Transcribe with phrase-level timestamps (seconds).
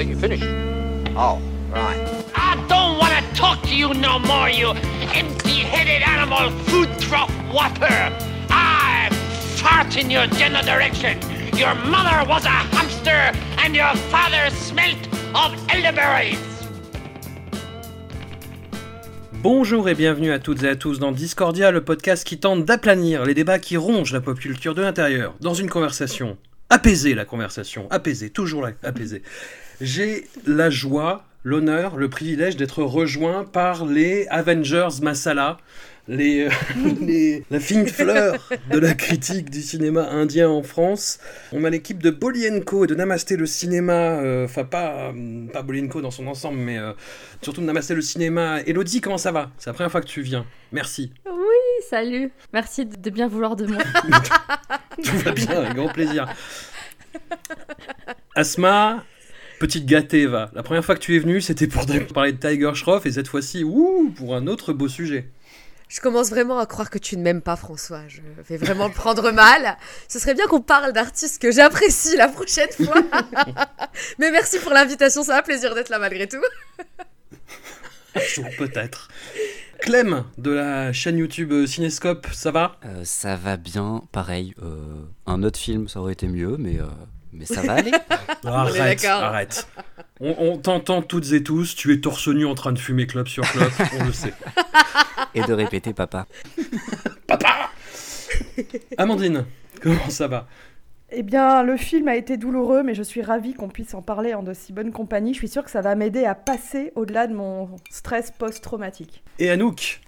[0.00, 0.44] I think you finished.
[1.14, 2.24] Oh, right.
[2.34, 4.70] I don't want to talk to you no more, you
[5.12, 8.10] empty-headed animal food trough whopper.
[8.48, 9.10] I
[9.60, 11.18] fart in your general direction.
[11.54, 14.96] Your mother was a hamster and your father smelt
[15.34, 16.38] of elderberries.
[19.42, 23.26] Bonjour et bienvenue à toutes et à tous dans Discordia, le podcast qui tente d'aplanir
[23.26, 26.38] les débats qui rongent la pop culture de l'intérieur, dans une conversation.
[26.70, 29.22] Apaiser la conversation, apaiser, toujours la- apaiser.
[29.80, 35.56] J'ai la joie, l'honneur, le privilège d'être rejoint par les Avengers Masala,
[36.08, 36.50] les, euh,
[37.00, 38.34] les- la fine fleur
[38.70, 41.18] de la critique du cinéma indien en France.
[41.52, 45.62] On a l'équipe de Bolienko et de Namasté le cinéma, euh, enfin pas, euh, pas
[45.62, 46.92] Bolienko dans son ensemble, mais euh,
[47.42, 48.60] surtout de Namasté le cinéma.
[48.66, 49.50] Elodie, comment ça va?
[49.56, 50.44] C'est la première fois que tu viens.
[50.72, 51.12] Merci.
[51.26, 52.30] Oui, salut.
[52.52, 53.82] Merci de de bien vouloir de moi.
[55.02, 56.26] Tout va bien, avec grand plaisir.
[58.34, 59.04] Asma,
[59.60, 60.50] petite gâtée, va.
[60.54, 63.28] La première fois que tu es venue, c'était pour parler de Tiger Shroff, et cette
[63.28, 65.30] fois-ci, ouh, pour un autre beau sujet.
[65.88, 68.02] Je commence vraiment à croire que tu ne m'aimes pas, François.
[68.08, 69.76] Je vais vraiment le prendre mal.
[70.08, 73.02] Ce serait bien qu'on parle d'artistes que j'apprécie la prochaine fois.
[74.18, 76.38] Mais merci pour l'invitation, ça a plaisir d'être là malgré tout.
[78.14, 79.08] Un jour peut-être.
[79.80, 82.76] Clem, de la chaîne YouTube euh, Cinescope, ça va?
[82.84, 84.54] Euh, ça va bien, pareil.
[84.62, 86.84] euh, un autre film, ça aurait été mieux, mais, euh,
[87.32, 87.92] mais ça va aller.
[88.44, 89.22] Arrête, d'accord.
[89.22, 89.68] arrête.
[90.22, 93.28] On, on t'entend toutes et tous, tu es torse nu en train de fumer clope
[93.28, 94.34] sur clope, on le sait.
[95.34, 96.26] Et de répéter papa.
[97.26, 97.70] Papa
[98.98, 99.46] Amandine,
[99.80, 100.46] comment ça va?
[101.10, 104.34] Eh bien, le film a été douloureux, mais je suis ravie qu'on puisse en parler
[104.34, 105.32] en de si bonne compagnie.
[105.32, 109.24] Je suis sûre que ça va m'aider à passer au-delà de mon stress post-traumatique.
[109.38, 110.00] Et Anouk?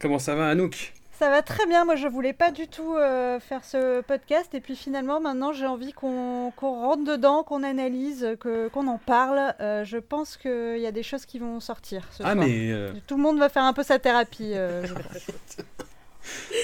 [0.00, 0.92] Comment ça va Anouk?
[1.18, 4.60] Ça va très bien, moi je voulais pas du tout euh, faire ce podcast et
[4.60, 9.54] puis finalement maintenant j'ai envie qu'on rentre dedans, qu'on analyse, qu'on en parle.
[9.60, 12.46] Euh, je pense qu'il y a des choses qui vont sortir ce Ah soir.
[12.46, 12.70] mais...
[12.70, 14.52] euh, Tout le monde va faire un peu sa thérapie.
[14.54, 15.56] euh, je pense.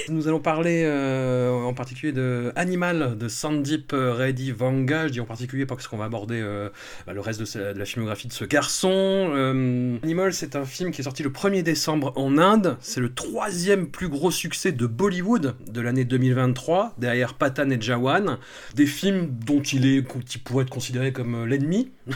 [0.08, 5.06] Nous allons parler euh, en particulier de Animal de Sandeep euh, Reddy Vanga.
[5.06, 6.68] Je dis en particulier parce qu'on va aborder euh,
[7.06, 8.90] bah, le reste de, sa- de la filmographie de ce garçon.
[8.92, 12.76] Euh, Animal, c'est un film qui est sorti le 1er décembre en Inde.
[12.80, 18.38] C'est le troisième plus gros succès de Bollywood de l'année 2023, derrière Patan et Jawan.
[18.74, 21.90] Des films dont il, est, qui pourrait être considéré comme l'ennemi,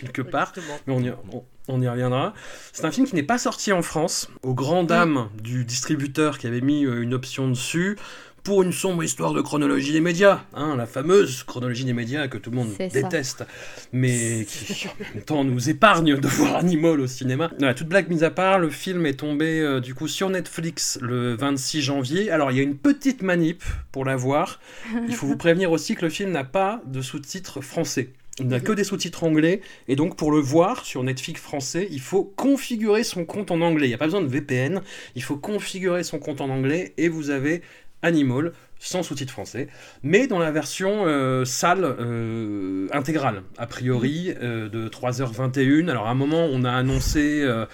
[0.00, 0.52] quelque part.
[0.86, 2.34] Mais on y, on- on y reviendra.
[2.72, 6.46] C'est un film qui n'est pas sorti en France, aux grandes dames du distributeur qui
[6.46, 7.96] avait mis euh, une option dessus,
[8.44, 12.36] pour une sombre histoire de chronologie des médias, hein, la fameuse chronologie des médias que
[12.36, 12.88] tout le monde ça.
[12.88, 13.46] déteste,
[13.90, 17.50] mais qui en même temps nous épargne de voir Animal au cinéma.
[17.58, 20.98] Voilà, toute blague mise à part, le film est tombé euh, du coup sur Netflix
[21.00, 22.30] le 26 janvier.
[22.30, 24.60] Alors il y a une petite manip pour la voir.
[25.08, 28.10] Il faut vous prévenir aussi que le film n'a pas de sous-titres français.
[28.40, 32.00] Il n'a que des sous-titres anglais, et donc pour le voir sur Netflix français, il
[32.00, 33.86] faut configurer son compte en anglais.
[33.86, 34.82] Il n'y a pas besoin de VPN,
[35.14, 37.62] il faut configurer son compte en anglais, et vous avez
[38.04, 39.68] Animal sans sous-titres français,
[40.02, 45.88] mais dans la version euh, salle euh, intégrale, a priori, euh, de 3h21.
[45.88, 47.64] Alors à un moment, on a annoncé euh,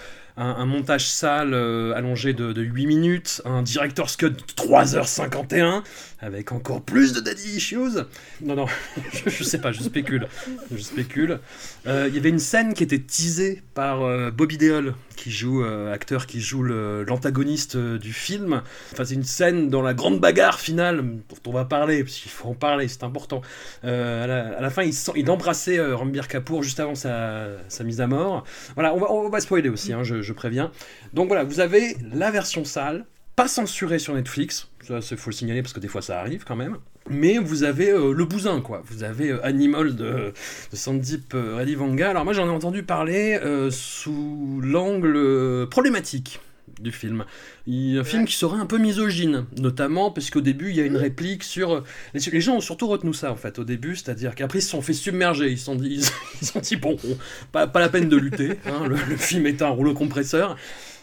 [0.41, 5.83] un, montage salle euh, allongé de, de 8 minutes, un director's cut de 3h51,
[6.19, 7.99] avec encore plus de daddy issues.
[8.41, 8.65] Non, non,
[9.13, 10.27] je, je sais pas, je spécule.
[10.71, 11.39] Je spécule.
[11.87, 15.63] Euh, Il y avait une scène qui était teasée par euh, Bobby Deol, qui joue,
[15.63, 18.63] acteur qui joue l'antagoniste du film.
[18.91, 22.31] Enfin, c'est une scène dans la grande bagarre finale, dont on va parler, parce qu'il
[22.31, 23.41] faut en parler, c'est important.
[23.83, 28.45] À, la, fin, il, embrassait Rambir Kapoor juste avant sa, mise à mort.
[28.73, 30.71] Voilà, on va, on spoiler aussi, hein, je préviens.
[31.13, 33.05] Donc voilà, vous avez la version sale,
[33.35, 36.43] pas censurée sur Netflix, ça il faut le signaler parce que des fois ça arrive
[36.43, 36.77] quand même.
[37.09, 38.83] Mais vous avez euh, le bousin, quoi.
[38.85, 40.33] Vous avez euh, Animal de,
[40.71, 42.11] de Sandeep euh, Reddy Vanga.
[42.11, 43.39] Alors moi j'en ai entendu parler
[43.71, 46.39] sous l'angle problématique
[46.81, 47.25] du film.
[47.67, 50.85] Il, un film qui serait un peu misogyne, notamment parce qu'au début il y a
[50.85, 51.83] une réplique sur...
[52.13, 54.69] Les, les gens ont surtout retenu ça en fait au début, c'est-à-dire qu'après ils se
[54.69, 56.01] sont fait submerger, ils se sont dit,
[56.41, 57.17] ils, sont dit bon, on-
[57.51, 60.55] pas, pas la peine de lutter, hein, le, le film est un rouleau compresseur.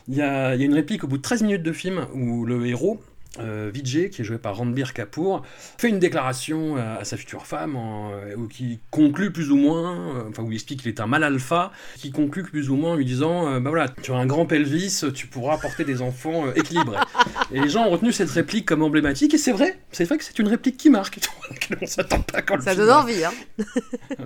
[0.08, 2.06] Il y a, il y a une réplique au bout de 13 minutes de film
[2.14, 3.00] où le héros
[3.40, 5.43] euh, Vijay, qui est joué par Ranbir Kapoor,
[5.79, 9.56] fait une déclaration à, à sa future femme en- euh, où qui conclut plus ou
[9.56, 12.76] moins, euh, enfin où il explique qu'il est un mal alpha, qui conclut plus ou
[12.76, 15.85] moins en lui disant euh, bah voilà, tu as un grand pelvis, tu pourras porter
[15.85, 16.99] des enfants euh, équilibrés.
[17.52, 20.25] et les gens ont retenu cette réplique comme emblématique, et c'est vrai, c'est vrai que
[20.25, 21.19] c'est une réplique qui marque,
[21.82, 23.32] on s'attend pas quand le Ça donne envie, hein.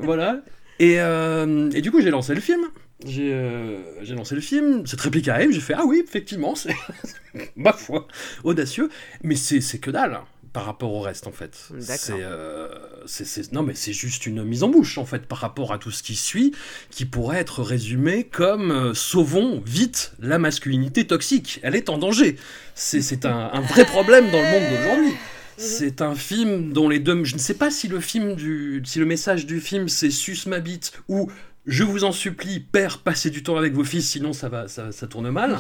[0.02, 0.40] voilà.
[0.78, 2.62] Et, euh, et du coup, j'ai lancé le film.
[3.06, 4.86] J'ai euh, j'ai lancé le film.
[4.86, 6.74] Cette réplique arrive, j'ai fait Ah oui, effectivement, c'est
[7.56, 8.06] ma foi,
[8.44, 8.88] audacieux.
[9.22, 11.56] Mais c'est que dalle hein, par rapport au reste, en fait.
[11.80, 12.12] C'est.
[12.20, 12.68] euh,
[13.06, 15.90] c'est- non, mais c'est juste une mise en bouche, en fait, par rapport à tout
[15.90, 16.52] ce qui suit,
[16.90, 21.58] qui pourrait être résumé comme euh, Sauvons vite la masculinité toxique.
[21.62, 22.36] Elle est en danger.
[22.74, 25.12] C'est c'est un, un vrai problème dans le monde d'aujourd'hui.
[25.58, 27.22] C'est un film dont les deux.
[27.24, 30.46] Je ne sais pas si le film du, si le message du film c'est sus
[30.46, 31.30] ma bite ou
[31.66, 34.92] je vous en supplie, père, passez du temps avec vos fils, sinon ça va, ça,
[34.92, 35.58] ça tourne mal.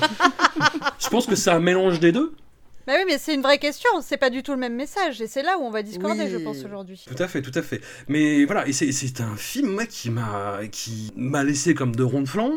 [0.98, 2.32] je pense que c'est un mélange des deux.
[2.86, 3.88] Bah oui, mais c'est une vraie question.
[4.02, 5.20] C'est pas du tout le même message.
[5.20, 6.30] Et c'est là où on va discorder, Oui.
[6.32, 7.00] je pense, aujourd'hui.
[7.06, 7.80] Tout à fait, tout à fait.
[8.08, 12.22] Mais voilà, et c'est un film moi, qui m'a qui m'a laissé comme de ronds
[12.22, 12.54] de flanc,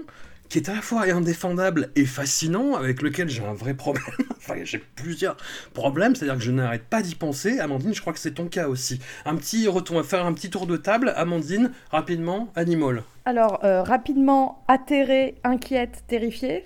[0.50, 4.06] qui est à la fois indéfendable et fascinant, avec lequel j'ai un vrai problème.
[4.38, 5.38] enfin, j'ai plusieurs
[5.74, 7.60] problèmes, c'est-à-dire que je n'arrête pas d'y penser.
[7.60, 9.00] Amandine, je crois que c'est ton cas aussi.
[9.26, 11.14] Un petit retour, faire un petit tour de table.
[11.16, 13.04] Amandine, rapidement, Animal.
[13.26, 16.66] Alors, euh, rapidement, atterrée, inquiète, terrifiée,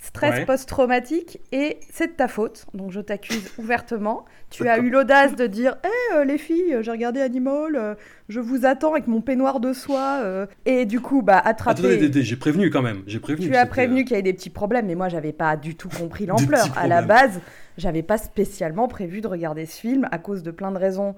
[0.00, 0.46] stress Ouais.
[0.46, 4.24] post-traumatique, et c'est de ta faute, donc je t'accuse ouvertement.
[4.50, 7.94] Tu as eu l'audace de dire Hé euh, les filles, j'ai regardé Animal, euh,
[8.30, 10.20] je vous attends avec mon peignoir de soie.
[10.22, 10.46] euh.
[10.64, 11.80] Et du coup, bah, attraper.
[11.80, 13.02] Attendez, attendez, j'ai prévenu quand même.
[13.06, 13.46] J'ai prévenu.
[13.46, 15.88] Tu as prévenu qu'il y avait des petits problèmes, mais moi, j'avais pas du tout
[15.90, 16.66] compris l'ampleur.
[16.78, 17.40] À la base,
[17.76, 21.14] j'avais pas spécialement prévu de regarder ce film à cause de plein de raisons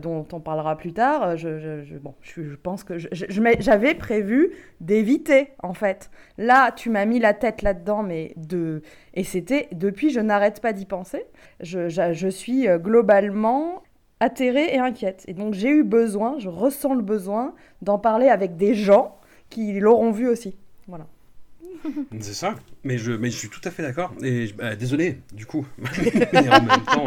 [0.00, 1.36] dont on parlera plus tard.
[1.36, 4.50] Je, je- je- bon, je, je pense que j'avais prévu
[4.80, 6.10] d'éviter, en fait.
[6.36, 8.82] Là, tu m'as mis la tête là-dedans, mais de
[9.14, 11.24] et c'était depuis, je n'arrête pas d'y penser.
[11.60, 13.82] Je, suis euh, globalement
[14.20, 15.24] atterrée et inquiète.
[15.28, 19.18] Et donc, j'ai eu besoin, je ressens le besoin d'en parler avec des gens
[19.50, 20.56] qui l'auront vu aussi.
[20.88, 21.06] Voilà.
[22.20, 22.54] C'est ça.
[22.84, 24.12] Mais je, suis tout à fait d'accord.
[24.22, 25.66] Et bah, désolé, du coup.
[26.32, 27.04] mais en même temps,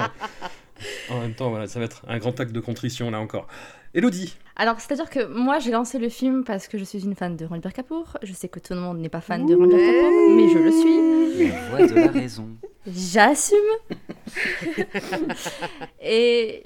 [1.09, 3.47] en même temps, voilà, ça va être un grand acte de contrition là encore.
[3.93, 4.35] Elodie.
[4.57, 7.45] Alors, c'est-à-dire que moi, j'ai lancé le film parce que je suis une fan de
[7.45, 8.17] Ranbir Kapoor.
[8.23, 10.71] Je sais que tout le monde n'est pas fan de Ranbir Kapoor, mais je le
[10.71, 11.49] suis.
[11.49, 12.49] La voix de la raison.
[12.87, 13.57] J'assume.
[16.01, 16.63] et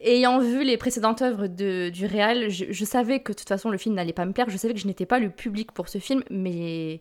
[0.00, 3.70] ayant vu les précédentes œuvres de, du réal, je, je savais que de toute façon
[3.70, 4.48] le film n'allait pas me plaire.
[4.48, 7.00] Je savais que je n'étais pas le public pour ce film, mais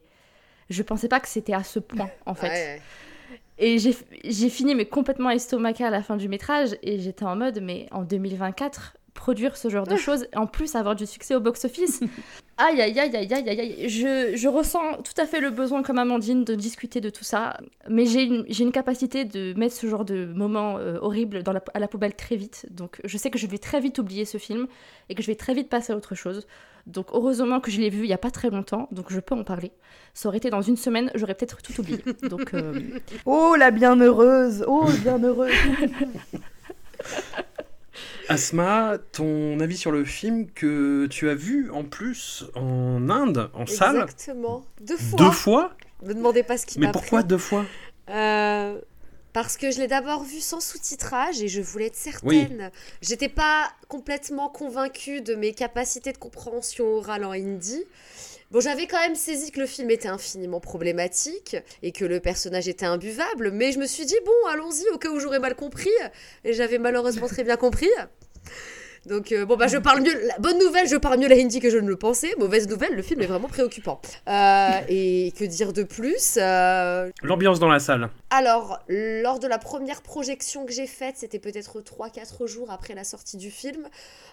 [0.70, 2.50] je pensais pas que c'était à ce point en fait.
[2.50, 2.82] Ouais.
[3.62, 7.60] Et j'ai fini mais complètement estomaquée à la fin du métrage et j'étais en mode
[7.62, 11.66] mais en 2024 produire ce genre de choses en plus avoir du succès au box
[11.66, 12.00] office
[12.58, 13.90] aïe aïe aïe aïe aïe aïe aïe.
[13.90, 17.58] Je, je ressens tout à fait le besoin comme Amandine de discuter de tout ça
[17.90, 21.62] mais j'ai une, une capacité de mettre ce genre de moments euh, horribles dans la,
[21.74, 22.66] à la poubelle très vite.
[22.72, 24.68] Donc je sais que je vais très vite oublier ce film
[25.10, 26.48] et que je vais très vite passer à autre chose.
[26.88, 29.36] Donc heureusement que je l'ai vu il y a pas très longtemps donc je peux
[29.36, 29.74] en parler.
[30.14, 32.02] Ça aurait été dans une semaine j'aurais peut-être tout oublié.
[32.24, 32.80] Donc euh,
[33.26, 35.52] Oh la bienheureuse, oh bienheureuse.
[38.28, 43.66] Asma, ton avis sur le film que tu as vu en plus en Inde, en
[43.66, 44.64] salle Exactement.
[44.82, 45.18] Deux fois.
[45.20, 45.72] Deux fois
[46.04, 47.28] Me demandez pas ce qui Mais m'a pourquoi pris.
[47.28, 47.66] deux fois?
[48.10, 48.80] Euh,
[49.34, 52.72] Parce que je l'ai d'abord vu sans sous-titrage et je voulais être certaine.
[53.02, 57.84] J'étais pas complètement convaincue de mes capacités de compréhension orale en hindi.
[58.52, 62.68] Bon, j'avais quand même saisi que le film était infiniment problématique et que le personnage
[62.68, 65.92] était imbuvable, mais je me suis dit, bon, allons-y au cas où j'aurais mal compris.
[66.44, 67.90] Et j'avais malheureusement très bien compris.
[69.10, 70.14] Donc, euh, bon, bah, je parle mieux.
[70.28, 72.36] La bonne nouvelle, je parle mieux la hindi que je ne le pensais.
[72.38, 74.00] Mauvaise nouvelle, le film est vraiment préoccupant.
[74.28, 78.10] Euh, et que dire de plus Euh, L'ambiance dans la salle.
[78.30, 83.04] alors, lors de la première projection que j'ai faite, c'était peut-être 3-4 jours après la
[83.04, 83.88] sortie du film,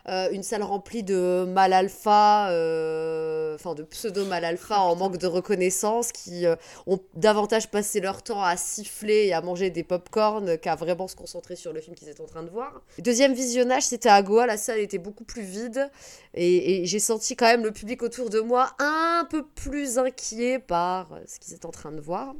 [0.08, 5.16] euh, une salle remplie de mal alpha, euh, enfin de pseudo mal alpha en manque
[5.16, 6.54] de reconnaissance, qui euh,
[6.86, 11.16] ont davantage passé leur temps à siffler et à manger des pop-corn qu'à vraiment se
[11.16, 12.82] concentrer sur le film qu'ils étaient en train de voir.
[12.98, 15.90] Deuxième visionnage, c'était à Goa, la salle était beaucoup plus vide,
[16.34, 20.58] et, et j'ai senti quand même le public autour de moi un peu plus inquiet
[20.58, 22.34] par euh, ce qu'ils étaient en train de voir.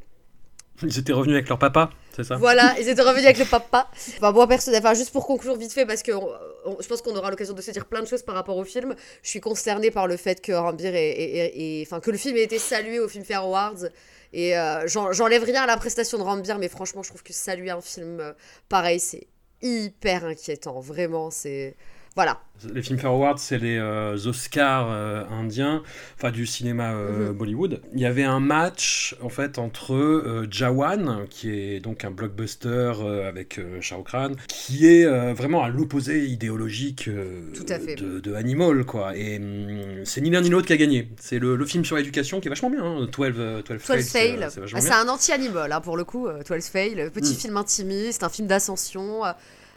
[0.82, 3.88] Ils étaient revenus avec leur papa, c'est ça Voilà, ils étaient revenus avec le papa.
[4.18, 6.28] Enfin, moi, personnellement, enfin, juste pour conclure vite fait, parce que on-
[6.66, 8.64] on- je pense qu'on aura l'occasion de se dire plein de choses par rapport au
[8.64, 8.94] film.
[9.22, 12.58] Je suis consternée par le fait que Rambir ait- enfin, que le film ait été
[12.58, 13.86] salué au Filmfare Awards.
[14.34, 17.32] Et euh, j'en- j'enlève rien à la prestation de Rambir, mais franchement, je trouve que
[17.32, 18.32] saluer un film euh,
[18.68, 19.28] pareil, c'est
[19.62, 20.78] hyper inquiétant.
[20.80, 21.74] Vraiment, c'est.
[22.16, 22.40] Voilà.
[22.72, 25.82] Les Filmfare Awards, c'est les euh, Oscars euh, indiens,
[26.16, 27.36] enfin du cinéma euh, Mhm.
[27.36, 27.82] Bollywood.
[27.92, 32.92] Il y avait un match en fait entre Jawan, qui est donc un blockbuster
[33.28, 35.04] avec Shah Rukh Khan, qui est
[35.34, 37.10] vraiment à l'opposé idéologique
[37.54, 37.96] Tout à fait.
[37.96, 39.14] de, de Animal, quoi.
[39.14, 41.10] Et hum, c'est ni l'un ni l'autre qui a gagné.
[41.20, 42.82] C'est le, le film sur l'éducation qui est vachement bien.
[42.82, 43.06] Hein.
[43.14, 46.26] 12, euh, 12 12 Fails, Fail, c'est Ah, c'est un anti-animal hein, pour le coup,
[46.26, 47.36] euh, 12 Fail, petit Mm.
[47.36, 49.22] film intimiste, un film d'ascension,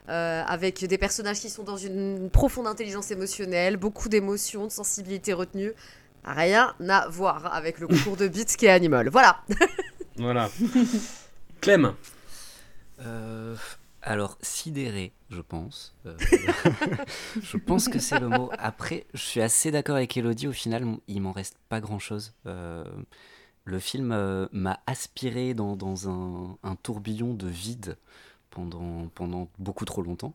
[0.09, 5.33] euh, avec des personnages qui sont dans une profonde intelligence émotionnelle, beaucoup d'émotions, de sensibilité
[5.33, 5.71] retenue.
[6.23, 9.09] Rien à voir avec le concours de beats qui est Animal.
[9.09, 9.41] Voilà.
[10.17, 10.49] Voilà.
[11.61, 11.93] Clem,
[12.99, 13.55] Euh,
[14.01, 15.95] alors, sidéré, je pense.
[16.05, 16.17] Euh,
[17.41, 18.49] je pense que c'est le mot.
[18.57, 20.47] Après, je suis assez d'accord avec Elodie.
[20.47, 22.33] Au final, il m'en reste pas grand-chose.
[22.45, 22.83] Euh,
[23.65, 27.97] le film euh, m'a aspiré dans, dans un, un tourbillon de vide
[28.49, 30.33] pendant, pendant beaucoup trop longtemps.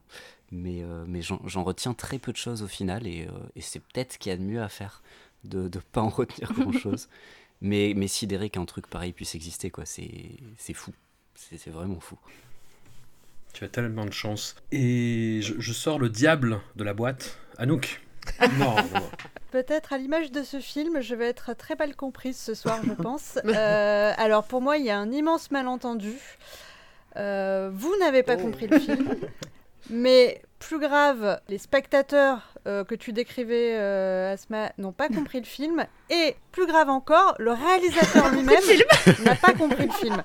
[0.52, 3.06] Mais, euh, mais j'en retiens très peu de choses au final.
[3.06, 5.02] Et, euh, et c'est peut-être ce qu'il y a de mieux à faire,
[5.44, 7.08] de ne pas en retenir grand-chose.
[7.60, 9.84] mais, mais sidéré qu'un truc pareil puisse exister, quoi.
[9.84, 10.92] C'est c'est fou.
[11.34, 12.18] C'est c'est vraiment fou.
[13.52, 14.54] tu as tellement de chance.
[14.70, 17.38] Et je, je sors le diable de la boîte.
[17.58, 18.00] Anouk.
[18.58, 19.10] Non, non.
[19.50, 22.92] Peut-être à l'image de ce film, je vais être très mal comprise ce soir, je
[23.02, 23.38] pense.
[23.44, 26.12] Euh, alors pour moi, il y a un immense malentendu.
[27.16, 28.42] Euh, vous n'avez pas Oh.
[28.42, 29.14] compris le film,
[29.90, 35.44] mais plus grave, les spectateurs euh, que tu décrivais, euh, Asma, n'ont pas compris le
[35.46, 35.84] film.
[36.10, 38.62] Et plus grave encore, le réalisateur lui-même
[39.24, 40.22] n'a pas compris le film.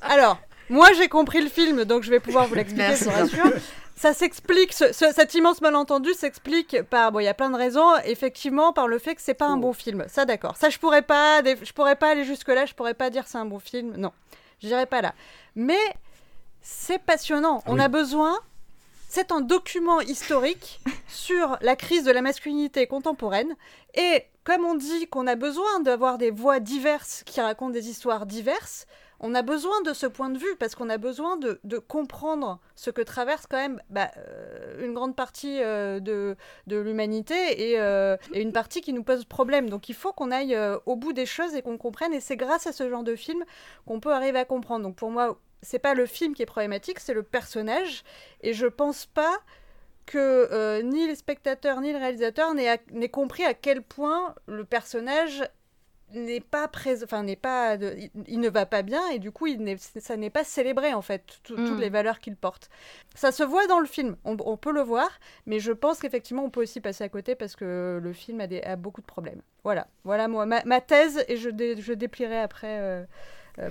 [0.00, 3.52] Alors, moi j'ai compris le film, donc je vais pouvoir vous l'expliquer, je vous rassure.
[3.96, 7.56] Ça s'explique, ce- ce- cet immense malentendu s'explique par, bon, il y a plein de
[7.56, 9.60] raisons, effectivement, par le fait que c'est pas un Oh.
[9.60, 10.04] bon film.
[10.08, 10.56] Ça, d'accord.
[10.56, 13.36] Ça, je pourrais pas, je pourrais pas aller jusque là, je pourrais pas dire c'est
[13.36, 13.94] un bon film.
[13.98, 14.12] Non,
[14.62, 15.12] j'irai pas là.
[15.54, 15.76] Mais
[16.62, 17.62] c'est passionnant.
[17.66, 17.80] On Oui.
[17.80, 18.38] a besoin.
[19.08, 23.56] C'est un document historique sur la crise de la masculinité contemporaine.
[23.94, 28.24] Et comme on dit qu'on a besoin d'avoir des voix diverses qui racontent des histoires
[28.24, 28.86] diverses,
[29.22, 32.58] on a besoin de ce point de vue parce qu'on a besoin de, de comprendre
[32.74, 36.36] ce que traverse quand même bah, euh, une grande partie euh, de,
[36.68, 39.68] de l'humanité et, euh, et une partie qui nous pose problème.
[39.68, 42.14] Donc il faut qu'on aille euh, au bout des choses et qu'on comprenne.
[42.14, 43.44] Et c'est grâce à ce genre de film
[43.86, 44.84] qu'on peut arriver à comprendre.
[44.84, 48.02] Donc pour moi, c'est pas le film qui est problématique, c'est le personnage.
[48.42, 49.38] Et je pense pas
[50.06, 55.44] que euh, ni les spectateurs ni le réalisateur n'aient compris à quel point le personnage
[56.12, 59.30] n'est pas présent, enfin n'est pas, de- il, il ne va pas bien et du
[59.30, 61.66] coup il ça n'est pas célébré en fait tout- Mm.
[61.68, 62.68] toutes les valeurs qu'il porte.
[63.14, 65.08] Ça se voit dans le film, on, on peut le voir,
[65.46, 68.48] mais je pense qu'effectivement on peut aussi passer à côté parce que le film a,
[68.48, 69.42] des, a beaucoup de problèmes.
[69.62, 73.04] Voilà, voilà moi ma, ma thèse et je, dé- je déplierai après euh,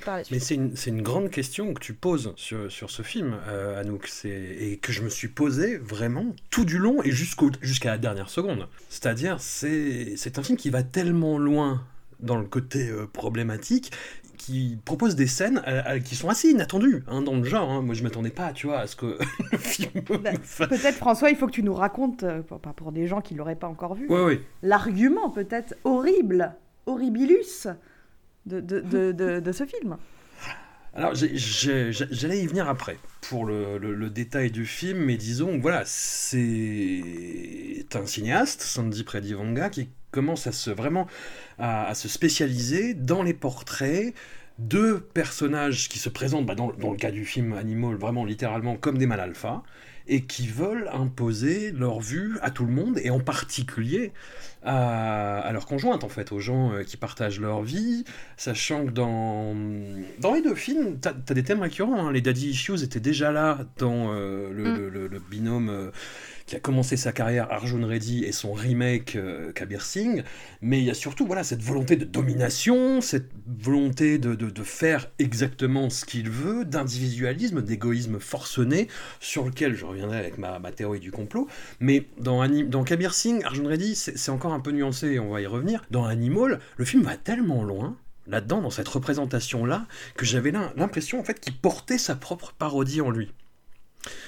[0.04, 0.32] par la suite.
[0.38, 4.10] Mais c'est une, une grande question que tu poses sur, sur ce film, euh, Anouk,
[4.26, 8.68] et que je me suis posé vraiment tout du long et jusqu'à la dernière seconde.
[8.90, 11.84] C'est-à-dire, c'est, un film qui va tellement loin
[12.20, 13.92] dans le côté euh, problématique,
[14.38, 17.70] qui propose des scènes euh, euh, qui sont assez inattendues hein, dans le genre.
[17.70, 17.82] hein.
[17.82, 19.18] Moi, je m'attendais pas, tu vois, à ce que
[19.52, 19.92] le film
[20.22, 20.68] Bah, me.
[20.68, 23.56] Peut-être, François, il faut que tu nous racontes, euh, pour, pour des gens qui l'auraient
[23.58, 24.42] pas encore vu, Ouais, ouais.
[24.64, 26.54] l'argument peut-être horrible,
[26.86, 27.68] horribilus
[28.50, 29.98] de, ce film.
[30.96, 38.06] Alors, j'allais y venir après, pour le, détail du film, mais disons, voilà, c'est un
[38.06, 41.08] cinéaste, Sandy Predivanga, qui commence à se vraiment
[41.60, 44.14] à, se spécialiser dans les portraits
[44.58, 48.98] de personnages qui se présentent, bah, dans, le cas du film Animal, vraiment littéralement comme
[48.98, 49.64] des mal alpha,
[50.10, 54.12] et qui veulent imposer leur vue à tout le monde, et en particulier
[54.64, 58.04] à, à leur conjointe, en fait, aux gens euh, qui partagent leur vie,
[58.36, 59.56] sachant que dans,
[60.20, 62.08] dans les deux films, t'as as des thèmes récurrents.
[62.08, 62.12] hein.
[62.12, 64.76] Les Daddy Issues étaient déjà là dans euh, le, Mm.
[64.78, 65.92] le- le- le binôme euh,
[66.50, 70.24] qui a commencé sa carrière, Arjun Reddy, et son remake euh, Kabir Singh.
[70.62, 75.92] Mais il y a surtout voilà, cette volonté de domination, cette volonté de, faire exactement
[75.92, 78.88] ce qu'il veut, d'individualisme, d'égoïsme forcené,
[79.20, 81.48] sur lequel je reviendrai avec ma, théorie du complot.
[81.80, 85.46] Mais dans, dans Kabir Singh, Arjun Reddy, c'est encore un peu nuancé, on va y
[85.46, 85.86] revenir.
[85.92, 91.20] Dans Animal, le film va tellement loin là-dedans, dans cette représentation-là, que j'avais l'im- l'impression
[91.20, 93.32] en fait qu'il portait sa propre parodie en lui.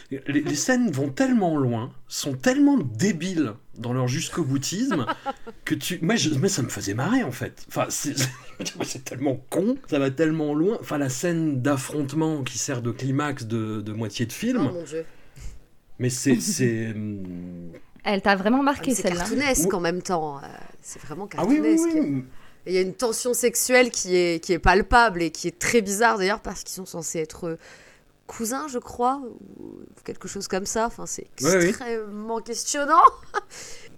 [0.09, 5.05] Les, les scènes vont tellement loin, sont tellement débiles dans leur jusqu'au boutisme,
[5.65, 5.99] que tu.
[6.15, 7.63] Je- moi, ça me faisait marrer en fait.
[7.69, 8.15] Enfin, c'est
[8.83, 10.77] c'est tellement con, ça va tellement loin.
[10.81, 14.83] Enfin, la scène d'affrontement qui sert de climax de, de moitié de film, Oh mon
[14.83, 15.05] dieu.
[15.99, 16.35] mais c'est.
[16.41, 17.71] c'est, hum,
[18.03, 19.19] Elle t'a vraiment marqué Ah, C'est celle-là.
[19.19, 20.37] cartoonesque Ou- en même temps.
[20.39, 20.47] euh,
[20.81, 22.25] c'est vraiment Ah oui, oui, cartoonesque.
[22.67, 25.81] Il y a une tension sexuelle qui est, qui est palpable et qui est très
[25.81, 27.57] bizarre d'ailleurs parce qu'ils sont censés être
[28.35, 29.21] cousin, je crois,
[29.59, 30.85] ou quelque chose comme ça.
[30.87, 31.65] Enfin, c'est Ouais, oui.
[31.69, 33.01] extrêmement questionnant.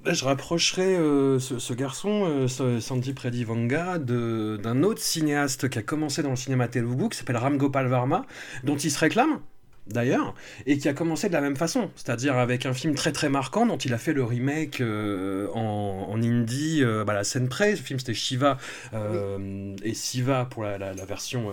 [0.06, 5.02] Là, je rapprocherais euh, ce, ce garçon, euh, ce- Sandeep Reddy Vanga, de- d'un autre
[5.02, 8.25] cinéaste qui a commencé dans le cinéma telugu, qui s'appelle Ram Gopal Varma,
[8.63, 9.40] dont il se réclame,
[9.88, 10.34] d'ailleurs,
[10.66, 13.66] et qui a commencé de la même façon, c'est-à-dire avec un film très très marquant
[13.66, 17.72] dont il a fait le remake euh, en, en hindi, euh, bah, la scène près,
[17.72, 18.58] le film c'était Shiva
[18.94, 21.52] euh, et Siva pour la, la- la version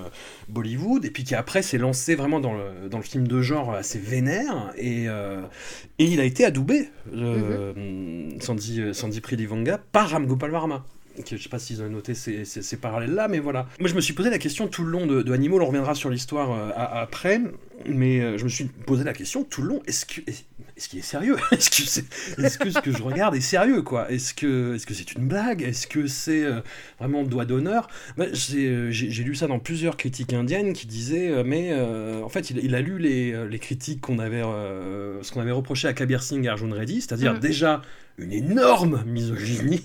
[0.49, 3.75] Bollywood, et puis qui après s'est lancé vraiment dans le, dans le film de genre
[3.75, 10.27] assez vénère, et, et il a été adoubé, euh, Sandy, euh, Sandy Pridivanga, par Ram
[10.27, 10.85] Gopal Varma.
[11.31, 13.67] Je sais pas s'ils ont noté ces, ces- ces parallèles-là, mais voilà.
[13.79, 15.95] Moi, je me suis posé la question tout le long de, de Animal, on reviendra
[15.95, 17.41] sur l'histoire euh, après,
[17.87, 20.45] mais euh, je me suis posé la question tout le long, est-ce que est-
[20.77, 21.37] est-ce qu'il est sérieux?
[21.53, 24.11] Est-ce que, c'est- ce que je regarde est sérieux, quoi?
[24.11, 25.63] Est-ce que est-ce que c'est une blague?
[25.63, 26.61] Est-ce que c'est euh,
[26.99, 27.89] vraiment doigt d'honneur?
[28.17, 32.49] Bah, j'ai, euh, j'ai lu ça dans plusieurs critiques indiennes qui disaient, mais en fait,
[32.51, 36.23] il, il a lu les, les critiques qu'on avait, ce qu'on avait reproché à Kabir
[36.23, 37.41] Singh et Arjun Reddy, c'est-à-dire Mhm.
[37.41, 37.83] déjà
[38.23, 39.83] une énorme misogynie,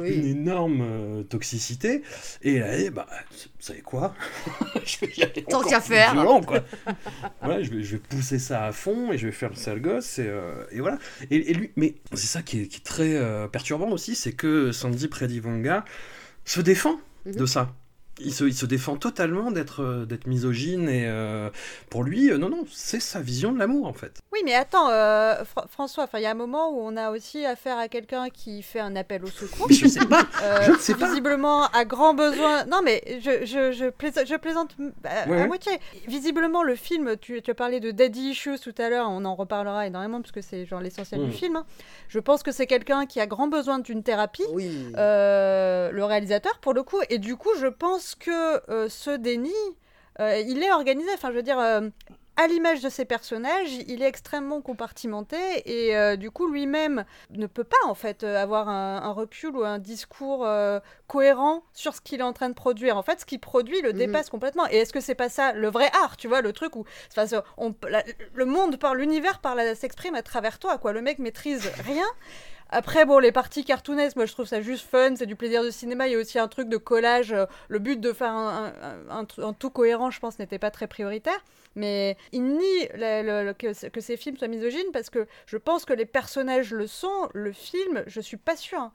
[0.00, 2.02] Oui, une énorme euh, toxicité,
[2.42, 4.14] et il a dit, bah, vous savez quoi?
[4.84, 6.12] Je vais y aller Tant qu'à faire.
[6.14, 6.60] violent, quoi.
[7.42, 9.80] voilà, je vais, je vais pousser ça à fond et je vais faire le sale
[9.80, 10.98] gosse et, euh, et voilà.
[11.30, 14.32] Et, et lui, mais c'est ça qui est, qui est très euh, perturbant aussi, c'est
[14.32, 15.84] que Sandy Predivanga
[16.44, 17.36] se défend Mhm.
[17.36, 17.72] de ça.
[18.20, 21.48] Il se, il se défend totalement d'être euh, d'être misogyne et euh,
[21.88, 24.20] pour lui, euh, non, non, c'est sa vision de l'amour en fait.
[24.32, 27.46] Oui, mais attends, euh, Fra- François, il y a un moment où on a aussi
[27.46, 29.66] affaire à quelqu'un qui fait un appel au secours.
[29.70, 30.26] Mais je sais pas,
[30.62, 31.08] je ne sais pas.
[31.08, 32.66] Visiblement, à grand besoin.
[32.66, 35.46] Non, mais je, je, je, plaisante, je plaisante mm, à, Ouais, à ouais.
[35.46, 35.72] moitié.
[36.06, 39.34] Visiblement, le film, tu, tu as parlé de Daddy Issues tout à l'heure, on en
[39.34, 41.24] reparlera énormément parce que c'est genre l'essentiel Mm.
[41.28, 41.56] du film.
[41.56, 41.64] hein.
[42.08, 44.44] Je pense que c'est quelqu'un qui a grand besoin d'une thérapie.
[44.52, 44.70] Oui.
[44.96, 49.50] le réalisateur pour le coup et du coup je pense que euh, ce déni
[50.20, 51.88] euh, il est organisé enfin je veux dire euh,
[52.36, 57.62] à l'image de ses personnages, il est extrêmement compartimenté et du coup lui-même ne peut
[57.62, 60.48] pas en fait avoir un, un recul ou un discours
[61.08, 62.96] cohérent sur ce qu'il est en train de produire.
[62.96, 63.98] En fait, ce qu'il produit le Mhm.
[63.98, 64.66] dépasse complètement.
[64.70, 66.84] Et est-ce que c'est pas ça le vrai art, tu vois, le truc où
[67.58, 70.94] on, la- le monde par l'univers par s'exprime à travers toi, quoi.
[70.94, 72.06] Le mec maîtrise rien.
[72.74, 75.70] Après, bon, les parties cartoonesques, moi je trouve ça juste fun, c'est du plaisir de
[75.70, 76.08] cinéma.
[76.08, 77.30] Il y a aussi un truc de collage.
[77.32, 80.58] euh, Le but de faire un, un- un tru- un tout cohérent, je pense, n'était
[80.58, 81.38] pas très prioritaire.
[81.76, 85.58] Mais il nie le- le- le- que, que ces films soient misogynes parce que je
[85.58, 87.28] pense que les personnages le sont.
[87.34, 88.80] Le film, je suis pas sûre.
[88.80, 88.92] hein.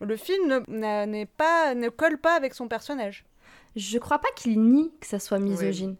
[0.00, 3.24] Le film ne, pas, ne colle pas avec son personnage.
[3.76, 5.96] Je crois pas qu'il nie que ça soit misogyne.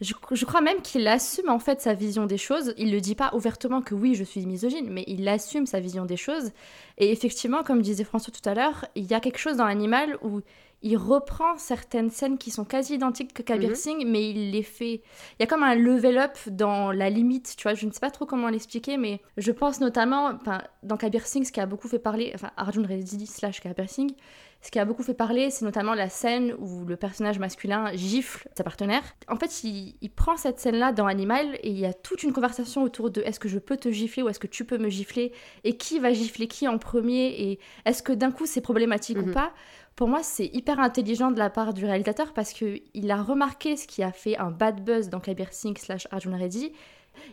[0.00, 2.72] Je, crois même qu'il assume en fait sa vision des choses.
[2.76, 6.04] Il le dit pas ouvertement que oui, je suis misogyne, mais il assume sa vision
[6.04, 6.52] des choses.
[6.98, 10.16] Et effectivement, comme disait François tout à l'heure, il y a quelque chose dans l'animal
[10.22, 10.40] où
[10.82, 13.74] il reprend certaines scènes qui sont quasi identiques que Kabir Mhm.
[13.74, 15.02] Singh, mais il les fait.
[15.32, 17.74] Il y a comme un level up dans la limite, tu vois.
[17.74, 20.38] Je ne sais pas trop comment l'expliquer, mais je pense notamment,
[20.82, 24.12] dans Kabir Singh, ce qui a beaucoup fait parler, enfin, Arjun Reddy slash Kabir Singh,
[24.60, 28.48] ce qui a beaucoup fait parler, c'est notamment la scène où le personnage masculin gifle
[28.56, 29.02] sa partenaire.
[29.28, 32.32] En fait, il, il prend cette scène-là dans Animal et il y a toute une
[32.32, 34.88] conversation autour de est-ce que je peux te gifler ou est-ce que tu peux me
[34.88, 39.18] gifler et qui va gifler qui en premier et est-ce que d'un coup c'est problématique
[39.18, 39.32] ou Mhm.
[39.32, 39.52] pas.
[39.98, 43.76] Pour moi, c'est hyper intelligent de la part du réalisateur parce que il a remarqué
[43.76, 46.72] ce qui a fait un bad buzz dans Kabir Singh slash Arjun Reddy.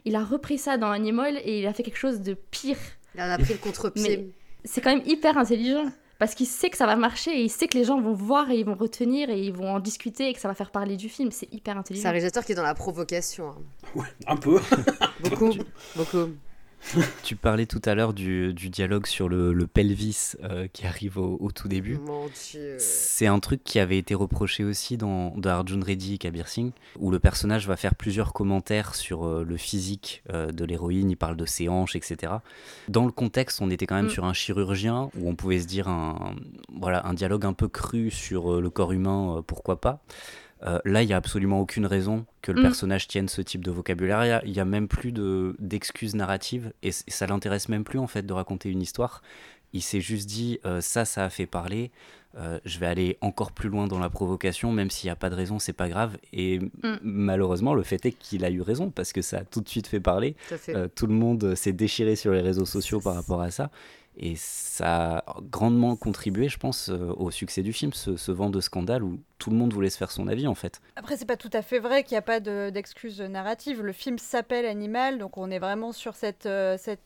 [0.04, 2.80] Il a repris ça dans Animal et il a fait quelque chose de pire
[3.14, 4.34] Il en a pris le contre-pied.
[4.64, 5.86] c'est quand même hyper intelligent
[6.18, 8.50] parce qu'il sait que ça va marcher et il sait que les gens vont voir
[8.50, 10.98] et ils vont retenir et ils vont en discuter et que ça va faire parler
[10.98, 11.30] du film.
[11.30, 12.10] C'est hyper C'est un intelligent.
[12.10, 13.50] réalisateur qui est dans la provocation.
[13.50, 13.58] hein.
[13.94, 14.60] Ouais, un peu.
[15.22, 15.52] Beaucoup,
[15.96, 16.30] beaucoup.
[17.24, 21.18] Tu parlais tout à l'heure du, du dialogue sur le, le pelvis euh, qui arrive
[21.18, 22.00] au, au tout début.
[22.78, 26.72] C'est un truc qui avait été reproché aussi dans, dans Arjun Reddy et Kabir Singh,
[27.00, 31.18] où le personnage va faire plusieurs commentaires sur euh, le physique euh, de l'héroïne, il
[31.18, 32.34] parle de ses hanches, etc.
[32.88, 34.10] Dans le contexte, on était quand même Mm.
[34.10, 36.36] sur un chirurgien, où on pouvait se dire un,
[36.78, 40.04] voilà, un dialogue un peu cru sur le corps humain, pourquoi pas.
[40.66, 42.64] Euh, là, il n'y a absolument aucune raison que le Mm.
[42.64, 44.24] personnage tienne ce type de vocabulaire.
[44.26, 48.08] Il a- n'y a, même plus de- d'excuses narratives et, ça l'intéresse même plus en
[48.08, 49.22] fait de raconter une histoire.
[49.74, 51.92] Il s'est juste dit euh, ça, ça a fait parler.
[52.38, 55.30] euh, je vais aller encore plus loin dans la provocation, même s'il n'y a pas
[55.30, 56.18] de raison, c'est pas grave.
[56.34, 56.98] Et Mm.
[57.02, 59.88] malheureusement, le fait est qu'il a eu raison parce que ça a tout de suite
[59.88, 60.36] fait parler.
[60.70, 63.70] Euh, tout le monde s'est déchiré sur les réseaux sociaux par rapport à ça.
[64.18, 68.50] Et ça a grandement contribué, je pense, euh, au succès du film, ce, ce vent
[68.50, 70.82] de scandale où tout le monde voulait se faire son avis en fait.
[70.96, 73.82] Après, c'est pas tout à fait vrai qu'il n'y a pas de- d'excuses narratives.
[73.82, 77.02] Le film s'appelle Animal, donc on est vraiment sur cette, euh, cette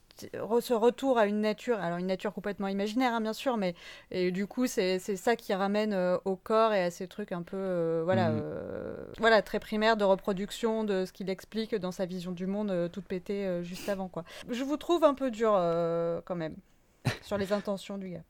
[0.59, 3.73] ce retour à une nature, alors une nature complètement imaginaire, hein, bien sûr, mais
[4.11, 7.41] et du coup, c'est ça qui ramène euh, au corps et à ces trucs un
[7.41, 12.05] peu, euh, voilà, euh, voilà, très primaires de reproduction de ce qu'il explique dans sa
[12.05, 14.23] vision du monde, toute pétée juste avant, quoi.
[14.49, 15.51] Je vous trouve un peu dur
[16.25, 16.55] quand même
[17.21, 18.23] sur les intentions du gars.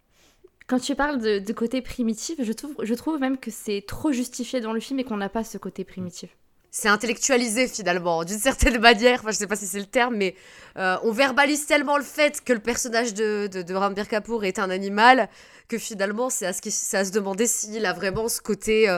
[0.68, 4.12] Quand tu parles de, de côté primitif, je trouve, je trouve même que c'est trop
[4.12, 6.30] justifié dans le film et qu'on n'a pas ce côté primitif.
[6.70, 9.22] c'est intellectualisé finalement, d'une certaine manière.
[9.22, 10.36] Enfin, je sais pas si c'est le terme, mais
[10.80, 14.70] euh, on verbalise tellement le fait que le personnage de, de, de Kapoor est un
[14.70, 15.30] animal
[15.68, 18.98] que finalement, c'est à, ce se demander s'il a vraiment ce côté, euh,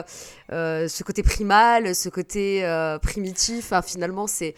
[0.52, 2.62] euh, ce côté primal, ce côté
[3.02, 3.72] primitif.
[3.84, 4.54] Finalement, c'est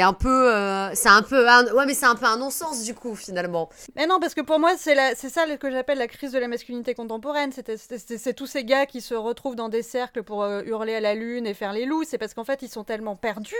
[0.00, 0.52] un peu,
[0.94, 3.68] c'est un peu, ouais, mais c'est un peu un non-sens du coup finalement.
[3.96, 6.46] Mais non, parce que pour moi, c'est c'est ça que j'appelle la crise de la
[6.46, 7.50] masculinité contemporaine.
[7.52, 11.46] C'est- tous ces gars qui se retrouvent dans des cercles pour hurler à la lune
[11.46, 12.04] et faire les loups.
[12.04, 13.54] C'est parce qu'en fait, ils sont tellement perdus,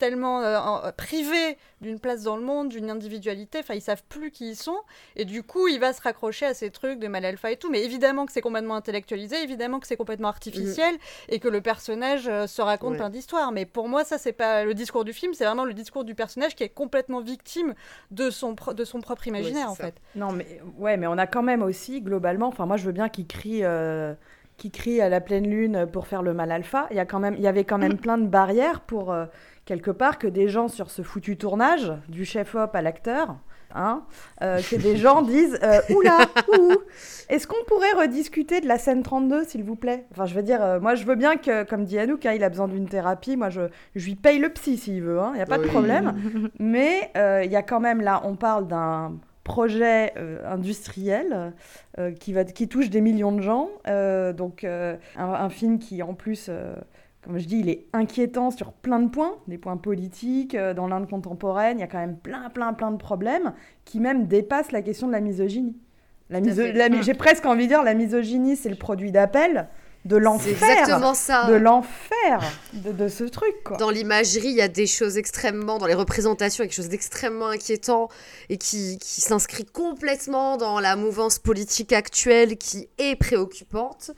[0.00, 3.58] tellement euh, euh, privés d'une place dans le monde, d'une individualité.
[3.60, 4.78] Enfin, ils savent plus qui ils sont.
[5.14, 7.70] Et du coup, il va se raccrocher à ces trucs de mal alpha et tout.
[7.70, 10.96] Mais évidemment que c'est complètement intellectualisé, évidemment que c'est complètement artificiel
[11.28, 12.96] et que le personnage euh, se raconte Ouais.
[12.96, 13.52] plein d'histoires.
[13.52, 16.14] Mais pour moi, ça, c'est pas le discours du film, c'est vraiment le discours du
[16.16, 17.74] personnage qui est complètement victime
[18.10, 19.84] de son, pro- de son propre imaginaire, en ça.
[19.84, 19.94] fait.
[20.16, 22.48] Non, mais ouais, mais on a quand même aussi globalement.
[22.48, 24.14] Enfin, moi, je veux bien qu'il crie, euh,
[24.56, 26.86] qu'il crie à la pleine lune pour faire le mal alpha.
[26.90, 29.26] Il y a quand même, il y avait quand même plein de barrières pour euh,
[29.70, 33.36] quelque part que des gens sur ce foutu tournage, du chef op à l'acteur.
[33.72, 34.02] Hein,
[34.42, 36.26] euh, que des gens disent euh, Oula,
[36.58, 36.74] ouh,
[37.28, 40.06] est-ce qu'on pourrait rediscuter de la scène 32, s'il vous plaît?
[40.10, 42.42] Enfin, je veux dire, euh, moi, je veux bien que, comme dit Anouk, hein, il
[42.42, 43.36] a besoin d'une thérapie.
[43.36, 43.60] Moi, je,
[43.94, 46.16] je lui paye le psy s'il veut, il n'y a pas de problème.
[46.58, 49.12] Mais euh, il y a quand même là, on parle d'un
[49.44, 51.52] projet euh, industriel
[51.98, 53.68] euh, qui, va, qui touche des millions de gens.
[53.86, 56.74] Euh, donc, euh, un, un film qui, en plus, euh,
[57.22, 60.54] comme je dis, il est inquiétant sur plein de points, des points politiques.
[60.54, 63.52] euh, dans l'Inde contemporaine, il y a quand même plein, plein, plein de problèmes
[63.84, 65.76] qui même dépassent la question de la misogynie.
[66.30, 69.68] La miso- la mi- J'ai presque envie de dire la misogynie, c'est le produit d'appel
[70.06, 70.52] de l'enfer.
[70.52, 71.46] exactement ça.
[71.50, 72.40] De l'enfer
[72.72, 73.76] de, de ce truc, quoi.
[73.76, 78.08] Dans l'imagerie, il y a des choses extrêmement, dans les représentations, quelque chose d'extrêmement inquiétant
[78.48, 84.12] et qui, qui s'inscrit complètement dans la mouvance politique actuelle qui est préoccupante.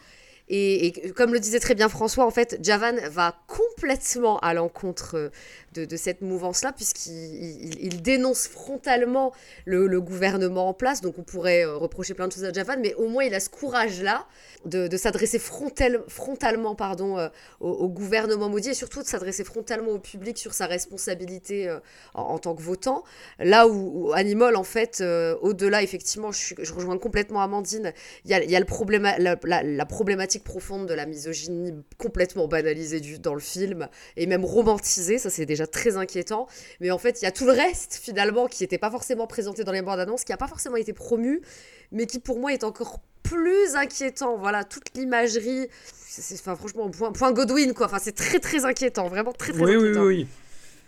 [0.54, 5.30] Et, comme le disait très bien François, en fait, Javan va complètement à l'encontre
[5.74, 9.32] de, cette mouvance-là, puisqu'il il- il dénonce frontalement
[9.64, 11.00] le, gouvernement en place.
[11.00, 13.40] Donc on pourrait euh, reprocher plein de choses à Javan, mais au moins il a
[13.40, 14.26] ce courage-là
[14.64, 17.28] de, s'adresser frontal- frontalement pardon, euh,
[17.60, 21.78] au, gouvernement maudit et surtout de s'adresser frontalement au public sur sa responsabilité euh,
[22.14, 23.04] en, tant que votant.
[23.38, 25.02] Là où, où Animal, en fait,
[25.40, 27.92] au-delà, effectivement, je, rejoins complètement Amandine,
[28.24, 33.40] il y a, le problème, la, problématique profonde de la misogynie complètement banalisée dans le
[33.40, 36.46] film et même romantisée, ça c'est déjà très inquiétant.
[36.80, 39.64] Mais en fait, il y a tout le reste, finalement, qui n'était pas forcément présenté
[39.64, 41.42] dans les bandes annonces, qui n'a pas forcément été promu,
[41.90, 44.36] mais qui pour moi est encore plus inquiétant.
[44.36, 47.86] Voilà, toute l'imagerie, c'est, enfin, franchement, point, point Godwin, quoi.
[47.86, 50.02] Enfin, c'est très très inquiétant, vraiment très très Oui, oui, inquiétant.
[50.04, 50.26] oui, oui.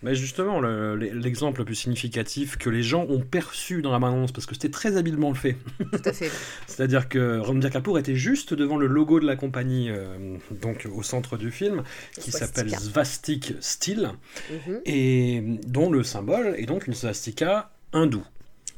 [0.04, 4.32] Mais justement, le- l'exemple le plus significatif que les gens ont perçu dans la bande-annonce,
[4.32, 5.56] parce que c'était très habilement le fait.
[5.78, 6.30] Tout à fait.
[6.66, 11.02] C'est-à-dire que Ranbir Kapoor était juste devant le logo de la compagnie, euh, donc au
[11.02, 11.82] centre du film,
[12.20, 12.70] qui s'appelle.
[12.70, 14.10] Svastik Steel,
[14.50, 14.80] Mhm.
[14.84, 18.24] et dont le symbole est donc une swastika hindoue.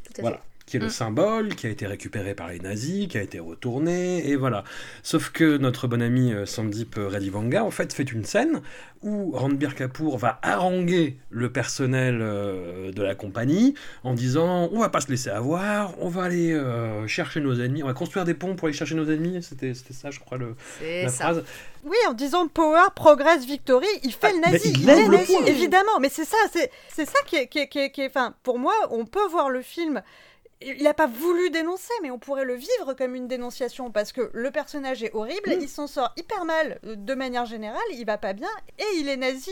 [0.05, 0.37] Tout à Voilà.
[0.39, 0.43] fait.
[0.67, 0.91] Qui est le Mm.
[0.91, 4.65] symbole, qui a été récupéré par les nazis, qui a été retourné, et voilà.
[5.05, 8.63] Sauf que notre bon ami euh, Sandip Redivanga, en fait, fait une scène
[9.03, 14.89] où Ranbir Kapoor va haranguer le personnel euh, de la compagnie en disant on va
[14.89, 18.35] pas se laisser avoir, on va aller euh, chercher nos ennemis, on va construire des
[18.35, 19.45] ponts pour aller chercher nos ennemis.
[19.45, 21.25] C'était c'était ça, je crois, le, C'est la ça.
[21.25, 21.45] phrase.
[21.85, 24.71] Oui, en disant Power, Progress, Victory, il fait Ah, le nazi.
[24.75, 26.01] il Il, est lève le nazi, évidemment.
[26.01, 28.35] Mais c'est ça, c'est c'est ça qui est, qui est, qui est- qui est- Enfin,
[28.43, 30.03] pour moi, on peut voir le film.
[30.63, 34.31] Il n'a pas voulu dénoncer, mais on pourrait le vivre comme une dénonciation parce que
[34.33, 35.61] le personnage est horrible, Mm.
[35.61, 39.09] il s'en sort hyper mal euh, de manière générale, il va pas bien et il
[39.09, 39.51] est nazi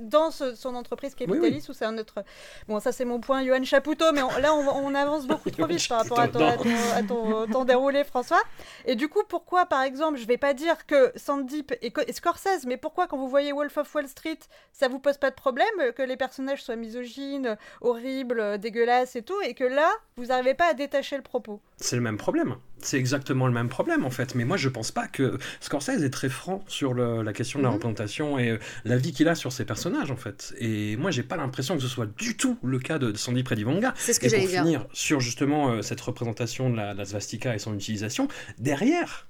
[0.00, 2.24] dans ce- son entreprise capitaliste où c'est un autre.
[2.68, 5.66] Bon, ça c'est mon point, Johan Chapoutot, mais on- là on, on avance beaucoup trop
[5.66, 8.40] vite par rapport à ton, à ton- à ton temps déroulé, François.
[8.86, 12.64] Et du coup, pourquoi, par exemple, je vais pas dire que Sandip et, et Scorsese,
[12.66, 14.38] mais pourquoi quand vous voyez Wolf of Wall Street,
[14.72, 19.40] ça vous pose pas de problème que les personnages soient misogynes, horribles, dégueulasses et tout,
[19.42, 21.60] et que là, vous n'arrivez pas à détacher le propos?
[21.76, 22.56] C'est le même problème.
[22.82, 24.34] C'est exactement le même problème en fait.
[24.34, 27.64] Mais moi je pense pas que Scorsese est très franc sur le- la question de
[27.64, 27.74] la Mhm.
[27.76, 30.54] représentation et euh, la vie qu'il a sur ses personnages en fait.
[30.58, 33.42] Et moi j'ai pas l'impression que ce soit du tout le cas de, de Sandy
[33.42, 33.94] Predivanga.
[33.96, 34.62] C'est ce que Et j'allais pour dire.
[34.62, 39.26] finir sur justement euh, cette représentation de la, la svastika et son utilisation, derrière,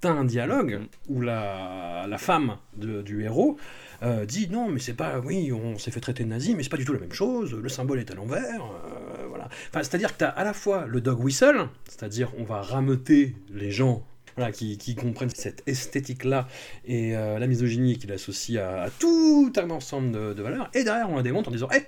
[0.00, 3.56] t'as un dialogue où la, la femme de- du héros
[4.02, 6.68] euh, dit non mais c'est pas, oui on s'est fait traiter de nazi mais c'est
[6.68, 9.46] pas du tout la même chose, le symbole est à l'envers, euh, voilà.
[9.70, 13.34] Enfin, c'est-à-dire que tu as à la fois le dog whistle, c'est-à-dire on va rameuter
[13.50, 14.04] les gens
[14.36, 16.46] voilà, qui, qui comprennent cette esthétique-là
[16.84, 20.84] et euh, la misogynie qu'il associe à, à tout un ensemble de, de valeurs, et
[20.84, 21.86] derrière on la démonte en disant Hé,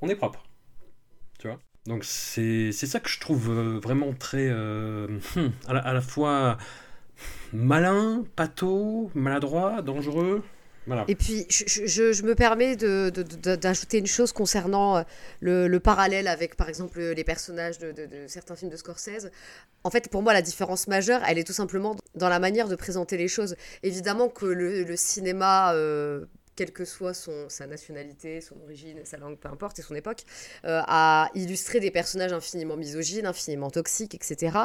[0.00, 0.42] on est propre.
[1.38, 1.58] Tu vois?
[1.86, 3.50] Donc c'est c'est ça que je trouve
[3.82, 4.48] vraiment très.
[4.50, 5.06] euh,
[5.68, 6.56] à, la, à la fois
[7.52, 10.42] malin, pâteau, maladroit, dangereux.
[11.06, 15.02] Et puis, je, me permets d'ajouter une chose concernant euh,
[15.40, 17.94] le, le parallèle avec, par exemple, les personnages de,
[18.26, 19.30] certains films de Scorsese.
[19.84, 22.74] En fait, pour moi, la différence majeure, elle est tout simplement dans la manière de
[22.74, 23.54] présenter les choses.
[23.84, 25.72] Évidemment que le, le cinéma...
[25.74, 26.24] euh,
[26.56, 27.14] quelle que soit
[27.48, 30.24] sa nationalité, son origine, sa langue, peu importe, et son époque,
[30.64, 34.56] euh, a illustré des personnages infiniment misogynes, infiniment toxiques, etc.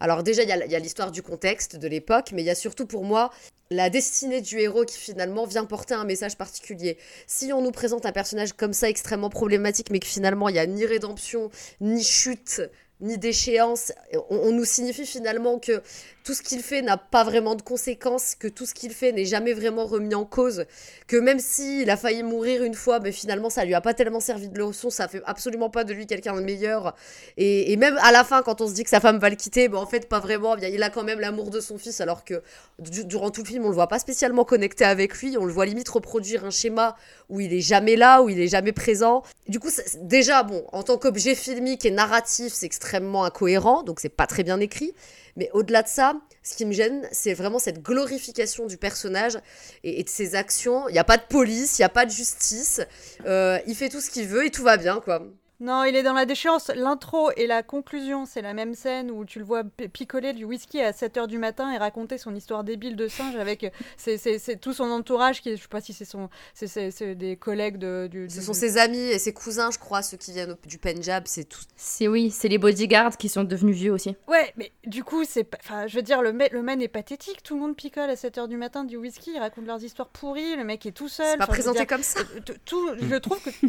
[0.00, 2.86] Alors déjà, il y a l'histoire du contexte, de l'époque, mais il y a surtout
[2.86, 3.30] pour moi
[3.70, 6.98] la destinée du héros qui finalement vient porter un message particulier.
[7.26, 10.58] Si on nous présente un personnage comme ça extrêmement problématique, mais que finalement il n'y
[10.58, 11.50] a ni rédemption,
[11.80, 12.62] ni chute,
[13.02, 13.92] ni déchéance,
[14.30, 15.82] on, nous signifie finalement que
[16.24, 19.24] tout ce qu'il fait n'a pas vraiment de conséquences, que tout ce qu'il fait n'est
[19.24, 20.66] jamais vraiment remis en cause,
[21.08, 24.20] que même s'il a failli mourir une fois, mais finalement ça lui a pas tellement
[24.20, 26.94] servi de leçon, ça fait absolument pas de lui quelqu'un de meilleur.
[27.36, 29.68] Et, même à la fin, quand on se dit que sa femme va le quitter,
[29.68, 32.40] ben en fait pas vraiment, il a quand même l'amour de son fils, alors que
[32.78, 35.52] du- durant tout le film on le voit pas spécialement connecté avec lui, on le
[35.52, 36.96] voit limite reproduire un schéma
[37.28, 39.24] où il est jamais là, où il est jamais présent.
[39.48, 39.70] Du coup,
[40.02, 44.42] déjà, bon, en tant qu'objet filmique et narratif, c'est extrêmement incohérent, donc c'est pas très
[44.42, 44.92] bien écrit.
[45.36, 49.38] Mais au-delà de ça, ce qui me gêne, c'est vraiment cette glorification du personnage
[49.82, 50.88] et, et de ses actions.
[50.88, 52.80] Il n'y a pas de police, il n'y a pas de justice.
[53.24, 55.22] Euh, il fait tout ce qu'il veut et tout va bien, quoi.
[55.62, 56.72] Non, il est dans la déchéance.
[56.74, 60.44] L'intro et la conclusion, c'est la même scène où tu le vois pi- picoler du
[60.44, 64.40] whisky à 7h du matin et raconter son histoire débile de singe avec c'est- c'est-
[64.40, 67.36] c'est tout son entourage, qui, je sais pas si c'est son, c'est- c'est c'est des
[67.36, 70.32] collègues de, du, Ce du- sont ses amis et ses cousins, je crois, ceux qui
[70.32, 71.60] viennent du Punjab, c'est tout.
[71.76, 74.16] C'est oui, c'est les bodyguards qui sont devenus vieux aussi.
[74.26, 76.88] Ouais, mais du coup, c'est pas- enfin, je veux dire, le, mec- le man est
[76.88, 77.40] pathétique.
[77.44, 80.56] Tout le monde picole à 7h du matin du whisky, ils racontent leurs histoires pourries.
[80.56, 81.26] Le mec est tout seul.
[81.30, 82.18] C'est pas présenté dire, comme ça.
[82.20, 83.50] euh, Tout, je trouve que.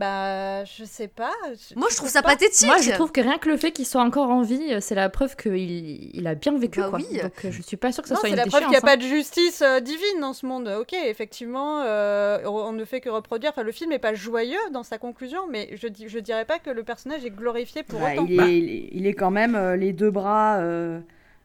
[0.00, 1.30] Bah, je sais pas.
[1.76, 2.66] Moi, je trouve ça pas pathétique.
[2.66, 4.94] Moi, je trouve que rien que le fait qu'il soit encore en vie, euh, c'est
[4.94, 6.80] la preuve qu'il il a bien vécu.
[6.80, 6.98] Bah quoi.
[7.00, 7.18] oui.
[7.20, 8.70] Donc, euh, je suis pas sûre que ce Non, soit c'est une la preuve qu'il
[8.70, 10.74] n'y a déchéance, pas de justice euh, divine dans ce monde.
[10.80, 13.50] Ok, effectivement, euh, on ne fait que reproduire.
[13.52, 16.58] Enfin, le film n'est pas joyeux dans sa conclusion, mais je dis, je dirais pas
[16.58, 18.24] que le personnage est glorifié pour Bah, autant.
[18.26, 20.98] il, est, il, est, il est quand même euh, les deux bras, euh,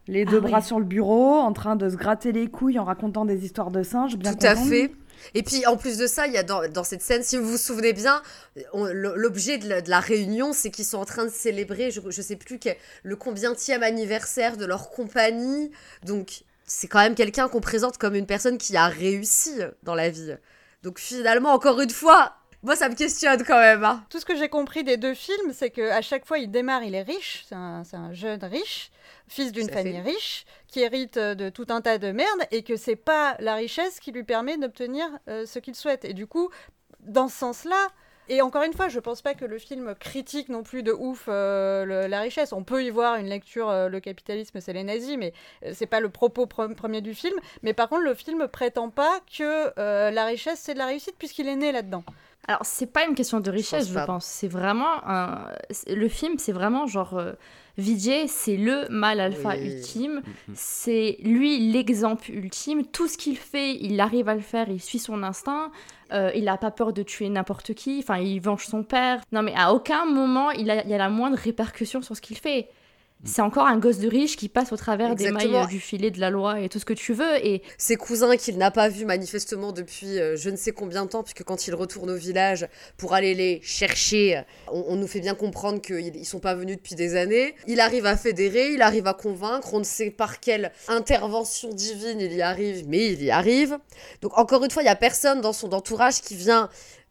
[0.08, 0.64] les deux Ah bras oui.
[0.64, 3.82] sur le bureau, en train de se gratter les couilles en racontant des histoires de
[3.82, 4.16] singes.
[4.16, 4.92] Bien Tout à content fait.
[5.34, 7.48] Et puis en plus de ça, il y a dans, dans cette scène, si vous
[7.48, 8.22] vous souvenez bien,
[8.74, 12.22] l'objet de, la- de la réunion, c'est qu'ils sont en train de célébrer, je, je
[12.22, 15.70] sais plus, quel- le combientième anniversaire de leur compagnie.
[16.04, 19.52] Donc c'est quand même quelqu'un qu'on présente comme une personne qui a réussi
[19.82, 20.34] dans la vie.
[20.82, 23.84] Donc finalement, encore une fois, moi ça me questionne quand même.
[23.84, 24.04] hein.
[24.10, 26.94] Tout ce que j'ai compris des deux films, c'est qu'à chaque fois, il démarre, il
[26.94, 28.90] est riche, c'est un, jeune riche,
[29.28, 30.10] fils d'une à famille fait.
[30.10, 30.44] riche,
[30.76, 33.98] qui hérite euh, de tout un tas de merde, et que c'est pas la richesse
[33.98, 36.04] qui lui permet d'obtenir euh, ce qu'il souhaite.
[36.04, 36.50] Et du coup,
[37.00, 37.82] dans ce sens-là,
[38.28, 41.28] et encore une fois, je pense pas que le film critique non plus de ouf
[41.28, 42.52] euh, le- la richesse.
[42.52, 45.32] On peut y voir une lecture, euh, le capitalisme, c'est les nazis, mais
[45.64, 47.38] euh, c'est pas le propos pre- premier du film.
[47.62, 51.14] Mais par contre, le film prétend pas que euh, la richesse, c'est de la réussite,
[51.18, 52.04] puisqu'il est né là-dedans.
[52.48, 54.06] Alors, c'est pas une question de richesse, pense je, pas.
[54.06, 54.26] pense.
[54.26, 55.48] C'est vraiment un...
[55.88, 57.18] Le film, c'est vraiment genre...
[57.78, 59.66] Vijay, c'est le mal alpha Oui.
[59.66, 60.22] ultime.
[60.54, 62.84] C'est lui l'exemple ultime.
[62.86, 65.70] Tout ce qu'il fait, il arrive à le faire, il suit son instinct.
[66.12, 67.98] Euh, il n'a pas peur de tuer n'importe qui.
[67.98, 69.20] Enfin, il venge son père.
[69.32, 72.20] Non, mais à aucun moment, il, a, il y a la moindre répercussion sur ce
[72.22, 72.68] qu'il fait.
[73.26, 76.10] C'est encore un gosse de riche qui passe au travers des mailles euh, du filet
[76.10, 77.44] de la loi et tout ce que tu veux.
[77.44, 81.10] Et ses cousins qu'il n'a pas vus manifestement depuis euh, je ne sais combien de
[81.10, 85.20] temps, puisque quand il retourne au village pour aller les chercher, on, on nous fait
[85.20, 87.54] bien comprendre qu'ils ne sont pas venus depuis des années.
[87.66, 92.20] Il arrive à fédérer, il arrive à convaincre, on ne sait par quelle intervention divine
[92.20, 93.78] il y arrive, mais il y arrive.
[94.22, 96.68] Donc encore une fois, il n'y a personne dans son entourage qui vient,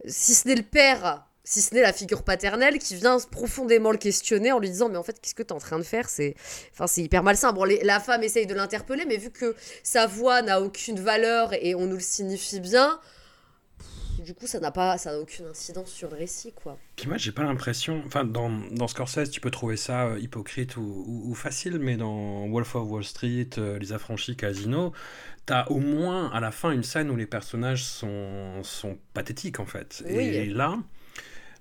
[0.07, 1.25] si ce n'est le père...
[1.47, 4.97] Si ce n'est la figure paternelle qui vient profondément le questionner en lui disant mais
[4.97, 6.09] en fait qu'est-ce que tu es en train de faire?
[6.09, 6.35] C'est
[6.73, 10.07] enfin c'est hyper malsain bon les- la femme essaye de l'interpeller mais vu que sa
[10.07, 12.99] voix n'a aucune valeur et on nous le signifie bien.
[14.23, 16.79] Du coup, ça n'a pas, ça n'a aucune incidence sur le récit, quoi.
[16.95, 18.01] Puis moi, j'ai pas l'impression.
[18.07, 21.95] Enfin, dans, dans Scorsese, tu peux trouver ça euh, hypocrite ou, ou- ou facile, mais
[21.97, 24.93] dans Wolf of Wall Street, euh, Les Affranchis, Casino,
[25.45, 29.65] t'as au moins à la fin une scène où les personnages sont, sont pathétiques, en
[29.65, 30.01] fait.
[30.07, 30.13] Oui.
[30.23, 30.79] Et là.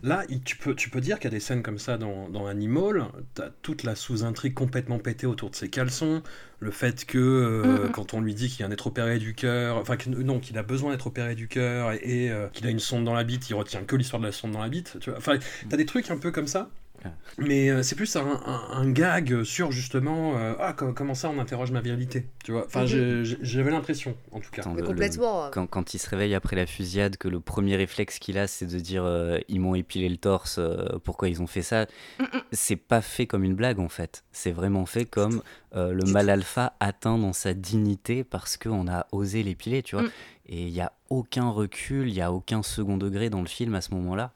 [0.02, 2.46] Là, tu peux, tu peux dire qu'il y a des scènes comme ça dans, dans
[2.46, 6.22] Animal, t'as toute la sous-intrigue complètement pétée autour de ses caleçons,
[6.60, 7.90] le fait que euh, Mhm.
[7.92, 10.62] quand on lui dit qu'il vient d'être opéré du cœur, enfin que- non, qu'il a
[10.62, 13.48] besoin d'être opéré du cœur et, et, euh, qu'il a une sonde dans la bite,
[13.48, 15.18] il retient que l'histoire de la sonde dans la bite, tu vois.
[15.18, 15.38] Enfin,
[15.70, 16.70] t'as des trucs un peu comme ça
[17.38, 21.28] Mais euh, c'est plus un, un- un gag sur justement euh, ah co- comment ça
[21.30, 22.64] on interroge ma virilité, tu vois.
[22.66, 23.24] Enfin Mhm.
[23.42, 24.62] j'avais l'impression en tout cas.
[24.62, 25.46] Attends, Mais le- complètement.
[25.46, 28.46] le- quand, quand il se réveille après la fusillade, que le premier réflexe qu'il a,
[28.46, 31.86] c'est de dire euh, ils m'ont épilé le torse, euh, pourquoi ils ont fait ça
[32.52, 34.24] C'est pas fait comme une blague en fait.
[34.32, 35.42] C'est vraiment fait comme
[35.74, 40.04] euh, le mal alpha atteint dans sa dignité parce qu'on a osé l'épiler, tu vois.
[40.04, 40.10] Mm.
[40.50, 43.74] Et il n'y a aucun recul, il n'y a aucun second degré dans le film
[43.74, 44.32] à ce moment-là.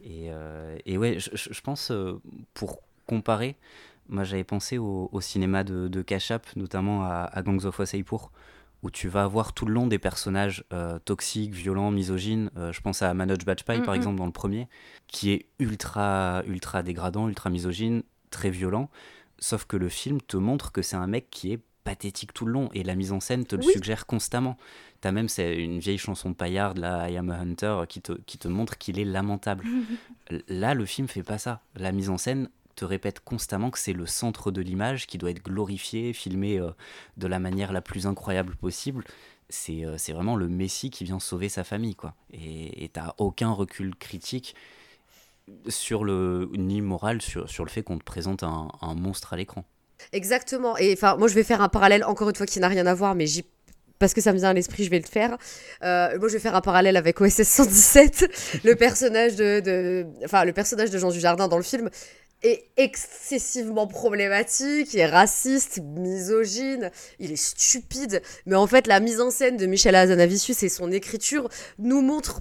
[0.00, 2.20] Et, euh, et ouais, je, pense, euh,
[2.54, 3.56] pour comparer,
[4.08, 8.30] moi j'avais pensé au, au cinéma de, de Kachap, notamment à, à Gangs of Wasseypur,
[8.82, 12.50] où tu vas avoir tout le long des personnages euh, toxiques, violents, misogynes.
[12.56, 14.68] Euh, je pense à Manoj Bajpayee, par exemple, dans le premier,
[15.08, 18.88] qui est ultra, ultra dégradant, ultra misogyne, très violent.
[19.40, 22.52] Sauf que le film te montre que c'est un mec qui est pathétique tout le
[22.52, 23.72] long et la mise en scène te le Oui.
[23.72, 24.56] suggère constamment.
[25.00, 28.12] T'as même c'est une vieille chanson de Paillard, là, I Am a Hunter, qui te,
[28.26, 29.64] qui te montre qu'il est lamentable.
[30.48, 31.62] Là, le film fait pas ça.
[31.76, 35.30] La mise en scène te répète constamment que c'est le centre de l'image qui doit
[35.30, 36.70] être glorifié, filmé euh,
[37.16, 39.04] de la manière la plus incroyable possible.
[39.48, 42.14] C'est euh, vraiment le Messie qui vient sauver sa famille, quoi.
[42.32, 44.54] Et et t'as aucun recul critique
[45.68, 49.36] sur le ni moral sur, sur le fait qu'on te présente un, un monstre à
[49.36, 49.64] l'écran.
[50.12, 50.76] Exactement.
[50.76, 52.94] Et enfin, moi, je vais faire un parallèle, encore une fois, qui n'a rien à
[52.94, 53.44] voir, mais j'y
[53.98, 55.36] parce que ça me vient à l'esprit, je vais le faire.
[55.82, 58.28] Euh, moi, je vais faire un parallèle avec OSS 117.
[58.64, 61.90] le personnage de, enfin, le personnage de Jean Dujardin dans le film
[62.42, 68.22] est excessivement problématique, il est raciste, misogyne, il est stupide.
[68.46, 72.40] Mais en fait, la mise en scène de Michel Hazanavicius et son écriture nous montrent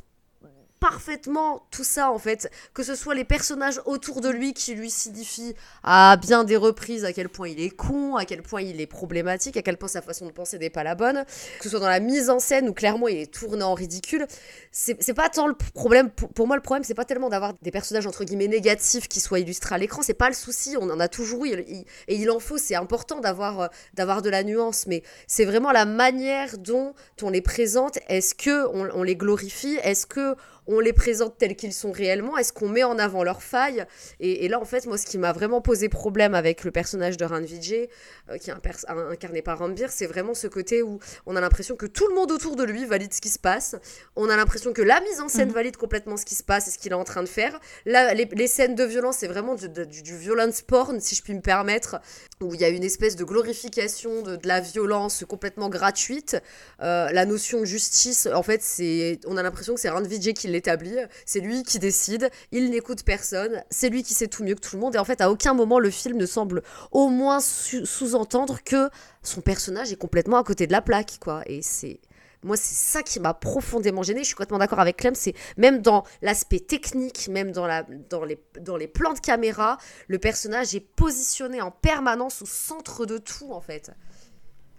[0.80, 2.50] parfaitement tout ça en fait.
[2.74, 7.06] Que ce soit les personnages autour de lui qui lui signifient à bien des reprises
[7.06, 9.88] à quel point il est con à quel point il est problématique à quel point
[9.88, 11.26] sa façon de penser n'est pas la bonne.
[11.58, 14.28] Que ce soit dans la mise en scène où clairement il est tourné en ridicule.
[14.72, 18.08] C'est pas tant le problème pour, moi le problème c'est pas tellement d'avoir des personnages
[18.08, 20.02] entre guillemets négatifs qui soient illustrés à l'écran.
[20.02, 22.58] C'est pas le souci on en a toujours eu et il en faut.
[22.58, 27.30] C'est important d'avoir euh, d'avoir de la nuance mais c'est vraiment la manière dont on
[27.30, 28.00] les présente.
[28.08, 29.78] Est-ce que on, on les glorifie?
[29.84, 30.36] Est-ce que
[30.67, 33.86] on les présente tels qu'ils sont réellement Est-ce qu'on met en avant leurs failles?
[34.19, 37.17] Et, et là, en fait, moi, ce qui m'a vraiment posé problème avec le personnage
[37.17, 37.89] de Rand Vijay,
[38.30, 41.36] euh, qui est un pers- un- incarné par Rambir, c'est vraiment ce côté où on
[41.36, 43.75] a l'impression que tout le monde autour de lui valide ce qui se passe.
[44.15, 45.53] On a l'impression que la mise en scène Mhm.
[45.53, 47.60] valide complètement ce qui se passe et ce qu'il est en train de faire.
[47.86, 51.15] Là, les, les scènes de violence, c'est vraiment du, de- du, du violence porn, si
[51.15, 51.99] je puis me permettre,
[52.41, 56.38] où il y a une espèce de glorification de, de la violence complètement gratuite.
[56.82, 60.34] Euh, la notion de justice, en fait, c'est, on a l'impression que c'est Rand Vijay
[60.34, 60.98] qui l'établit.
[61.26, 62.30] C'est lui qui décide.
[62.52, 63.63] Il n'écoute personne.
[63.70, 64.96] C'est lui qui sait tout mieux que tout le monde.
[64.96, 68.89] Et en fait, à aucun moment le film ne semble au moins sous-entendre que
[69.24, 71.41] son personnage est complètement à côté de la plaque, quoi.
[71.46, 72.00] Et c'est
[72.43, 74.20] moi, c'est ça qui m'a profondément gênée.
[74.22, 75.15] Je suis complètement d'accord avec Clem.
[75.15, 79.80] C'est même dans l'aspect technique, même dans, la, dans, les, dans les plans de caméra,
[80.08, 83.91] le personnage est positionné en permanence au centre de tout, en fait.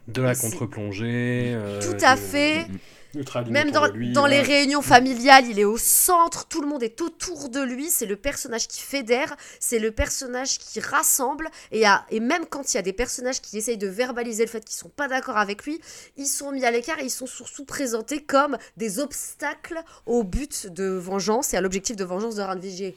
[0.07, 1.53] De la contre-plongée.
[1.55, 2.67] euh, Tout à de- fait.
[3.15, 6.69] Ultra Même dans, de lui, dans les réunions familiales, il est au centre, tout le
[6.69, 11.49] monde est autour de lui, c'est le personnage qui fédère, c'est le personnage qui rassemble,
[11.73, 14.51] et, à- et même quand il y a des personnages qui essayent de verbaliser le
[14.51, 15.81] fait qu'ils sont pas d'accord avec lui,
[16.17, 20.67] ils sont mis à l'écart et ils sont surtout présentés comme des obstacles au but
[20.67, 22.95] de vengeance et à l'objectif de vengeance de Rand Vijay.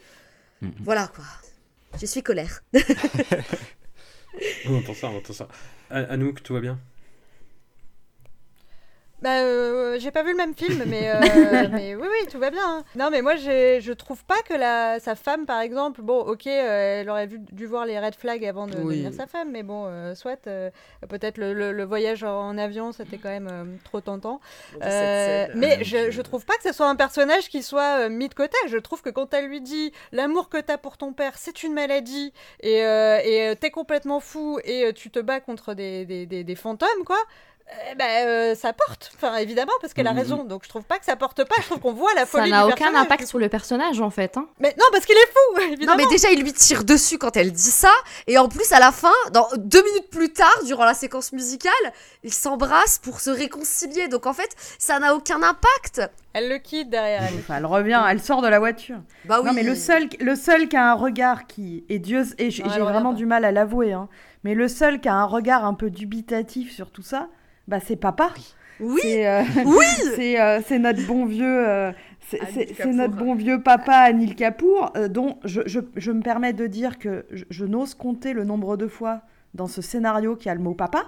[0.61, 0.71] Mhm.
[0.83, 1.23] Voilà quoi.
[1.99, 2.63] Je suis colère.
[4.65, 5.47] On entend ça, on entend ça.
[5.89, 6.79] A- Anouk, tout va bien?
[9.21, 12.49] Bah, euh, j'ai pas vu le même film, mais, euh, mais oui, oui, tout va
[12.49, 12.61] bien.
[12.65, 12.83] hein.
[12.95, 17.01] Non, mais moi, je trouve pas que la, sa femme, par exemple, bon, ok, euh,
[17.01, 18.95] elle aurait vu, dû voir les red flags avant de Oui.
[18.95, 20.71] devenir sa femme, mais bon, euh, soit, euh,
[21.07, 24.39] peut-être le, le- le voyage en avion, c'était quand même euh, trop tentant.
[24.83, 28.27] Euh, mais je, je trouve pas que ce soit un personnage qui soit euh, mis
[28.27, 28.57] de côté.
[28.67, 31.73] Je trouve que quand elle lui dit l'amour que t'as pour ton père, c'est une
[31.73, 36.43] maladie et et, t'es complètement fou et euh, tu te bats contre des, des, des,
[36.43, 37.17] des fantômes, quoi.
[37.91, 40.17] Eh ben, euh, ça porte, enfin évidemment parce qu'elle a Mhm.
[40.19, 40.43] raison.
[40.43, 41.55] Donc je trouve pas que ça porte pas.
[41.59, 42.49] Je trouve qu'on voit la Ça folie.
[42.51, 44.37] n'a du aucun impact sur le personnage en fait.
[44.37, 44.47] hein.
[44.59, 45.95] Mais non, parce qu'il est fou, Non évidemment.
[45.97, 47.91] mais déjà il lui tire dessus quand elle dit ça
[48.27, 51.71] et en plus à la fin, dans deux minutes plus tard, durant la séquence musicale,
[52.23, 54.07] ils s'embrassent pour se réconcilier.
[54.07, 56.01] Donc en fait, ça n'a aucun impact.
[56.33, 57.39] Elle le quitte derrière elle.
[57.39, 58.97] Enfin, elle revient, elle sort de la voiture.
[59.25, 59.47] Bah oui.
[59.47, 61.83] Non, mais le seul, le seul qui a un regard qui.
[61.89, 62.25] Et Dieu.
[62.37, 63.15] Et Non, j'ai vraiment pas.
[63.17, 64.07] du mal à l'avouer, hein.
[64.43, 67.27] Mais le seul qui a un regard un peu dubitatif sur tout ça,
[67.67, 68.29] bah, c'est papa.
[68.79, 68.99] Oui.
[69.03, 69.85] C'est euh, Oui.
[70.15, 71.67] c'est euh, c'est notre bon vieux.
[71.69, 71.91] euh,
[72.27, 72.39] c'est-
[72.85, 77.25] notre bon papa Anil Kapoor, euh, dont je, je, je me permets de dire que
[77.31, 79.21] je, je n'ose compter le nombre de fois
[79.53, 81.05] dans ce scénario qu'il y a le mot papa.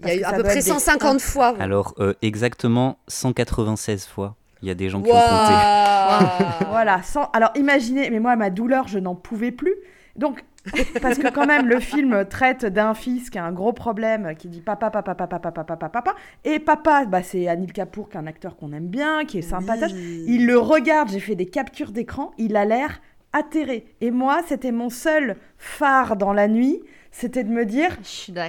[0.00, 1.54] Il y a eu à peu près être des- 150 fois.
[1.60, 4.34] Alors, euh, exactement 196 fois.
[4.62, 6.64] Il y a des gens qui ont compté.
[6.70, 7.02] Voilà.
[7.02, 7.30] Sans...
[7.32, 9.74] Alors imaginez, mais moi, ma douleur, je n'en pouvais plus.
[10.16, 10.44] Donc,
[11.02, 14.48] parce que quand même, le film traite d'un fils qui a un gros problème, qui
[14.48, 16.14] dit papa, papa, papa, papa, papa, papa.
[16.44, 19.42] Et papa, bah, c'est Anil Kapoor, qui est un acteur qu'on aime bien, qui est
[19.42, 19.94] sympathique.
[20.26, 23.00] Il le regarde, j'ai fait des captures d'écran, il a l'air
[23.32, 23.86] atterré.
[24.00, 27.96] Et moi, c'était mon seul phare dans la nuit, c'était de me dire,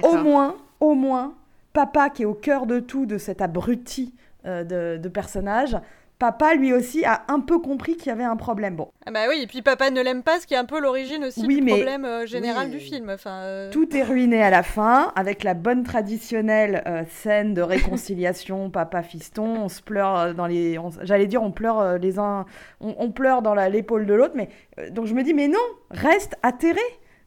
[0.02, 1.34] au moins, au moins,
[1.72, 4.14] papa qui est au cœur de tout, de cet abruti
[4.46, 5.76] euh, de, de personnage,
[6.18, 8.76] papa lui aussi a un peu compris qu'il y avait un problème.
[8.76, 10.80] Bon, Ah bah oui, et puis papa ne l'aime pas, ce qui est un peu
[10.80, 12.72] l'origine aussi Oui, du mais- problème euh, général Oui.
[12.72, 13.10] du film.
[13.10, 17.62] Enfin, euh, tout est ruiné à la fin, avec la bonne traditionnelle euh, scène de
[17.62, 22.46] réconciliation, papa fiston, on se pleure dans les, on- j'allais dire on pleure les uns,
[22.80, 24.48] on, on pleure dans la- l'épaule de l'autre, mais
[24.90, 25.58] donc je me dis mais non,
[25.90, 26.80] reste atterré,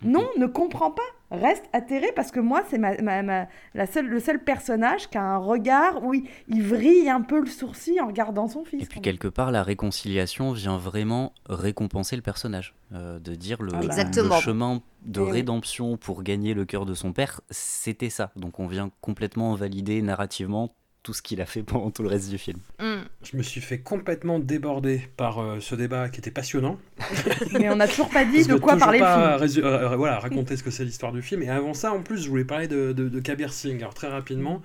[0.04, 4.08] non, ne comprends pas, reste atterré parce que moi c'est ma, ma- ma- la seule,
[4.08, 8.00] le seul personnage qui a un regard où il, il vrille un peu le sourcil
[8.02, 8.84] en regardant son fils.
[8.84, 12.74] Et puis quelque part, la réconciliation vient vraiment récompenser le personnage.
[12.94, 13.76] Euh, de dire le.
[13.84, 14.36] Exactement.
[14.38, 15.32] le chemin de Eh oui.
[15.32, 18.32] rédemption pour gagner le cœur de son père, c'était ça.
[18.36, 22.30] Donc on vient complètement valider narrativement tout ce qu'il a fait pendant tout le reste
[22.30, 22.60] du film.
[22.80, 23.02] Mm.
[23.24, 26.78] Je me suis fait complètement déborder par euh, ce débat qui était passionnant.
[27.54, 29.48] Mais on n'a toujours pas dit de quoi parler le pas film.
[29.48, 31.42] résu- euh, euh, voilà, raconter ce que c'est l'histoire du film.
[31.42, 33.80] Et avant ça, en plus, je voulais parler de, de, de Kabir Singh.
[33.80, 34.62] Alors très rapidement,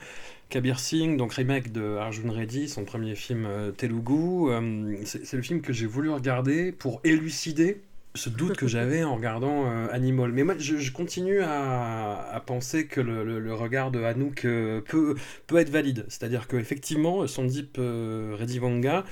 [0.51, 4.51] Kabir Singh, donc remake de Arjun Reddy, son premier film euh, Telugu.
[4.51, 7.81] euh, c'est c'est le film que j'ai voulu regarder pour élucider
[8.15, 10.31] ce doute que j'avais en regardant euh, Animal.
[10.33, 14.45] Mais moi, je, je continue à, à penser que le, le- le regard de Hanouk
[14.45, 16.05] euh, peut, peut être valide.
[16.09, 19.05] C'est-à-dire qu'effectivement, Sandip euh, Redivanga,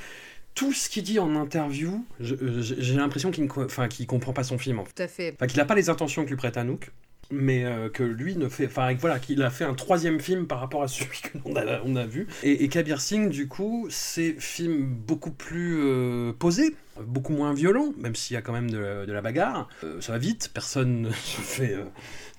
[0.55, 4.79] tout ce qu'il dit en interview, j'ai l'impression qu'il ne enfin, comprend pas son film.
[4.79, 4.93] En fait.
[4.95, 5.33] Tout à fait.
[5.35, 6.91] Enfin, qu'il n'a pas les intentions que lui prête Hanouk,
[7.33, 8.67] mais euh, que lui ne fait.
[9.01, 11.21] Voilà, qu'il a fait un troisième film par rapport à celui
[11.57, 12.27] a, on a vu.
[12.43, 18.15] Et, Kabir Singh, du coup, c'est film beaucoup plus euh, posé, beaucoup moins violent, même
[18.15, 19.69] s'il y a quand même de, la- de la bagarre.
[19.83, 21.77] Euh, ça va vite, personne ne se fait.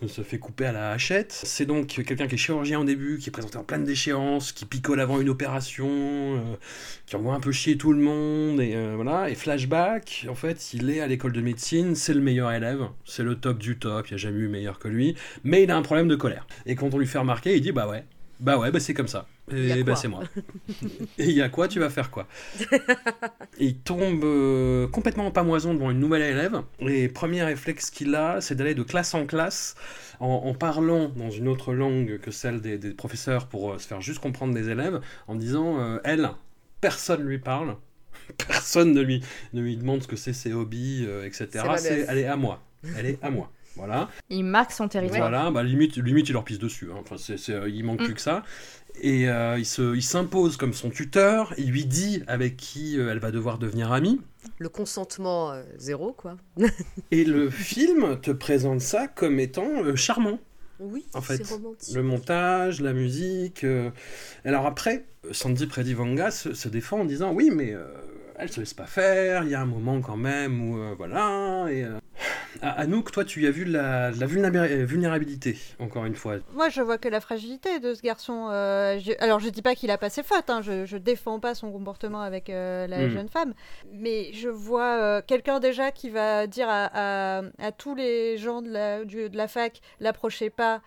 [0.08, 1.32] Se fait couper à la hachette.
[1.32, 4.66] C'est donc quelqu'un qui est chirurgien au début, qui est présenté en pleine déchéance, qui
[4.66, 6.40] picole avant une opération, euh,
[7.06, 9.30] qui envoie un peu chier tout le monde, et euh, voilà.
[9.30, 13.24] Et flashback, en fait, il est à l'école de médecine, c'est le meilleur élève, c'est
[13.24, 15.78] le top du top, il n'y a jamais eu meilleur que lui, mais il a
[15.78, 16.48] un problème de colère.
[16.66, 18.06] Et quand on lui fait remarquer, il dit bah ouais,
[18.40, 19.28] bah ouais, bah c'est comme ça.
[19.52, 20.24] Et bah c'est moi.
[21.18, 22.28] et il y a quoi Tu vas faire quoi?
[23.60, 26.62] Et il tombe euh, complètement en pamoison devant une nouvelle élève.
[26.80, 29.76] Et premier réflexe qu'il a, c'est d'aller de classe en classe
[30.20, 33.88] en, en parlant dans une autre langue que celle des, des professeurs pour euh, se
[33.88, 36.30] faire juste comprendre des élèves, en disant euh, elle,
[36.82, 37.76] personne lui parle.
[38.48, 39.22] Personne ne lui,
[39.52, 41.66] ne lui demande ce que c'est ses hobbies, etc.
[41.76, 42.64] C'est elle est à moi.
[42.98, 43.52] Elle est à moi.
[43.76, 44.10] Voilà.
[44.30, 45.30] Il marque son territoire.
[45.30, 46.90] Voilà, bah, limite, limite, il leur pisse dessus.
[46.92, 46.98] hein.
[47.02, 47.16] Enfin,
[47.68, 48.06] il manque Mm.
[48.06, 48.44] plus que ça.
[49.02, 51.54] Et euh, il, se, il s'impose comme son tuteur.
[51.58, 54.22] Il lui dit avec qui euh, elle va devoir devenir amie.
[54.60, 56.38] Le consentement euh, zéro, quoi.
[57.12, 60.40] Et le film te présente ça comme étant euh, charmant.
[60.80, 61.96] Oui, En fait, c'est romantique.
[61.96, 63.64] Le montage, la musique.
[63.64, 63.90] euh.
[64.46, 67.86] Alors après, Sandeep Redivanga se, se défend en disant oui, mais euh,
[68.44, 69.44] elle se laisse pas faire.
[69.44, 71.66] Il y a un moment quand même où euh, voilà.
[71.70, 71.98] Et euh,
[72.62, 76.36] à- Anouk, toi, tu y as vu la, vulnéra- vulnérabilité, encore une fois.
[76.54, 78.50] Moi, je vois que la fragilité de ce garçon.
[78.52, 81.40] euh, je- Alors, je dis pas qu'il a pas ses fautes, hein, je, je défends
[81.40, 83.10] pas son comportement avec euh, la Mm.
[83.10, 83.54] jeune femme,
[83.92, 86.90] mais je vois euh, quelqu'un déjà qui va dire à,
[87.40, 90.82] à- à tous les gens de la, du- de la fac l'approchez pas,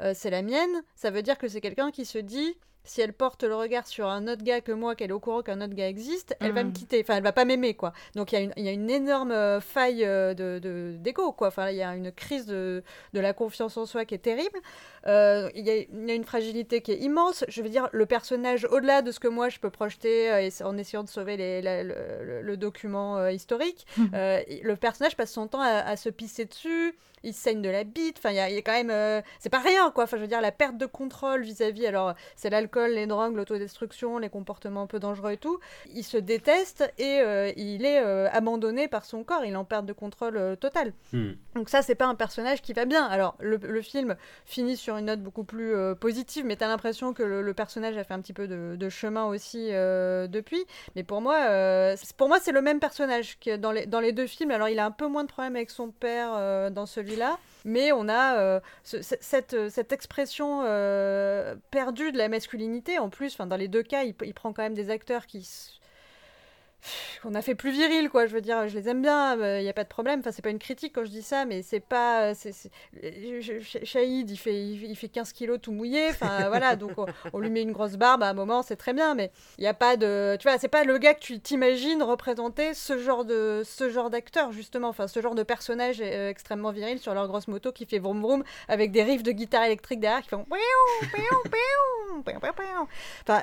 [0.00, 0.82] euh, c'est la mienne.
[0.96, 2.56] Ça veut dire que c'est quelqu'un qui se dit.
[2.84, 5.42] Si elle porte le regard sur un autre gars que moi, qu'elle est au courant
[5.42, 7.00] qu'un autre gars existe, elle va me quitter.
[7.00, 7.92] Enfin, elle va pas m'aimer, quoi.
[8.16, 10.96] Donc il y, a une- il y a une énorme euh, faille euh, de de-
[10.98, 11.48] d'ego, quoi.
[11.48, 14.58] Enfin, il y a une crise de, de la confiance en soi qui est terrible.
[15.06, 17.44] Euh, Il y, a- il y a une fragilité qui est immense.
[17.48, 20.62] Je veux dire, le personnage, au-delà de ce que moi je peux projeter euh, et-
[20.64, 25.46] en essayant de sauver les- la- le, document euh, historique, euh, le personnage passe son
[25.46, 26.94] temps à, à se pisser dessus.
[27.24, 28.16] Il saigne de la bite.
[28.18, 28.90] Enfin, il y a, il y a quand même.
[28.90, 30.04] euh, c'est pas rien, quoi.
[30.04, 31.86] Enfin, je veux dire, la perte de contrôle vis-à-vis.
[31.86, 35.58] alors, c'est l'alcool, les drogues, l'autodestruction, les comportements un peu dangereux et tout.
[35.94, 39.44] Il se déteste et euh, il est euh, abandonné par son corps.
[39.44, 40.92] Il en perte de contrôle totale.
[41.12, 41.32] Hmm.
[41.54, 43.04] Donc ça, c'est pas un personnage qui va bien.
[43.04, 47.22] Alors, le, le film finit sur une note beaucoup plus positive, mais t'as l'impression que
[47.22, 50.64] le, le personnage a fait un petit peu de, de chemin aussi depuis.
[50.96, 51.36] Mais pour moi,
[51.96, 54.50] c'est- pour moi, c'est le même personnage que dans les, dans les deux films.
[54.50, 56.86] Alors, il a un peu moins de problèmes avec son père dans
[57.64, 62.98] mais on a euh, ce- cette, expression euh, perdue de la masculinité.
[62.98, 65.80] En plus, dans les deux cas, il, il prend quand même des acteurs qui...
[67.22, 68.26] qu'on a fait plus viril, quoi.
[68.26, 70.20] Je veux dire, je les aime bien, il n'y a pas de problème.
[70.20, 72.34] Enfin, c'est pas une critique quand je dis ça, mais c'est pas.
[72.34, 72.70] c'est c'est-
[73.40, 76.08] je- Shahid, il fait, il fait 15 kilos tout mouillé.
[76.10, 78.92] Enfin, voilà, donc on, on lui met une grosse barbe à un moment, c'est très
[78.92, 80.36] bien, mais il n'y a pas de.
[80.40, 84.10] Tu vois, c'est pas le gars que tu t'imagines représenter ce genre de ce genre
[84.10, 84.88] d'acteur, justement.
[84.88, 88.20] Enfin, ce genre de personnage euh, extrêmement viril sur leur grosse moto qui fait vroom
[88.22, 90.44] vroom avec des riffs de guitare électrique derrière qui font.
[93.22, 93.42] Enfin,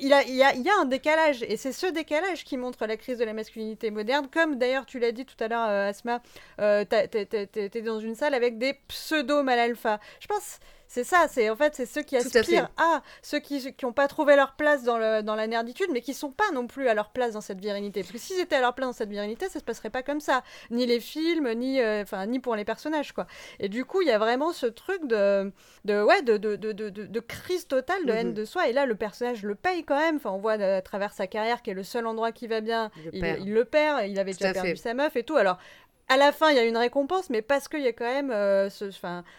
[0.00, 2.96] il, y a, il y a un décalage, et c'est ce décalage qui montre la
[2.96, 6.22] crise de la masculinité moderne, comme d'ailleurs tu l'as dit tout à l'heure, euh, Asma,
[6.60, 10.00] euh, t'es dans une salle avec des pseudo mal alpha.
[10.20, 13.74] Je pense c'est ça, c'est en fait c'est ceux qui à aspirent à, ceux qui
[13.74, 16.50] qui ont pas trouvé leur place dans le dans la nerditude, mais qui sont pas
[16.54, 18.00] non plus à leur place dans cette virilité.
[18.00, 20.20] Parce que s'ils étaient à leur place dans cette virilité, ça se passerait pas comme
[20.20, 23.26] ça, ni les films, ni euh, enfin ni pour les personnages quoi.
[23.60, 25.52] Et du coup, il y a vraiment ce truc de
[25.84, 28.34] de ouais de de, de, de, de- de crise totale de haine Mhm.
[28.34, 28.68] de soi.
[28.68, 30.16] Et là, le personnage le paye quand même.
[30.16, 32.90] Enfin, on voit à travers sa carrière qui est le seul endroit qui va bien,
[32.96, 33.40] Il le il, perd.
[33.42, 34.06] il le perd.
[34.08, 34.76] Il avait déjà perdu fait.
[34.76, 35.36] sa meuf et tout.
[35.36, 35.58] Alors
[36.08, 38.30] à la fin, il y a une récompense, mais parce qu'il y a quand même
[38.30, 38.86] euh, ce,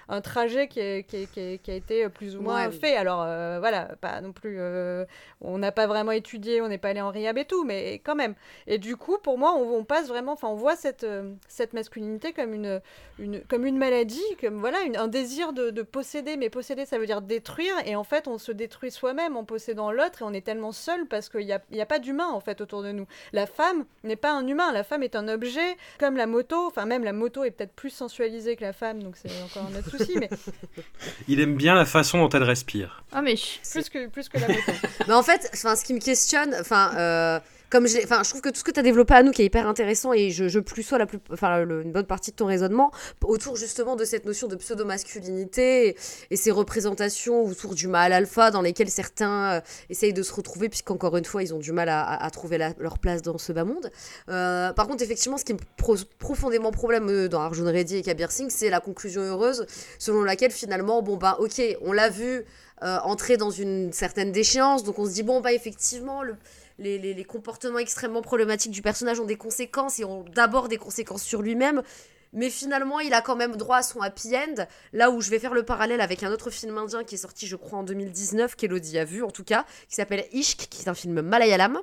[0.07, 2.71] un trajet qui, est- qui, est- qui est- qui a été plus ou moins Ouais.
[2.71, 2.95] fait.
[2.95, 4.57] Alors euh, voilà, pas non plus.
[4.59, 5.05] euh,
[5.41, 8.15] on n'a pas vraiment étudié, on n'est pas allé en rehab et tout, mais quand
[8.15, 8.35] même.
[8.67, 11.73] Et du coup, pour moi, on, on passe vraiment, enfin, on voit cette, euh, cette
[11.73, 12.81] masculinité comme une,
[13.17, 16.37] une, comme une maladie, comme voilà, une- un désir de, de posséder.
[16.37, 17.73] Mais posséder, ça veut dire détruire.
[17.85, 21.07] Et en fait, on se détruit soi-même en possédant l'autre, et on est tellement seul
[21.07, 23.07] parce qu'il n'y a, y a pas d'humain en fait autour de nous.
[23.33, 26.58] La femme n'est pas un humain, la femme est un objet, comme la moto.
[26.67, 29.77] Enfin, même la moto est peut-être plus sensualisée que la femme, donc c'est encore un
[29.77, 30.29] autre souci, mais
[31.27, 33.03] Il aime bien la façon dont elle respire.
[33.11, 33.35] Ah, mais
[33.71, 34.71] plus que, plus que la moto.
[35.07, 37.39] Mais en fait, enfin, ce qui me questionne, enfin, euh,
[37.69, 39.31] comme je, l'ai- enfin, je trouve que tout ce que tu as développé à nous
[39.31, 42.31] qui est hyper intéressant et je, je plus sois la plus, enfin, une bonne partie
[42.31, 42.91] de ton raisonnement
[43.23, 45.95] autour justement de cette notion de pseudo-masculinité
[46.31, 50.69] et, ces représentations autour du mâle alpha dans lesquelles certains euh, essayent de se retrouver
[50.69, 53.91] puisqu'encore une fois ils ont du mal à, trouver leur place dans ce bas monde.
[54.29, 58.01] Euh, par contre, effectivement, ce qui me pose profondément problème euh, dans Arjun Reddy et
[58.01, 59.65] Kabir Singh, c'est la conclusion heureuse
[59.97, 62.45] selon laquelle finalement, bon bah ok, on l'a vu
[62.81, 66.37] entrer dans une certaine déchéance, donc on se dit bon bah effectivement le-
[66.79, 71.23] les, les- comportements extrêmement problématiques du personnage ont des conséquences et ont d'abord des conséquences
[71.23, 71.83] sur lui-même.
[72.31, 74.65] Mais finalement, il a quand même droit à son happy end.
[74.93, 77.47] Là où je vais faire le parallèle avec un autre film indien qui est sorti,
[77.47, 80.89] je crois, en 2019, qu'Elodie a vu en tout cas, qui s'appelle Ishq, qui est
[80.89, 81.79] un film malayalam,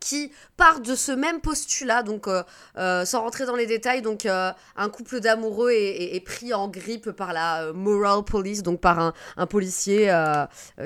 [0.00, 2.42] qui part de ce même postulat, donc euh,
[2.78, 7.10] euh, sans rentrer dans les détails, donc euh, un couple d'amoureux est, pris en grippe
[7.10, 10.12] par la moral police, donc par un, policier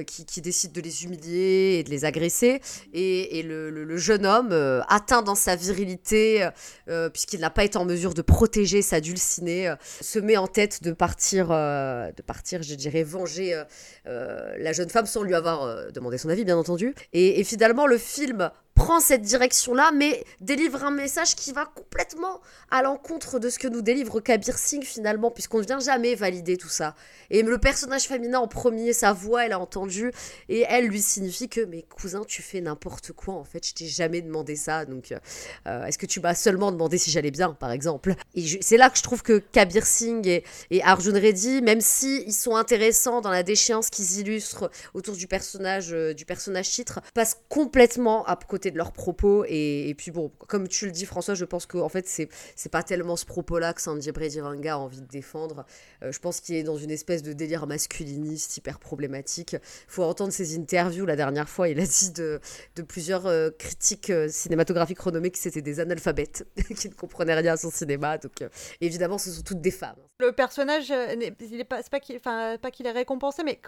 [0.06, 2.60] qui, décide de les humilier et de les agresser,
[2.92, 4.52] et, le, jeune homme,
[4.88, 6.48] atteint dans sa virilité,
[7.12, 10.92] puisqu'il n'a pas été en mesure de protéger sa dulcinée, se met en tête de
[10.92, 13.62] partir, de partir, je dirais, venger
[14.04, 16.94] la jeune femme sans lui avoir demandé son avis, bien entendu.
[17.12, 22.82] Et finalement, le film prend cette direction-là, mais délivre un message qui va complètement à
[22.82, 26.68] l'encontre de ce que nous délivre Kabir Singh finalement, puisqu'on ne vient jamais valider tout
[26.68, 26.96] ça.
[27.30, 30.10] Et le personnage féminin en premier, sa voix, elle a entendu,
[30.48, 33.86] et elle lui signifie que, mais cousin, tu fais n'importe quoi, en fait, je t'ai
[33.86, 35.12] jamais demandé ça, donc
[35.66, 38.14] euh, est-ce que tu m'as seulement demandé si j'allais bien, par exemple?
[38.34, 42.24] Et c'est là que je trouve que Kabir Singh et, et Arjun Reddy, même si
[42.26, 47.00] ils sont intéressants dans la déchéance qu'ils illustrent autour du personnage, euh, du personnage titre,
[47.14, 49.44] passent complètement à côté de leurs propos.
[49.48, 52.70] Et, puis bon, comme tu le dis François, je pense que en fait c'est c'est
[52.70, 55.66] pas tellement ce propos-là que Sanjay Bredivanga a envie de défendre.
[56.02, 59.56] Euh, je pense qu'il est dans une espèce de délire masculiniste hyper problématique.
[59.88, 61.06] Faut entendre ses interviews.
[61.06, 62.40] La dernière fois, il a dit de,
[62.76, 66.46] de plusieurs euh, critiques euh, cinématographiques renommés que c'était des analphabètes
[66.76, 68.18] qui ne comprenaient rien à son cinéma.
[68.18, 68.44] Donc
[68.80, 69.96] évidemment, ce sont toutes des femmes.
[70.20, 73.60] Le personnage, il est pas, c'est pas qu'il, pas qu'il est récompensé, mais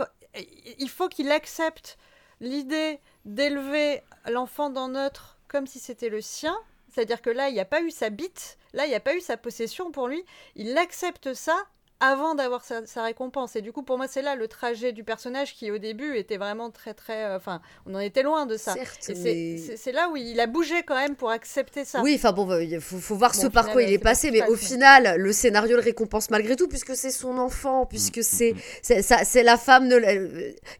[0.78, 1.98] il faut qu'il accepte
[2.40, 6.56] l'idée d'élever l'enfant d'un autre comme si c'était le sien.
[6.88, 9.14] C'est-à-dire que là, il n'y a pas eu sa bite, là, il n'y a pas
[9.14, 10.24] eu sa possession pour lui.
[10.54, 11.66] Il accepte ça
[12.00, 13.56] avant d'avoir sa, sa récompense.
[13.56, 16.36] Et du coup, pour moi, c'est là le trajet du personnage qui, au début, était
[16.36, 17.24] vraiment très, très...
[17.24, 18.74] euh, Enfin, on en était loin de ça.
[18.74, 22.02] Certes, mais- c'est- là où il a bougé quand même pour accepter ça.
[22.02, 23.98] Oui, enfin bon, bah, il faut, faut voir Bon, ce par quoi il euh, est
[23.98, 28.22] passé, mais au final, le scénario le récompense malgré tout, puisque c'est son enfant, puisque
[28.22, 30.14] c'est la femme, de, la-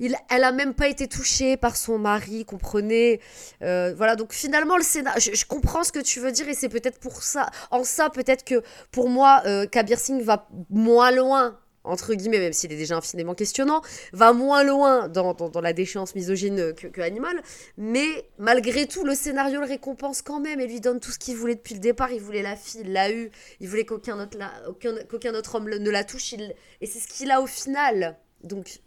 [0.00, 3.20] il, elle a même pas été touchée par son mari, comprenez?
[3.62, 6.54] Euh, Voilà, donc finalement, le scénario, je, je comprends ce que tu veux dire, et
[6.54, 11.05] c'est peut-être pour ça, en ça, peut-être que pour moi, euh, Kabir Singh va moins
[11.10, 13.80] loin entre guillemets, même s'il est déjà infiniment questionnant,
[14.12, 17.40] va moins loin dans, dans, la déchéance misogyne que, que Animal,
[17.78, 21.36] mais malgré tout, le scénario le récompense quand même et lui donne tout ce qu'il
[21.36, 22.10] voulait depuis le départ.
[22.10, 23.30] Il voulait la fille, il l'a eu,
[23.60, 24.36] il voulait qu'aucun autre,
[24.68, 28.16] aucun, qu'aucun autre homme ne la touche, il- et c'est ce qu'il a au final.
[28.42, 28.80] Donc,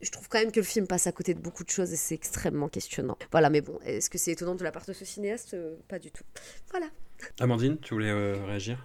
[0.00, 1.96] je trouve quand même que le film passe à côté de beaucoup de choses et
[1.96, 3.18] c'est extrêmement questionnant.
[3.32, 5.54] Voilà, mais bon, est-ce que c'est étonnant de la part de ce cinéaste?
[5.54, 6.24] Euh, Pas du tout.
[6.70, 6.86] Voilà.
[7.38, 8.82] Amandine, tu voulais euh, réagir?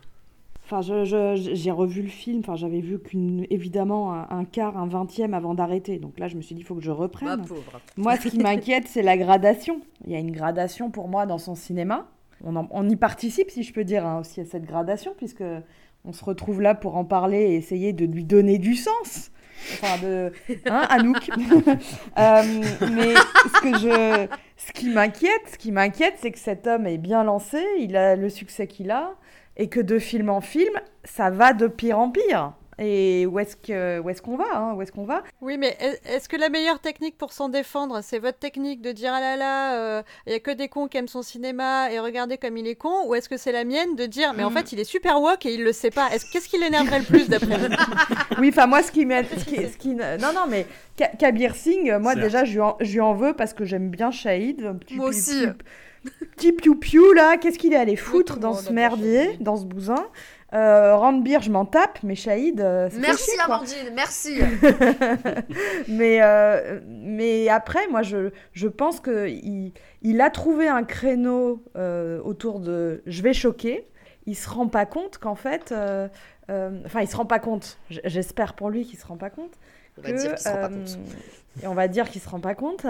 [0.67, 5.33] Enfin, j'ai revu le film, enfin, j'avais vu qu'une, évidemment un, un quart, un vingtième
[5.35, 5.99] avant d'arrêter.
[5.99, 7.27] Donc là, je me suis dit, il faut que je reprenne.
[7.97, 9.79] Moi, ce qui m'inquiète, c'est la gradation.
[10.05, 12.07] Il y a une gradation pour moi dans son cinéma.
[12.43, 15.43] On, en- on y participe, si je peux dire, hein, aussi à cette gradation, puisque
[16.03, 19.31] on se retrouve là pour en parler et essayer de lui donner du sens.
[19.73, 20.31] Enfin, de.
[20.67, 21.29] Hein, Anouk
[22.17, 22.41] Euh,
[22.91, 26.97] Mais ce, que je, ce qui m'inquiète, ce qui m'inquiète, c'est que cet homme est
[26.97, 29.15] bien lancé, il a le succès qu'il a,
[29.57, 32.53] et que de film en film, ça va de pire en pire.
[32.77, 35.23] Et où est-ce que où est-ce qu'on va hein Où est-ce qu'on va?
[35.39, 38.91] Oui, mais est- est-ce que la meilleure technique pour s'en défendre, c'est votre technique de
[38.91, 41.99] dire ah là là, il y a que des cons qui aiment son cinéma et
[42.01, 44.49] regardez comme il est con, ou est-ce que c'est la mienne de dire mais en
[44.49, 46.09] fait il est super woke et il le sait pas.
[46.13, 47.73] Est-ce qu'est-ce qui l'énerverait le plus d'après vous?
[48.39, 51.55] Oui, enfin moi ce qui m'aide, ce qui, ce qui- non non mais Ka- Kabir
[51.55, 54.11] Singh, euh, moi déjà je lui, en, je lui en veux parce que j'aime bien
[54.11, 54.65] Shahid.
[54.65, 55.45] un petit Moi aussi.
[55.47, 55.63] Petit,
[56.35, 60.07] petit piou piou là, qu'est-ce qu'il est allé foutre dans ce merdier, dans ce bousin
[60.53, 60.95] euh,
[61.41, 63.39] je m'en tape, mais Shahid, euh, Merci chier.
[63.43, 64.39] Amandine, merci.
[65.89, 72.21] mais, euh, mais après, moi, je, je pense qu'il il a trouvé un créneau euh,
[72.23, 73.85] autour de je vais choquer.
[74.27, 75.71] Il se rend pas compte qu'en fait.
[75.71, 76.07] euh,
[76.49, 77.77] euh, Enfin, il se rend pas compte.
[77.89, 79.53] J'espère pour lui qu'il se rend pas compte.
[79.97, 80.99] On va dire qu'il se rend pas compte.
[81.63, 82.85] Et on va dire qu'il se rend pas compte.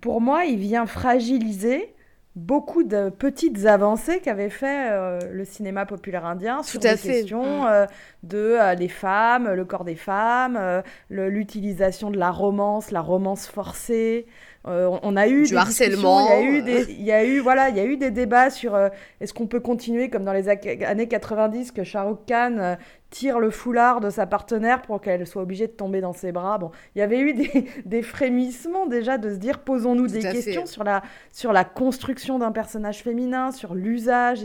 [0.00, 1.92] Pour moi, il vient fragiliser
[2.34, 6.96] beaucoup de petites avancées qu'avait fait euh, le cinéma populaire indien sur Tout fait.
[6.96, 7.66] questions Mm.
[7.68, 7.86] euh,
[8.22, 10.80] de euh, les femmes, le corps des femmes, euh,
[11.10, 14.26] l'utilisation de la romance, la romance forcée.
[14.64, 17.24] On, on a eu Du des harcèlement, Il y a eu des, il y a
[17.24, 18.78] eu voilà, il y a eu des débats sur
[19.20, 22.76] est-ce qu'on peut continuer comme dans les années 90 que Shah Rukh Khan
[23.12, 26.56] tire le foulard de sa partenaire pour qu'elle soit obligée de tomber dans ses bras.
[26.58, 30.32] Bon, il y avait eu des, des frémissements déjà de se dire posons-nous des fait.
[30.32, 34.38] questions sur la, sur la construction d'un personnage féminin, sur l'usage.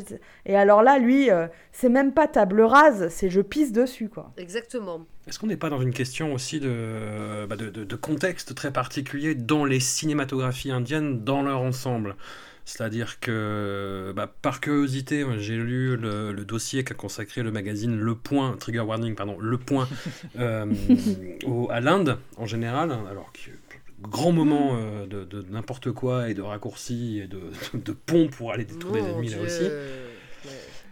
[0.46, 4.32] Et alors là, lui, euh, c'est même pas table rase, c'est je pisse dessus, quoi.
[4.38, 5.00] Exactement.
[5.28, 8.72] Est-ce qu'on n'est pas dans une question aussi de, bah, de, de- de contexte très
[8.72, 12.16] particulier dans les cinématographies indiennes dans leur ensemble?
[12.68, 18.14] C'est-à-dire que, bah, par curiosité, j'ai lu le, le dossier qu'a consacré le magazine Le
[18.16, 19.88] Point, Trigger Warning, pardon, Le Point,
[20.40, 20.66] euh,
[21.46, 23.52] au- à l'Inde en général, alors que
[24.02, 27.40] grand moment euh, de, de n'importe quoi et de raccourcis et de,
[27.74, 29.64] de, de ponts pour aller détourner Mon l'ennemi là aussi.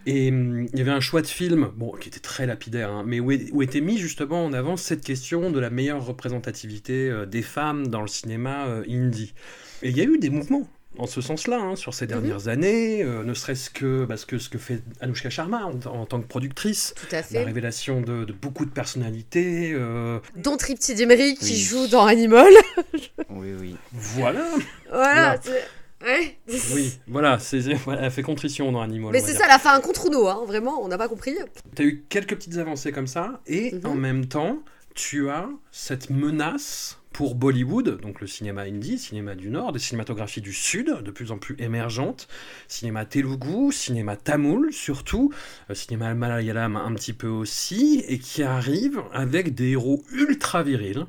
[0.06, 3.04] Et hum, il y avait un choix de film, bon, qui était très lapidaire, hein,
[3.06, 7.10] mais où, est- où était mis justement en avant cette question de la meilleure représentativité
[7.10, 9.34] euh, des femmes dans le cinéma euh, indie.
[9.82, 10.68] Et il y a eu des mouvements
[10.98, 14.50] en ce sens-là hein, sur ces dernières années, euh, ne serait-ce que parce que ce
[14.50, 17.44] que fait Anushka Sharma en, en tant que productrice, Tout à la fait.
[17.44, 21.60] révélation de, de beaucoup de personnalités, euh, Dont Tripty Demery qui Oui.
[21.60, 22.52] joue dans Animal.
[23.30, 23.76] Oui, oui.
[23.94, 24.46] voilà.
[24.90, 25.14] voilà.
[25.14, 25.38] Voilà.
[25.42, 25.68] c'est-
[26.06, 26.38] Ouais.
[26.76, 29.12] Oui, voilà, c'est, voilà, elle fait contrition dans Animal.
[29.12, 31.36] Mais c'est ça, elle a fait un contre nous, hein, vraiment, on n'a pas compris.
[31.76, 33.86] Tu as eu quelques petites avancées comme ça, et Mhm.
[33.86, 34.60] en même temps,
[34.94, 40.42] tu as cette menace pour Bollywood, donc le cinéma indie, cinéma du Nord, des cinématographies
[40.42, 42.28] du Sud, de plus en plus émergentes,
[42.68, 45.32] cinéma telugu, cinéma tamoul surtout,
[45.70, 51.06] euh, cinéma malayalam un petit peu aussi, et qui arrive avec des héros ultra virils,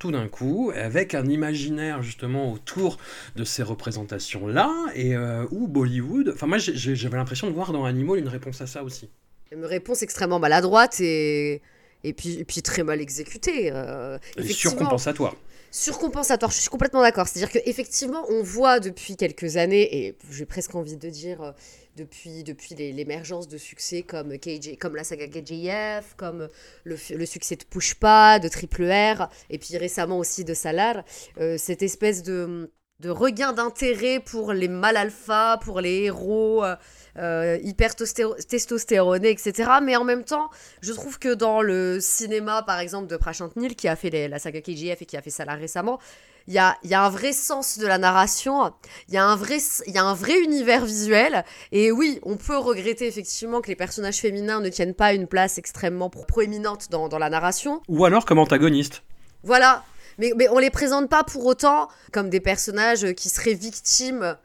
[0.00, 2.98] tout d'un coup, avec un imaginaire justement autour
[3.36, 6.32] de ces représentations-là, et euh, où Bollywood...
[6.34, 9.10] Enfin moi j'avais l'impression de voir dans Animal une réponse à ça aussi.
[9.52, 11.62] Une réponse extrêmement maladroite et,
[12.04, 13.70] et, puis, et puis très mal exécutée.
[13.72, 14.70] euh, Et effectivement.
[14.72, 15.34] surcompensatoire.
[15.70, 17.26] Surcompensatoire, je suis complètement d'accord.
[17.26, 21.50] C'est-à-dire qu'effectivement, on voit depuis quelques années, et j'ai presque envie de dire euh,
[21.96, 26.48] depuis, depuis l'émergence de succès comme, KJ, comme la saga KJF, comme
[26.84, 31.02] le succès de Pushpa, de Triple R, et puis récemment aussi de Salar,
[31.40, 36.76] euh, cette espèce de, de regain d'intérêt pour les mâles alpha, pour les héros euh,
[37.18, 39.68] euh, hyper tostéro- testostéronés, etc.
[39.82, 40.48] Mais en même temps,
[40.80, 44.28] je trouve que dans le cinéma, par exemple, de Prashant Nil, qui a fait les-
[44.28, 45.98] la saga KGF et qui a fait ça là récemment,
[46.46, 48.72] il y a, il y a un vrai sens de la narration,
[49.08, 51.44] il y, a un vrai, y a un vrai univers visuel.
[51.72, 55.58] Et oui, on peut regretter effectivement que les personnages féminins ne tiennent pas une place
[55.58, 57.80] extrêmement pro- proéminente dans, dans la narration.
[57.88, 59.02] Ou alors comme antagoniste.
[59.42, 59.82] Voilà.
[60.18, 64.36] Mais, mais on les présente pas pour autant comme des personnages qui seraient victimes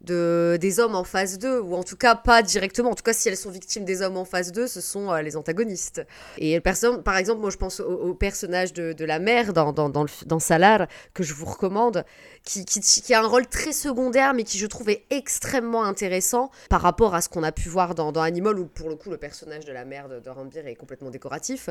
[0.00, 2.90] de, des hommes en phase 2, ou en tout cas pas directement.
[2.90, 5.22] En tout cas, si elles sont victimes des hommes en phase 2, ce sont euh,
[5.22, 6.06] les antagonistes.
[6.38, 10.06] Et par exemple, moi je pense au, personnage de, de la mère dans, dans, dans,
[10.26, 12.04] dans Salar, que je vous recommande,
[12.44, 16.50] qui, qui, qui a un rôle très secondaire, mais qui je trouve est extrêmement intéressant
[16.70, 19.10] par rapport à ce qu'on a pu voir dans, dans Animal, où pour le coup
[19.10, 21.70] le personnage de la mère de, de Rambir est complètement décoratif.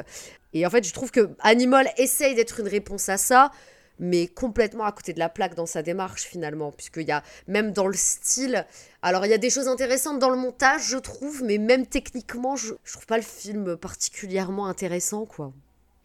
[0.53, 3.51] Et en fait, je trouve que Animal essaye d'être une réponse à ça,
[3.99, 7.71] mais complètement à côté de la plaque dans sa démarche finalement, puisqu'il y a même
[7.71, 8.65] dans le style,
[9.01, 12.55] alors il y a des choses intéressantes dans le montage, je trouve, mais même techniquement,
[12.55, 15.53] je, je trouve pas le film particulièrement intéressant, quoi.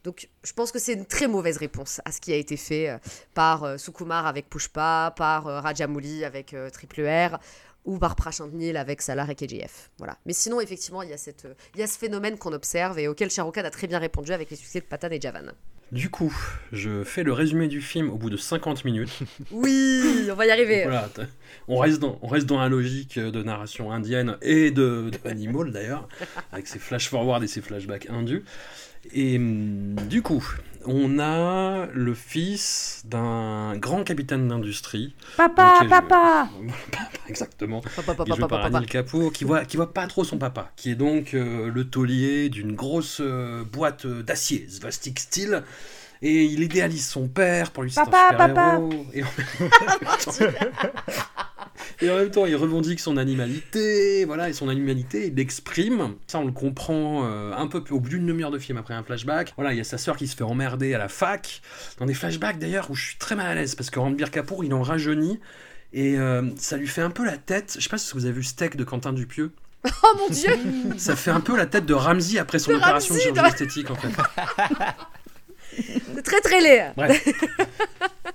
[0.04, 2.88] Donc je pense que c'est une très mauvaise réponse à ce qui a été fait
[2.88, 2.98] euh,
[3.34, 7.38] par euh, Sukumar avec Pushpa, par euh, Rajamouli avec euh, Triple R,
[7.84, 9.90] ou par Prashant Nil avec Salar et KGF.
[9.98, 10.16] Voilà.
[10.26, 11.32] Mais sinon, effectivement, il y, a
[11.76, 14.32] y a ce phénomène qu'on observe et auquel Shah Rukh Khan a très bien répondu
[14.32, 15.52] avec les succès de Patan et Javan.
[15.92, 16.34] Du coup,
[16.72, 19.18] je fais le résumé du film au bout de 50 minutes.
[19.50, 20.84] Oui, on va y arriver.
[20.84, 21.10] Voilà,
[21.68, 25.70] on reste, dans, on reste dans la logique de narration indienne et de, de Animal
[25.70, 26.08] d'ailleurs,
[26.50, 28.42] avec ses flash forward et ses flashbacks indus.
[29.12, 30.42] Et hum, du coup,
[30.86, 35.14] on a le fils d'un grand capitaine d'industrie.
[35.36, 36.48] Papa, papa
[37.28, 37.80] Exactement.
[37.80, 38.76] Papa, papa, qui est joué papa, par papa.
[38.78, 41.88] Anil Kapoor, qui voit, qui voit pas trop son papa, qui est donc euh, le
[41.88, 45.64] taulier d'une grosse euh, boîte d'acier, Svastik Steel,
[46.22, 48.06] et il idéalise son père pour lui c'est un
[49.12, 49.26] et en
[50.40, 50.52] même
[52.00, 56.14] Et en même temps, il revendique son animalité, voilà, et son animalité, il l'exprime.
[56.26, 58.94] Ça, on le comprend euh, un peu plus au bout d'une demi-heure de film après
[58.94, 59.52] un flashback.
[59.56, 61.60] Voilà, il y a sa sœur qui se fait emmerder à la fac,
[61.98, 64.64] dans des flashbacks d'ailleurs où je suis très mal à l'aise parce que Ranbir Kapoor,
[64.64, 65.38] il en rajeunit
[65.92, 67.74] et euh, ça lui fait un peu la tête.
[67.78, 69.52] Je sais pas si vous avez vu Steak de Quentin Dupieux.
[69.84, 70.48] Oh mon dieu
[70.96, 73.46] Ça fait un peu la tête de Ramsey après son De opération de chirurgie dans-
[73.48, 74.08] esthétique en fait.
[76.14, 76.92] C'est très très laid.
[76.96, 77.26] Bref.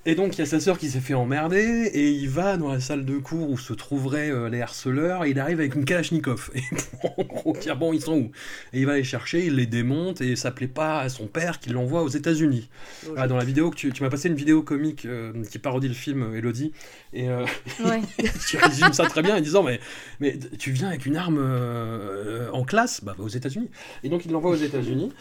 [0.05, 2.71] Et donc il y a sa sœur qui s'est fait emmerder et il va dans
[2.71, 5.83] la salle de cours où se trouveraient euh, les harceleurs et il arrive avec une
[5.83, 6.49] Kalachnikov.
[6.55, 6.61] Et
[7.03, 8.31] en gros dire bon ils sont où?
[8.71, 11.59] Et il va les chercher, il les démonte et ça plaît pas à son père
[11.59, 12.69] qui l'envoie aux États-Unis.
[13.05, 15.89] Voilà, dans la vidéo que tu, tu m'as passé une vidéo comique euh, qui parodie
[15.89, 16.71] le film euh, Elodie
[17.11, 17.45] et euh,
[17.83, 18.01] Ouais.
[18.47, 19.81] tu résumes ça très bien en disant mais,
[20.21, 23.03] mais tu viens avec une arme euh, en classe?
[23.03, 23.69] Bah, va aux États-Unis.
[24.03, 25.11] Et donc il l'envoie aux États-Unis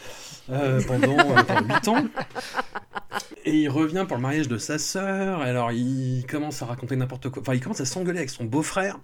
[0.51, 2.06] euh, pendant, euh, pendant 8 ans.
[3.45, 7.29] Et il revient pour le mariage de sa sœur, alors il commence à raconter n'importe
[7.31, 8.99] quoi, enfin il commence à s'engueuler avec son beau-frère,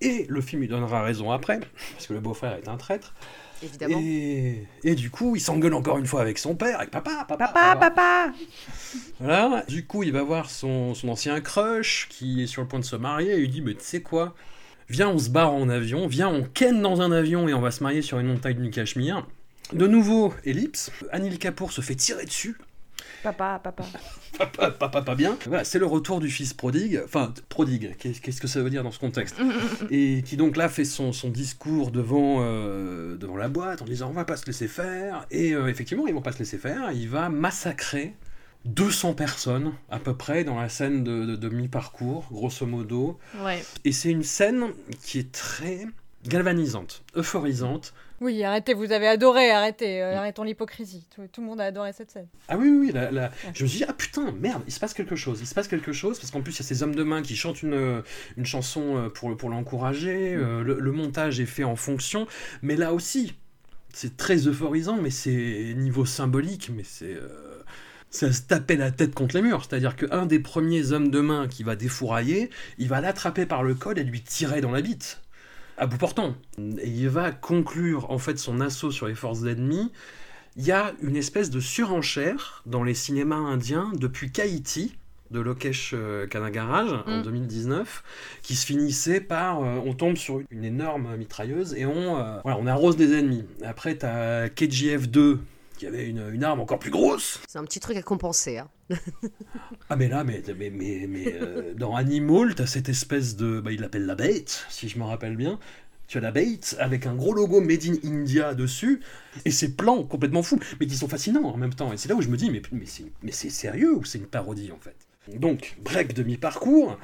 [0.00, 1.58] et le film lui donnera raison après,
[1.94, 3.12] parce que le beau-frère est un traître,
[3.60, 3.98] Évidemment.
[4.00, 7.48] et, et du coup il s'engueule encore une fois avec son père, avec papa, papa,
[7.48, 8.32] Papa, papa.
[9.18, 12.78] voilà, du coup, il va voir son, son ancien crush qui est sur le point
[12.78, 13.32] de se marier.
[13.32, 14.34] Et il lui dit Mais tu sais quoi?
[14.88, 17.70] Viens, on se barre en avion, viens, on ken dans un avion et on va
[17.72, 19.26] se marier sur une montagne du Cachemire.
[19.72, 22.56] De nouveau, ellipse, Anil Kapoor se fait tirer dessus.
[23.22, 23.84] Papa, papa.
[24.38, 25.36] Papa, papa, pas bien.
[25.46, 27.00] Voilà, c'est le retour du fils prodigue.
[27.04, 29.34] Enfin, prodigue, qu'est- qu'est-ce que ça veut dire dans ce contexte
[29.90, 34.08] Et qui donc là fait son, son discours devant, euh, devant la boîte en disant
[34.10, 35.26] on va pas se laisser faire.
[35.32, 36.92] Et euh, effectivement, ils vont pas se laisser faire.
[36.92, 38.14] Il va massacrer
[38.66, 43.18] 200 personnes à peu près dans la scène de, de- de mi-parcours, grosso modo.
[43.42, 43.64] Ouais.
[43.84, 44.66] Et c'est une scène
[45.02, 45.86] qui est très
[46.28, 47.92] galvanisante, euphorisante.
[48.20, 51.06] Oui, arrêtez, vous avez adoré, arrêtez, euh, arrêtons l'hypocrisie.
[51.14, 52.26] Tout, tout le monde a adoré cette scène.
[52.48, 54.80] Ah oui, oui, oui, la- la- je me suis dit, ah putain, merde, il se
[54.80, 56.82] passe quelque chose, il se passe quelque chose, parce qu'en plus, il y a ces
[56.82, 58.02] hommes de main qui chantent une,
[58.36, 62.26] une chanson euh, pour, pour l'encourager, euh, le, le montage est fait en fonction,
[62.60, 63.34] mais là aussi,
[63.92, 67.14] c'est très euphorisant, mais c'est niveau symbolique, mais c'est...
[67.14, 67.62] euh,
[68.22, 71.46] à se taper la tête contre les murs, c'est-à-dire qu'un des premiers hommes de main
[71.46, 72.48] qui va défourailler,
[72.78, 75.20] il va l'attraper par le col et lui tirer dans la bite,
[75.78, 76.34] à bout portant.
[76.58, 79.90] Et il va conclure en fait son assaut sur les forces ennemies
[80.58, 84.96] il y a une espèce de surenchère dans les cinémas indiens depuis Kaiti
[85.30, 87.22] de Lokesh euh, Kanagaraj en Mm.
[87.22, 88.02] 2019
[88.42, 92.58] qui se finissait par euh, on tombe sur une énorme mitrailleuse et on, euh, voilà,
[92.60, 93.44] on arrose des ennemis.
[93.64, 95.38] Après, tu as KGF 2
[95.78, 97.40] qui avait une, une arme encore plus grosse.
[97.48, 98.58] C'est un petit truc à compenser.
[98.58, 98.68] Hein.
[99.88, 103.60] Ah mais là, mais, mais, mais, mais, euh, dans Animal, t'as cette espèce de...
[103.60, 105.58] Bah, il l'appelle la bête, si je me rappelle bien.
[106.08, 109.02] Tu as la bête avec un gros logo Made in India dessus,
[109.44, 111.92] et ces plans complètement fous, mais qui sont fascinants en même temps.
[111.92, 114.16] Et c'est là où je me dis, mais, mais c'est mais c'est sérieux ou c'est
[114.16, 114.96] une parodie en fait?
[115.38, 116.98] Donc, break de mi-parcours,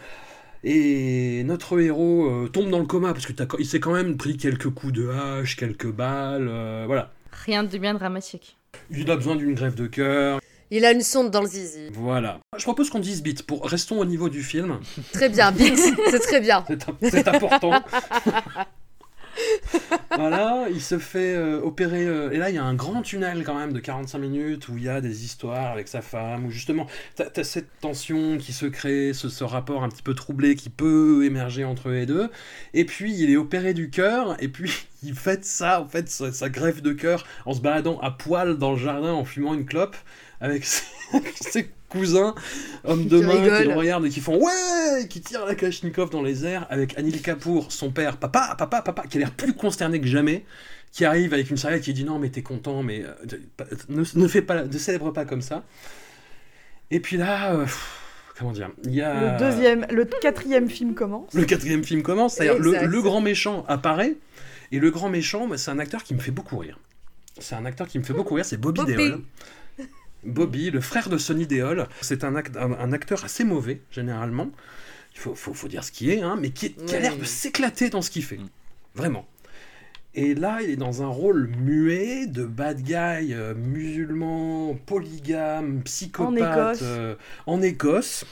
[0.64, 4.70] et notre héros euh, tombe dans le coma, parce qu'il s'est quand même pris quelques
[4.70, 7.12] coups de hache, quelques balles, euh, voilà.
[7.44, 8.56] Rien de bien dramatique.
[8.90, 11.88] Il a besoin d'une grève de cœur, Il a une sonde dans le zizi.
[11.92, 12.40] voilà.
[12.56, 14.80] Je propose qu'on dise bit, pour restons au niveau du film.
[15.12, 16.64] Très bien, Bix, c'est très bien.
[17.02, 17.72] C'est important.
[20.16, 22.06] voilà, il se fait euh, opérer.
[22.06, 24.76] euh, et là, il y a un grand tunnel quand même de 45 minutes où
[24.76, 28.52] il y a des histoires avec sa femme, où justement, t'as as cette tension qui
[28.52, 32.30] se crée, ce, rapport un petit peu troublé qui peut émerger entre et deux.
[32.72, 34.72] Et puis, il est opéré du cœur, et puis
[35.02, 38.56] il fait ça, en fait, sa, sa greffe de cœur, en se baladant à poil
[38.58, 39.96] dans le jardin, en fumant une clope,
[40.44, 42.34] avec ses, cousins,
[42.84, 46.22] hommes de main, qui le regardent et qui font ouais, qui tirent la Kalachnikov dans
[46.22, 50.00] les airs, avec Anil Kapoor, son père, papa, papa, papa, qui a l'air plus consterné
[50.00, 50.44] que jamais,
[50.92, 53.14] qui arrive avec une serviette qui dit non mais t'es content, mais euh,
[53.88, 55.64] ne, ne fais pas, ne célèbre pas comme ça.
[56.90, 57.66] Et puis là, euh,
[58.38, 61.32] comment dire, il y a Le deuxième, le quatrième film commence.
[61.32, 64.16] le quatrième film commence, c'est-à-dire le, le grand méchant apparaît,
[64.72, 66.78] et le grand méchant, bah, c'est un acteur qui me fait beaucoup rire.
[67.38, 68.94] C'est un acteur qui me fait beaucoup rire, c'est Bobby, Bobby.
[68.96, 69.22] Deol.
[70.24, 74.50] Bobby, le frère de Sonny Deol, c'est un, act- un- un acteur assez mauvais, généralement.
[75.14, 77.16] Il faut, faut- faut dire ce qui est, hein, mais qui, est- qui a l'air
[77.16, 78.26] de s'éclater dans ce qu'il Mm.
[78.26, 78.38] fait.
[78.94, 79.26] Vraiment.
[80.16, 86.76] Et là, il est dans un rôle muet de bad guy euh, musulman, polygame, psychopathe
[86.76, 86.78] Écosse.
[86.82, 87.14] euh,
[87.46, 88.24] en Écosse.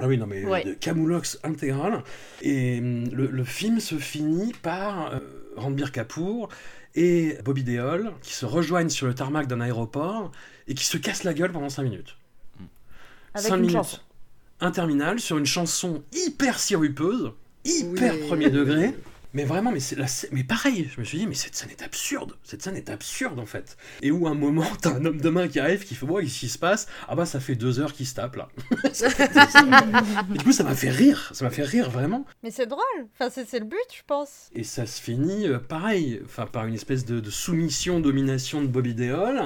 [0.00, 0.64] Ah oui, non, mais Ouais.
[0.64, 2.02] de camoulox intégral.
[2.42, 5.18] Et le, le film se finit par euh,
[5.56, 6.48] Ranbir Kapoor
[6.96, 10.32] et Bobby Deol qui se rejoignent sur le tarmac d'un aéroport
[10.68, 12.16] et qui se cassent la gueule pendant 5 minutes.
[13.34, 13.76] Avec Cinq une minutes.
[13.76, 13.98] chanson.
[14.60, 17.32] Interminable sur une chanson hyper sirupeuse,
[17.64, 18.26] hyper Oui.
[18.28, 18.94] premier degré.
[19.36, 21.82] Mais vraiment, mais, c'est la mais pareil, je me suis dit, mais cette scène est
[21.82, 22.34] absurde.
[22.44, 23.76] Cette scène est absurde en fait.
[24.00, 26.20] Et où à un moment, t'as un homme de main qui arrive, qui fait, bon,
[26.22, 26.86] qu'est-ce qui se passe?
[27.08, 28.48] Ah bah, ça fait deux heures qu'il se tape là.
[30.34, 31.30] Et du coup, ça m'a fait rire.
[31.34, 32.24] Ça m'a fait rire vraiment.
[32.44, 32.80] Mais c'est drôle.
[33.18, 34.50] Enfin, c'est le but, je pense.
[34.54, 38.68] Et ça se finit euh, pareil, enfin par une espèce de, de soumission, domination de
[38.68, 39.40] Bobby Deol.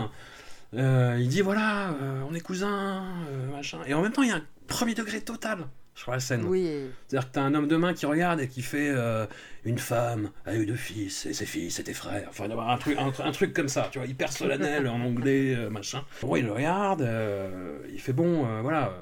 [0.74, 3.78] Euh, il dit voilà, euh, on est cousins, euh, machin.
[3.86, 5.66] Et en même temps, il y a un premier degré total
[5.98, 6.44] sur la scène.
[6.44, 6.70] Oui.
[7.06, 9.26] C'est-à-dire que t'as un homme de main qui regarde et qui fait euh,
[9.64, 12.26] une femme a eu deux fils et ses fils étaient frères.
[12.28, 15.70] Enfin, un truc, un, un truc comme ça, tu vois, hyper solennel en anglais, euh,
[15.70, 16.04] machin.
[16.22, 18.96] Bon, il le regarde, euh, il fait bon, voilà,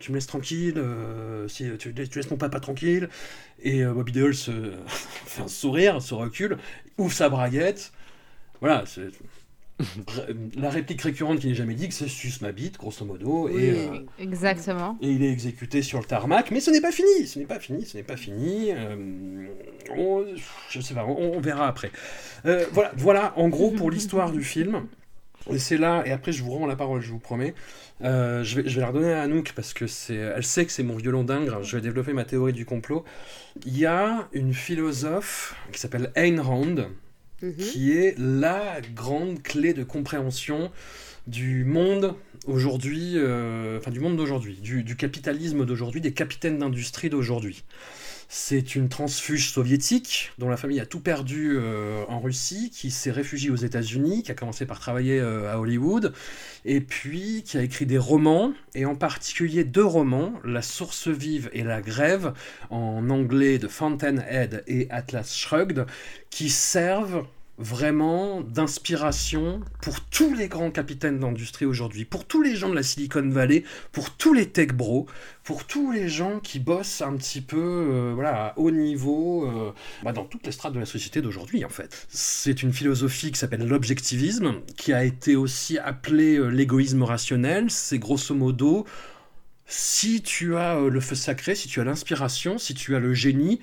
[0.00, 0.82] tu me laisses tranquille,
[1.46, 3.08] si, tu, tu laisses mon papa tranquille.
[3.62, 4.72] Et Bobby Deol se
[5.26, 6.58] fait un sourire, se recule,
[6.98, 7.92] ouvre sa braguette.
[8.60, 9.08] Voilà, c'est.
[10.56, 13.48] La réplique récurrente qui n'est jamais dit que c'est suce ma bite, grosso modo.
[13.48, 13.68] Et, Oui.
[13.70, 14.98] euh, Exactement.
[15.00, 17.58] et il est exécuté sur le tarmac, mais ce n'est pas fini, ce n'est pas
[17.60, 18.72] fini, ce n'est pas fini.
[18.72, 19.46] euh,
[19.96, 20.24] on,
[20.70, 21.90] je sais pas, on, on verra après.
[22.46, 24.86] Euh, voilà, voilà, en gros pour l'histoire du film.
[25.50, 27.54] Et c'est là, et après je vous rends la parole, je vous promets.
[28.02, 30.72] Euh, je, vais, je vais la redonner à Anouk parce que c'est, elle sait que
[30.72, 31.50] c'est mon violon dingue.
[31.62, 33.04] Je vais développer ma théorie du complot.
[33.64, 36.76] Il y a une philosophe qui s'appelle Ayn Rand,
[37.42, 37.54] Mhm.
[37.56, 40.70] qui est la grande clé de compréhension
[41.26, 42.14] du monde
[42.46, 47.64] aujourd'hui, euh, enfin du monde d'aujourd'hui, du, du capitalisme d'aujourd'hui, des capitaines d'industrie d'aujourd'hui.
[48.32, 53.10] C'est une transfuge soviétique dont la famille a tout perdu euh, en Russie, qui s'est
[53.10, 56.12] réfugiée aux États-Unis, qui a commencé par travailler euh, à Hollywood,
[56.64, 61.50] et puis qui a écrit des romans, et en particulier deux romans, La source vive
[61.52, 62.32] et La grève,
[62.70, 65.86] en anglais de Fountainhead et Atlas Shrugged,
[66.30, 67.26] qui servent
[67.60, 72.82] vraiment d'inspiration pour tous les grands capitaines d'industrie aujourd'hui, pour tous les gens de la
[72.82, 75.06] Silicon Valley, pour tous les tech bros,
[75.44, 79.72] pour tous les gens qui bossent un petit peu euh, voilà, à haut niveau euh,
[80.02, 82.06] bah, dans toutes les strates de la société d'aujourd'hui en fait.
[82.08, 87.70] C'est une philosophie qui s'appelle l'objectivisme, qui a été aussi appelée euh, l'égoïsme rationnel.
[87.70, 88.86] C'est grosso modo
[89.66, 93.60] si tu as le feu sacré, si tu as l'inspiration, si tu as le génie,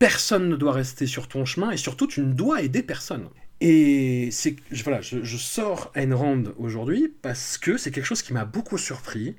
[0.00, 3.28] personne ne doit rester sur ton chemin et surtout tu ne dois aider personne.
[3.62, 8.34] Et c'est voilà, je, je sors Ayn Rand aujourd'hui parce que c'est quelque chose qui
[8.34, 9.36] m'a beaucoup surpris.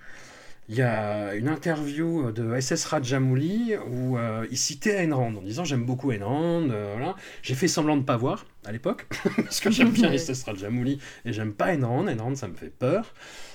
[0.69, 5.41] Il y a une interview de SS Rajamouli où euh, il citait Ayn Rand en
[5.41, 6.69] disant j'aime beaucoup Ayn Rand.
[6.71, 7.15] euh, voilà.
[7.43, 9.07] J'ai fait semblant de ne pas voir à l'époque
[9.37, 12.07] parce que j'aime bien SS Rajamouli et j'aime pas Ayn Rand.
[12.07, 13.13] Ayn Rand ça me fait peur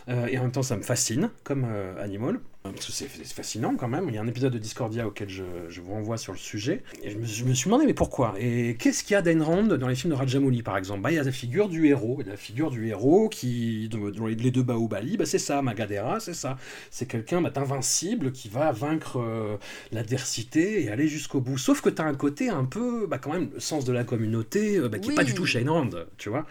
[0.09, 1.67] Euh, et en même temps ça me fascine comme
[2.01, 2.39] Animal.
[2.73, 4.07] Parce que c'est fascinant quand même.
[4.09, 6.83] Il y a un épisode de Discordia auquel je, je vous renvoie sur le sujet.
[7.03, 8.35] Et je me, je me suis demandé, mais pourquoi?
[8.39, 11.01] Et qu'est-ce qu'il y a d'Ayn Rand dans les films de Rajamouli, par exemple?
[11.01, 12.21] Bah, Il y a la figure du héros.
[12.21, 15.63] Et la figure du héros qui, dans les deux Baobali, bah, c'est ça.
[15.63, 16.57] Magadera, c'est ça.
[16.91, 19.57] C'est quelqu'un bah, d'invincible qui va vaincre euh,
[19.93, 21.59] l'adversité et aller jusqu'au bout.
[21.59, 24.05] Sauf que tu as un côté un peu, bah, quand même, le sens de la
[24.05, 26.47] communauté, euh, bah, qui n'est pas du tout chez Ayn Rand, tu vois.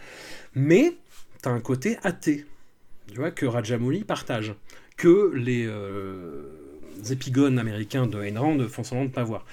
[0.54, 0.96] Mais
[1.42, 2.46] tu as un côté athée,
[3.08, 4.56] tu vois, que Rajamouli partage
[4.98, 6.44] que les, euh,
[7.12, 9.46] épigones américains de Ayn Rand font semblant de ne pas voir.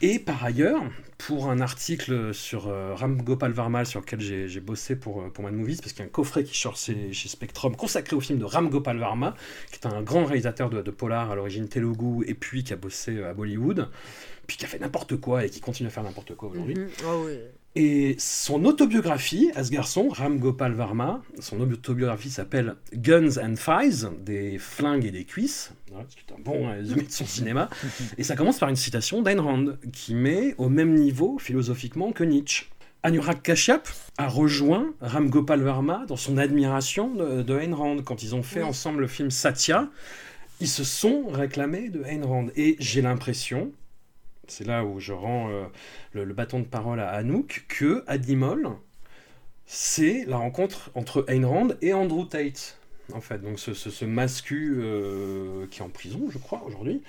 [0.00, 0.82] Et par ailleurs,
[1.18, 3.52] pour un article sur euh, Ram Gopal
[3.84, 6.44] sur lequel j'ai bossé pour, euh, pour Mad Movies, parce qu'il y a un coffret
[6.44, 9.34] qui sort chez, chez Spectrum consacré au film de Ram Gopal Varma,
[9.72, 12.76] qui est un grand réalisateur de, de polar à l'origine Telugu et puis qui a
[12.76, 13.88] bossé euh, à Bollywood,
[14.46, 16.76] puis qui a fait n'importe quoi et qui continue à faire n'importe quoi aujourd'hui.
[16.76, 16.88] Mhm.
[17.04, 17.38] Oh oui.
[17.80, 24.08] Et son autobiographie à ce garçon, Ram Gopal Varma, son autobiographie s'appelle Guns and Thighs,
[24.24, 27.70] des flingues et des cuisses, voilà, ce qui est un bon résumé de son cinéma.
[28.16, 32.24] Et ça commence par une citation d'Ayn Rand, qui met au même niveau philosophiquement que
[32.24, 32.64] Nietzsche.
[33.04, 38.02] Anurag Kashyap a rejoint Ram Gopal Varma dans son admiration de, de Ayn Rand.
[38.02, 38.66] Quand ils ont fait Oui.
[38.70, 39.88] ensemble le film Satya,
[40.60, 42.48] ils se sont réclamés de Ayn Rand.
[42.56, 43.70] Et j'ai l'impression,
[44.50, 45.64] c'est là où je rends euh,
[46.12, 48.68] le, bâton de parole à Anouk, que Adimol,
[49.66, 52.78] c'est la rencontre entre Ayn Rand et Andrew Tate.
[53.12, 57.02] En fait, donc ce, ce, mascu euh, qui est en prison, je crois, aujourd'hui.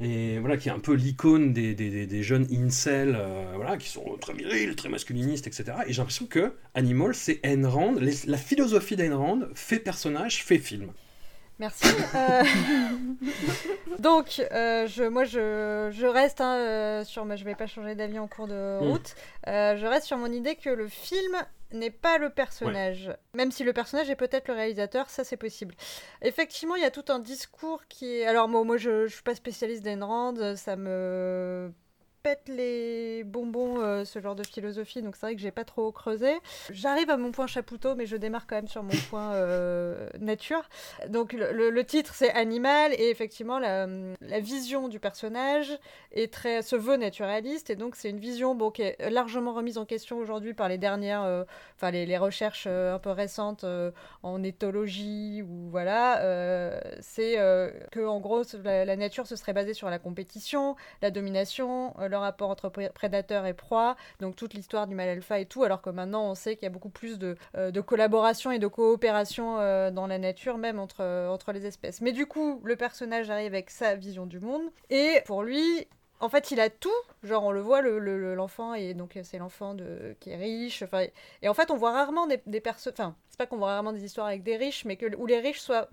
[0.00, 4.32] Et voilà, qui est un peu l'icône des, jeunes incels, euh, voilà, qui sont très
[4.32, 5.64] virils, très masculinistes, etc.
[5.86, 7.94] Et j'ai l'impression que Animal, c'est Ayn Rand,
[8.26, 10.92] la philosophie d'Ayn Rand fait personnage, fait film.
[11.58, 11.86] Merci.
[12.14, 12.42] Euh,
[13.98, 17.24] Donc, euh, je, moi, je, je reste hein, euh, sur.
[17.24, 18.90] mais Je vais pas changer d'avis en cours de Mm.
[18.90, 19.14] route.
[19.46, 21.36] Euh, je reste sur mon idée que le film
[21.72, 23.12] n'est pas le personnage.
[23.34, 25.74] Même si le personnage est peut-être le réalisateur, ça c'est possible.
[26.22, 28.26] Effectivement, il y a tout un discours qui est.
[28.26, 31.72] Alors, moi, moi je, je suis pas spécialiste d'Ayn Rand, ça me
[32.24, 35.92] pète les bonbons euh, ce genre de philosophie donc c'est vrai que j'ai pas trop
[35.92, 36.32] creusé.
[36.70, 40.62] J'arrive à mon point chapoutot mais je démarre quand même sur mon point euh, nature.
[41.08, 43.86] Donc le, titre c'est Animal et effectivement la,
[44.40, 45.78] vision du personnage
[46.12, 49.76] est très se veut naturaliste et donc c'est une vision bon, qui est largement remise
[49.76, 51.44] en question aujourd'hui par les dernières euh,
[51.76, 53.66] enfin les, recherches un peu récentes
[54.22, 57.34] en éthologie ou voilà c'est
[57.90, 62.50] que en gros la, nature se serait basée sur la compétition la domination le rapport
[62.50, 65.90] entre pré- prédateur et proie donc toute l'histoire du mal alpha et tout alors que
[65.90, 69.58] maintenant on sait qu'il y a beaucoup plus de, euh, de collaboration et de coopération
[69.60, 73.30] euh, dans la nature même entre, euh, entre les espèces mais du coup le personnage
[73.30, 75.86] arrive avec sa vision du monde et pour lui
[76.20, 76.88] en fait, il a tout.
[77.22, 79.76] Genre, on le voit, le- le- l'enfant, et donc c'est l'enfant
[80.20, 80.82] qui est riche.
[80.82, 81.04] Enfin,
[81.42, 82.94] et en fait, on voit rarement des, des personnes.
[82.96, 85.40] Enfin, c'est pas qu'on voit rarement des histoires avec des riches, mais que où les
[85.40, 85.88] riches soient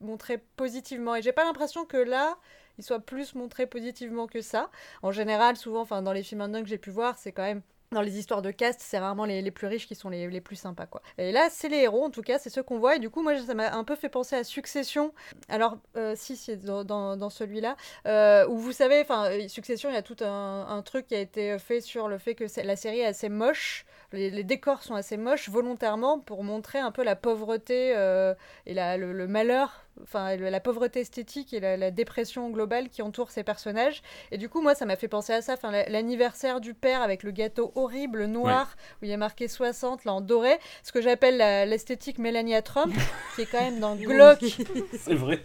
[0.00, 1.14] montrés positivement.
[1.16, 2.38] Et j'ai pas l'impression que là,
[2.84, 4.70] soient plus montrés positivement que ça.
[5.02, 7.62] En général, souvent, enfin, dans les films indiens que j'ai pu voir, c'est quand même
[7.90, 10.40] dans les histoires de caste, c'est rarement les, les plus riches qui sont les, les
[10.40, 11.00] plus sympas, quoi.
[11.16, 12.96] Et là, c'est les héros, en tout cas, c'est ceux qu'on voit.
[12.96, 15.14] Et du coup, moi, ça m'a un peu fait penser à Succession.
[15.48, 17.76] Alors, euh, si, c'est dans, dans, celui-là,
[18.06, 21.14] euh, où vous savez, enfin, euh, Succession, il y a tout un, un truc qui
[21.14, 23.86] a été fait sur le fait que la série est assez moche.
[24.12, 28.34] Les, les décors sont assez moches volontairement pour montrer un peu la pauvreté euh,
[28.64, 33.02] et la, le, le malheur, enfin la pauvreté esthétique et la, la dépression globale qui
[33.02, 34.02] entoure ces personnages.
[34.30, 35.52] Et du coup, moi, ça m'a fait penser à ça.
[35.52, 39.46] Enfin, la- l'anniversaire du père avec le gâteau horrible noir où il y a marqué
[39.46, 41.36] 60 là en doré, ce que j'appelle
[41.68, 42.94] l'esthétique Melania Trump,
[43.36, 44.38] qui est quand même dans Glock
[44.98, 45.44] C'est vrai.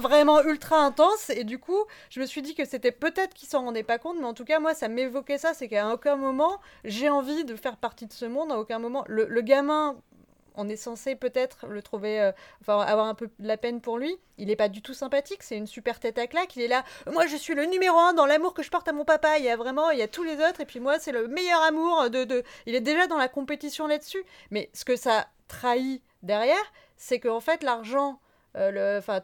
[0.00, 3.64] vraiment ultra intense et du coup je me suis dit que c'était peut-être qu'ils s'en
[3.64, 6.60] rendaient pas compte mais en tout cas moi ça m'évoquait ça c'est qu'à aucun moment
[6.84, 9.96] j'ai envie de faire partie de ce monde à aucun moment le, le gamin
[10.54, 13.98] on est censé peut-être le trouver, euh, enfin avoir un peu de la peine pour
[13.98, 14.16] lui.
[14.38, 16.56] Il est pas du tout sympathique, c'est une super tête à claque.
[16.56, 18.92] Il est là, moi je suis le numéro un dans l'amour que je porte à
[18.92, 19.38] mon papa.
[19.38, 21.28] Il y a vraiment, il y a tous les autres et puis moi c'est le
[21.28, 22.42] meilleur amour de, de.
[22.66, 24.22] Il est déjà dans la compétition là-dessus.
[24.50, 28.20] Mais ce que ça trahit derrière, c'est qu'en fait l'argent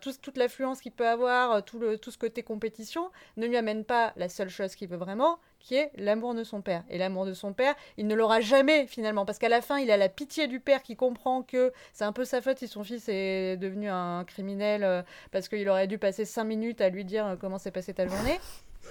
[0.01, 3.57] tout- toute l'affluence qu'il peut avoir, euh, tout, le, tout ce côté compétition, ne lui
[3.57, 6.85] amène pas la seule chose qu'il veut vraiment, qui est l'amour de son père.
[6.89, 9.91] Et l'amour de son père, il ne l'aura jamais finalement, parce qu'à la fin, il
[9.91, 12.85] a la pitié du père qui comprend que c'est un peu sa faute si son
[12.85, 17.05] fils est devenu un criminel, euh, parce qu'il aurait dû passer cinq minutes à lui
[17.05, 18.39] dire euh, comment s'est passée ta journée.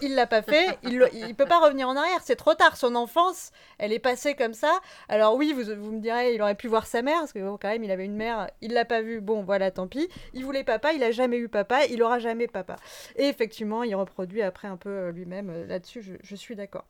[0.01, 2.77] Il l'a pas fait, il, il peut pas revenir en arrière, c'est trop tard.
[2.77, 4.79] Son enfance, elle est passée comme ça.
[5.09, 7.57] Alors oui, vous, vous me direz, il aurait pu voir sa mère, parce que bon,
[7.59, 9.21] quand même, il avait une mère, il l'a pas vue.
[9.21, 10.07] Bon, voilà, tant pis.
[10.33, 12.75] Il voulait papa, il a jamais eu papa, il aura jamais papa.
[13.15, 16.19] Et effectivement, il reproduit après un peu euh, lui-même euh, là-dessus.
[16.21, 16.85] Je suis d'accord.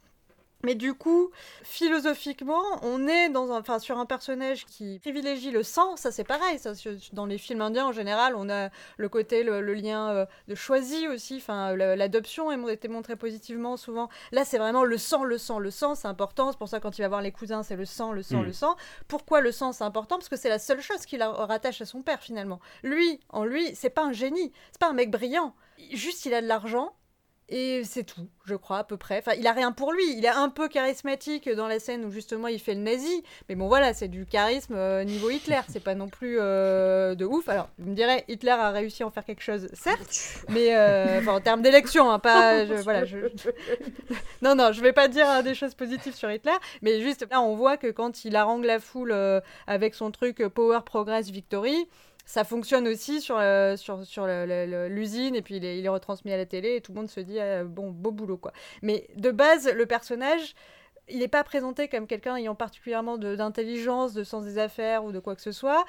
[0.63, 1.29] Mais du coup,
[1.63, 5.95] philosophiquement, on est dans un, enfin, sur un personnage qui privilégie le sang.
[5.95, 6.57] Ça, c'est pareil.
[6.59, 6.73] Ça,
[7.13, 10.55] dans les films indiens, en général, on a le côté, le, le lien euh, de
[10.55, 11.37] choisi aussi.
[11.37, 14.09] Enfin, l'adoption a été montrée positivement souvent.
[14.31, 15.95] Là, c'est vraiment le sang, le sang, le sang.
[15.95, 16.51] C'est important.
[16.51, 18.45] C'est pour ça, quand il va voir les cousins, c'est le sang, le sang, Mm.
[18.45, 18.75] le sang.
[19.07, 20.17] Pourquoi le sang, c'est important?
[20.17, 22.59] Parce que c'est la seule chose qui la rattache à son père, finalement.
[22.83, 24.51] Lui, en lui, c'est pas un génie.
[24.71, 25.53] C'est pas un mec brillant.
[25.91, 26.93] Juste, il a de l'argent
[27.49, 29.19] Et c'est tout, je crois, à peu près.
[29.19, 30.03] Enfin, il a rien pour lui.
[30.17, 33.23] Il est un peu charismatique dans la scène où justement il fait le nazi.
[33.47, 35.61] Mais bon, voilà, c'est du charisme euh, niveau Hitler.
[35.69, 37.47] C'est pas non plus euh, de ouf.
[37.47, 40.43] Alors, vous me direz, Hitler a réussi à en faire quelque chose, certes.
[40.49, 42.65] Mais euh, en termes d'élection, hein, pas.
[42.67, 43.49] je- voilà, je, je-
[44.41, 46.51] non, non, je vais pas dire euh, des choses positives sur Hitler.
[46.81, 49.15] Mais juste là, on voit que quand il harangue la foule
[49.67, 51.87] avec son truc Power, Progress, Victory
[52.27, 56.33] ça fonctionne aussi sur, euh, sur, sur l'usine et puis il est, il est retransmis
[56.33, 58.51] à la télé et tout le monde se dit euh, bon beau boulot quoi.
[58.83, 60.53] Mais de base le personnage
[61.07, 65.19] il n'est pas présenté comme quelqu'un ayant particulièrement d'intelligence, de sens des affaires ou de
[65.19, 65.85] quoi que ce soit.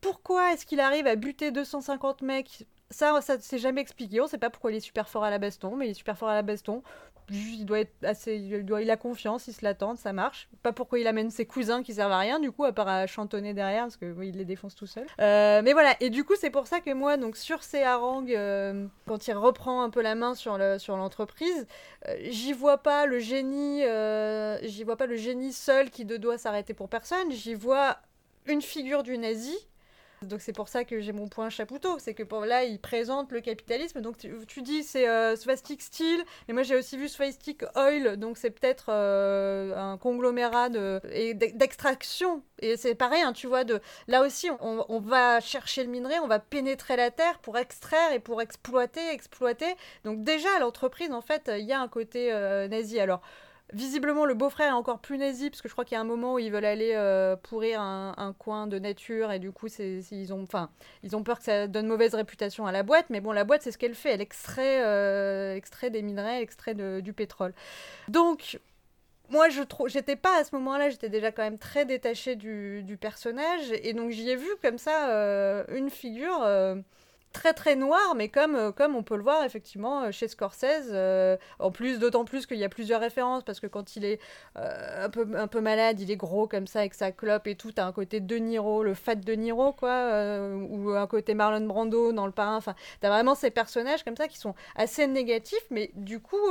[0.00, 2.66] Pourquoi est-ce qu'il arrive à buter 250 mecs?
[2.90, 4.20] Ça, ça s'est jamais expliqué.
[4.20, 6.18] On sait pas pourquoi il est super fort à la baston, mais il est super
[6.18, 6.82] fort à la baston.
[7.30, 10.48] Il doit être assez, il doit, il a confiance, il se l'attend, ça marche.
[10.62, 13.06] Pas pourquoi il amène ses cousins qui servent à rien, du coup, à part à
[13.06, 15.06] chantonner derrière, parce que oui, il les défonce tout seul.
[15.20, 18.34] Euh, mais voilà, et du coup, c'est pour ça que moi, donc sur ces harangues,
[18.34, 21.66] euh, quand il reprend un peu la main sur sur l'entreprise,
[22.08, 23.82] euh, j'y vois pas le génie,
[24.62, 27.30] j'y vois pas le génie seul qui de doit s'arrêter pour personne.
[27.30, 27.98] J'y vois
[28.46, 29.56] une figure du nazi.
[30.22, 33.40] Donc c'est pour ça que j'ai mon point chapoutot, c'est que là il présente le
[33.40, 34.00] capitalisme.
[34.00, 38.38] Donc tu, dis c'est euh, Swastik Steel, mais moi j'ai aussi vu Swastik Oil, donc
[38.38, 41.00] c'est peut-être euh, un conglomérat de,
[41.34, 42.42] d'extraction.
[42.60, 46.26] Et c'est pareil, hein, tu vois, de là aussi on, va chercher le minerai, on
[46.26, 49.76] va pénétrer la terre pour extraire et pour exploiter, exploiter.
[50.04, 52.98] Donc déjà l'entreprise en fait il y a un côté euh, nazi.
[52.98, 53.20] Alors
[53.72, 56.04] Visiblement, le beau-frère est encore plus nazi, parce que je crois qu'il y a un
[56.04, 60.32] moment où ils veulent aller euh, pourrir un, coin de nature, et du coup, ils,
[60.32, 60.44] ont,
[61.02, 63.62] ils ont peur que ça donne mauvaise réputation à la boîte, mais bon, la boîte,
[63.62, 65.58] c'est ce qu'elle fait, elle extrait, euh,
[65.90, 67.54] des minerais, extrait de- du pétrole.
[68.08, 68.60] Donc,
[69.30, 72.84] moi, je trouve, j'étais pas à ce moment-là, j'étais déjà quand même très détachée du,
[72.84, 76.38] du personnage, et donc j'y ai vu comme ça euh, une figure
[77.36, 80.88] très très noire, mais comme, euh, comme on peut le voir effectivement euh, chez Scorsese,
[80.90, 84.20] euh, en plus, d'autant plus qu'il y a plusieurs références, parce que quand il est
[84.54, 87.92] un, peu, malade, il est gros comme ça avec sa clope et tout, t'as un
[87.92, 90.10] côté De Niro, le fat De Niro, quoi,
[90.70, 94.28] ou un côté Marlon Brando dans Le Parrain, enfin, t'as vraiment ces personnages comme ça
[94.28, 96.50] qui sont assez négatifs, mais du coup,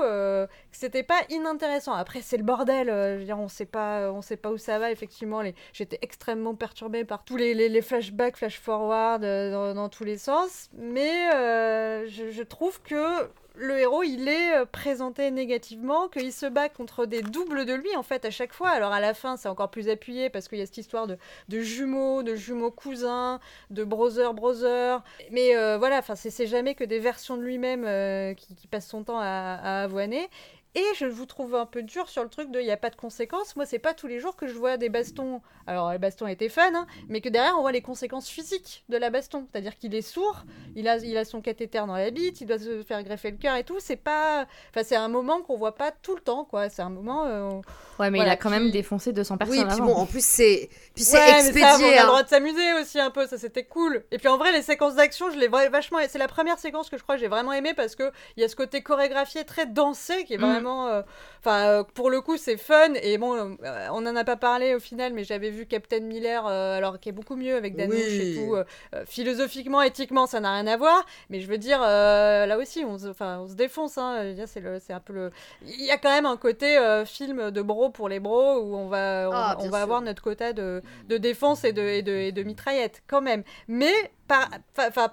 [0.72, 1.94] c'était pas inintéressant.
[1.94, 4.78] Après, c'est le bordel, je veux dire, on sait pas, on sait pas où ça
[4.78, 5.42] va, effectivement,
[5.74, 12.44] j'étais extrêmement perturbée par tous les, flashbacks, flash-forward, dans tous les sens, mais euh, je,
[12.44, 17.66] trouve que le héros, il est euh, présenté négativement, qu'il se bat contre des doubles
[17.66, 18.70] de lui, en fait, à chaque fois.
[18.70, 21.18] Alors, à la fin, c'est encore plus appuyé, parce qu'il y a cette histoire de,
[21.50, 25.02] jumeaux, de jumeaux cousins, de brother-brother.
[25.32, 29.20] Mais euh, voilà, c'est jamais que des versions de lui-même qui, qui passent son temps
[29.20, 30.30] à, à avoiner.
[30.76, 32.90] Et je vous trouve un peu dur sur le truc de il n'y a pas
[32.90, 33.56] de conséquences.
[33.56, 35.42] Moi, c'est pas tous les jours que je vois des bastons.
[35.68, 38.98] Alors, les bastons étaient fun, hein, mais que derrière, on voit les conséquences physiques de
[38.98, 39.48] la baston.
[39.52, 40.44] C'est-à-dire qu'il est sourd,
[40.76, 43.38] il a, il a son cathéter dans la bite, il doit se faire greffer le
[43.38, 43.78] cœur et tout.
[43.80, 44.48] C'est pas.
[44.72, 46.70] Enfin, c'est un moment qu'on voit pas tout le temps, quoi.
[46.70, 47.26] C'est un moment.
[47.26, 47.62] euh, on-
[47.98, 49.58] Ouais, mais Voilà, il a quand puis- même défoncé 200 personnes.
[49.58, 49.86] Oui, puis avant.
[49.86, 51.64] bon, en plus, c'est puis c'est Ouais, mais ça, expédié.
[51.86, 52.06] on a le hein.
[52.08, 54.04] droit de s'amuser aussi un peu, ça c'était cool.
[54.12, 56.00] Et puis en vrai, les séquences d'action, je les vachement.
[56.10, 58.44] C'est la première séquence que je crois que j'ai vraiment aimé parce que il y
[58.44, 60.42] a ce côté chorégraphié très dansé qui est Mm.
[60.66, 60.88] Vraiment.
[60.88, 61.02] euh,
[61.48, 62.94] Enfin, euh, pour le coup, c'est fun.
[63.04, 66.48] Et bon, euh, on en a pas parlé au final, mais j'avais vu Captain Miller,
[66.48, 68.36] alors qui est beaucoup mieux avec Danouche Oui.
[68.36, 68.56] et tout.
[69.06, 71.06] philosophiquement, éthiquement, ça n'a rien à voir.
[71.30, 73.98] Mais je veux dire, là aussi, on se, on se défonce.
[74.00, 74.34] Hein.
[74.48, 75.32] C'est un peu le.
[75.68, 78.88] Il y a quand même un côté film de bro pour les bros où on
[78.88, 79.84] va, on, Ah, on va sûr.
[79.84, 83.44] avoir notre quota de, de défense et de, et de, et de mitraillettes, quand même.
[83.68, 83.94] Mais
[84.28, 84.50] par,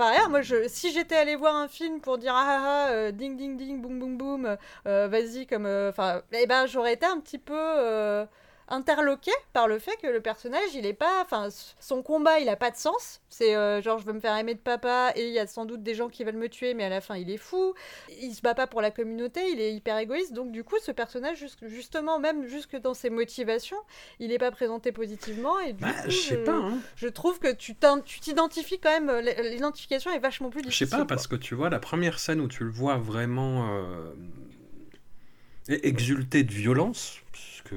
[0.08, 3.36] ailleurs, moi, si j'étais allé voir un film pour dire ah ah ah, euh, ding
[3.36, 4.56] ding ding, boum boum boum,
[4.86, 5.66] euh, vas-y, comme.
[5.66, 7.54] euh, Enfin, eh ben, j'aurais été un petit peu.
[8.72, 11.48] Interloqué par le fait que le personnage il est pas enfin
[11.78, 13.20] son combat il a pas de sens.
[13.28, 15.64] C'est euh, genre je veux me faire aimer de papa et il y a sans
[15.66, 17.74] doute des gens qui veulent me tuer mais à la fin il est fou.
[18.20, 20.32] Il se bat pas pour la communauté il est hyper égoïste.
[20.32, 23.76] Donc du coup ce personnage jus- justement même jusque dans ses motivations
[24.18, 26.78] il est pas présenté positivement et du Bah, coup je sais pas, hein.
[26.96, 27.74] je trouve que tu
[28.20, 29.10] t'identifies quand même
[29.50, 32.40] l'identification est vachement plus Je difficile sais pas, parce que tu vois, la première scène
[32.40, 34.12] où tu le vois vraiment euh,
[35.68, 37.18] e- exulter de violence,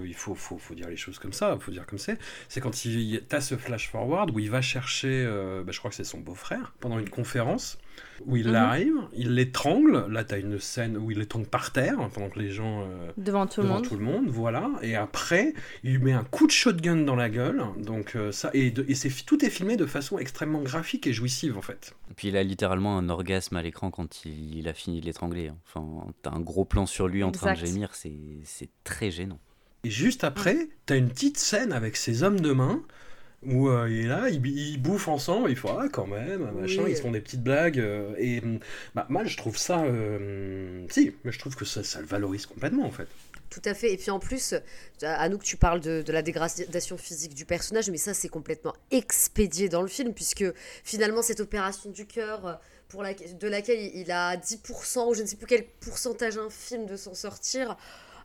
[0.02, 2.18] qu'il faut, faut, faut dire les choses comme ça, faut dire comme c'est,
[2.50, 5.90] c'est quand il t'as ce flash forward où il va chercher, euh, bah, je crois
[5.90, 7.78] que c'est son beau-frère, pendant une conférence,
[8.26, 8.56] où il Mhm.
[8.56, 12.50] arrive, il l'étrangle, là t'as une scène où il l'étrangle par terre, pendant que les
[12.52, 12.82] gens...
[12.84, 13.88] euh, Devant tout le devant monde.
[13.88, 14.72] tout le monde, voilà.
[14.82, 17.64] Et après, il lui met un coup de shotgun dans la gueule.
[17.78, 21.14] Donc euh, ça et, de- et c'est tout est filmé de façon extrêmement graphique et
[21.14, 21.94] jouissive en fait.
[22.12, 25.06] Et puis il a littéralement un orgasme à l'écran quand il, il a fini de
[25.06, 25.48] l'étrangler.
[25.50, 25.58] hein.
[25.68, 29.40] Enfin, t'as un gros plan sur lui en train de gémir, c'est c'est très gênant.
[29.86, 32.82] Et juste après, t'as une petite scène avec ses hommes de main
[33.46, 36.82] où euh, il est là, ils, ils bouffent ensemble, il faut ah quand même, machin,
[36.84, 36.92] Oui.
[36.92, 37.78] ils se font des petites blagues.
[37.78, 38.58] euh, et hum,
[38.96, 42.48] bah, moi, je trouve ça, euh, si, mais je trouve que ça, ça le valorise
[42.48, 43.08] complètement en fait.
[43.52, 43.94] Tout à fait.
[43.94, 44.56] Et puis en plus,
[45.04, 48.28] à nous que tu parles de, de la dégradation physique du personnage, mais ça c'est
[48.28, 50.46] complètement expédié dans le film, puisque
[50.84, 52.60] finalement cette opération du cœur,
[52.90, 56.88] pour la, de laquelle il a 10% ou je ne sais plus quel pourcentage infime
[56.88, 57.78] de s'en sortir.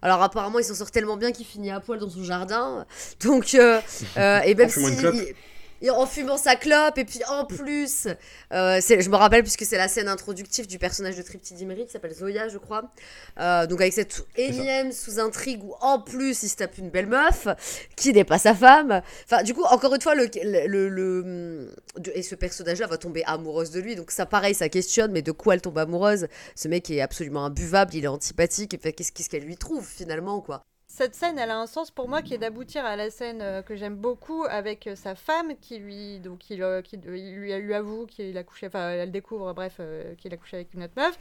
[0.02, 2.86] Alors apparemment il s'en sort tellement bien qu'il finit à poil dans son jardin.
[3.22, 3.80] Donc, euh,
[4.16, 5.34] euh, et même En fumant si...
[5.80, 8.06] et en fumant sa clope, et puis en plus,
[8.52, 12.14] euh, je me rappelle puisque c'est la scène introductive du personnage de Tripty qui s'appelle
[12.14, 12.90] Zoya, je crois.
[13.38, 17.48] Euh, donc avec cette énième sous-intrigue où en plus il se tape une belle meuf
[17.96, 19.02] qui n'est pas sa femme.
[19.24, 22.98] Enfin, du coup, encore une fois, le, le, le- le- de- et ce personnage-là va
[22.98, 23.96] tomber amoureuse de lui.
[23.96, 26.26] Donc ça, pareil, ça questionne, mais de quoi elle tombe amoureuse?
[26.54, 28.74] Ce mec est absolument imbuvable, il est antipathique.
[28.74, 30.64] Et qu'est-ce qu'est-ce qu'elle lui trouve finalement, quoi?
[31.00, 33.62] Cette scène, elle a un sens pour moi qui est d'aboutir à la scène euh,
[33.62, 37.58] que j'aime beaucoup avec euh, sa femme qui lui, donc il, euh, qui, il lui,
[37.58, 40.82] lui avoue qu'il a couché, enfin elle découvre, bref, euh, qu'il a couché avec une
[40.82, 41.18] autre meuf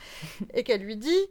[0.53, 1.29] et qu'elle lui dit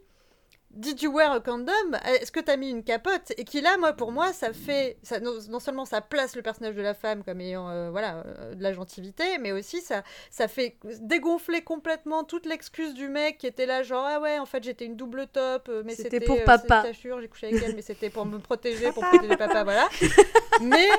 [0.71, 1.95] Did you wear a condom?
[2.05, 3.33] Est-ce que t'as mis une capote?
[3.37, 6.43] Et qui là, moi, pour moi, ça fait, ça, non, non seulement ça place le
[6.43, 10.03] personnage de la femme comme ayant, euh, voilà, euh, de la gentilité, mais aussi ça,
[10.29, 14.45] ça fait dégonfler complètement toute l'excuse du mec qui était là, genre ah ouais, en
[14.45, 16.83] fait j'étais une double top, euh, mais C'était c'était pour euh, papa.
[16.91, 19.89] j'ai couché avec elle, mais c'était pour me protéger, pour protéger papa, voilà.
[20.61, 20.89] Mais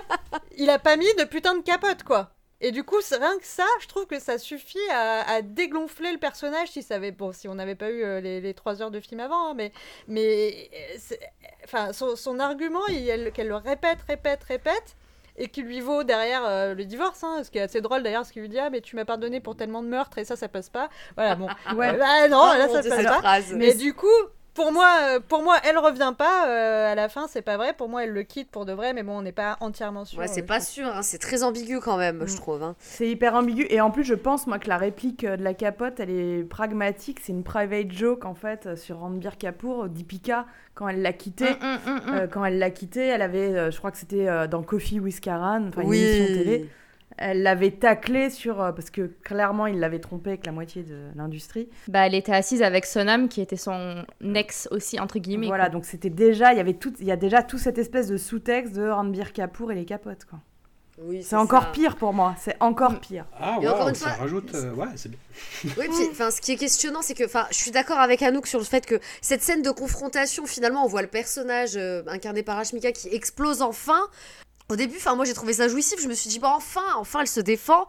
[0.57, 2.31] il a pas mis de putain de capote, quoi.
[2.63, 6.19] Et du coup, rien que ça, je trouve que ça suffit à, à dégonfler le
[6.19, 8.91] personnage si ça avait, bon, si on n'avait pas eu euh, les, les trois heures
[8.91, 9.73] de film avant, hein, mais,
[10.09, 11.17] mais, euh,
[11.65, 12.85] enfin, son, son argument,
[13.35, 14.97] qu'elle le répète, répète, répète,
[15.39, 18.27] et qui lui vaut derrière euh, le divorce, hein, ce qui est assez drôle d'ailleurs,
[18.27, 20.37] ce qu'il lui dit, ah, mais tu m'as pardonné pour tellement de meurtres, et ça,
[20.37, 20.91] ça passe pas.
[21.17, 21.49] Voilà, bon.
[21.77, 21.97] Ouais.
[21.97, 23.19] Bah non, là, ça passe pas.
[23.19, 23.53] phrase.
[23.55, 24.07] Mais du coup,
[24.63, 27.73] pour moi, euh, pour moi, elle revient pas euh, à la fin, c'est pas vrai.
[27.73, 30.19] Pour moi, elle le quitte pour de vrai, mais bon, on n'est pas entièrement sûr.
[30.19, 32.37] Ouais, c'est euh, pas je sûr, hein, c'est très ambigu quand même, je Mm.
[32.37, 32.63] trouve.
[32.63, 32.75] hein.
[32.79, 33.67] C'est hyper ambigu.
[33.71, 37.21] Et en plus, je pense, moi, que la réplique de la capote, elle est pragmatique.
[37.23, 41.51] C'est une private joke, en fait, sur Ranbir Kapoor, Deepika, quand elle l'a quitté.
[41.51, 42.01] Mm, mm.
[42.15, 45.01] Euh, quand elle l'a quitté, elle avait, euh, je crois que c'était euh, dans Coffee
[45.01, 45.99] with Karan, enfin une Oui.
[46.03, 46.69] émission télé.
[47.19, 48.63] Elle l'avait taclé sur.
[48.63, 51.69] euh, parce que clairement, il l'avait trompé avec la moitié de l'industrie.
[51.89, 54.05] Bah, elle était assise avec Sonam, qui était son
[54.35, 55.49] ex aussi, entre guillemets.
[55.49, 55.71] Voilà, quoi.
[55.75, 56.53] donc c'était déjà.
[56.53, 59.33] Il y avait tout, il y a déjà tout cette espèce de sous-texte de Ranbir
[59.33, 60.39] Kapoor et les capotes, quoi.
[61.03, 61.69] Oui, C'est encore ça.
[61.71, 63.25] pire pour moi, c'est encore pire.
[63.39, 65.19] Ah encore ouais, une ça fois, rajoute, euh, ouais, c'est bien.
[65.65, 68.47] Oui, puis, enfin, ce qui est questionnant, c'est que, enfin, je suis d'accord avec Anouk
[68.47, 72.43] sur le fait que cette scène de confrontation, finalement, on voit le personnage euh, incarné
[72.43, 74.01] par Ashmika qui explose enfin.
[74.71, 76.01] Au début, enfin, moi, j'ai trouvé ça jouissif.
[76.01, 77.87] Je me suis dit, bah, enfin, enfin, elle se défend.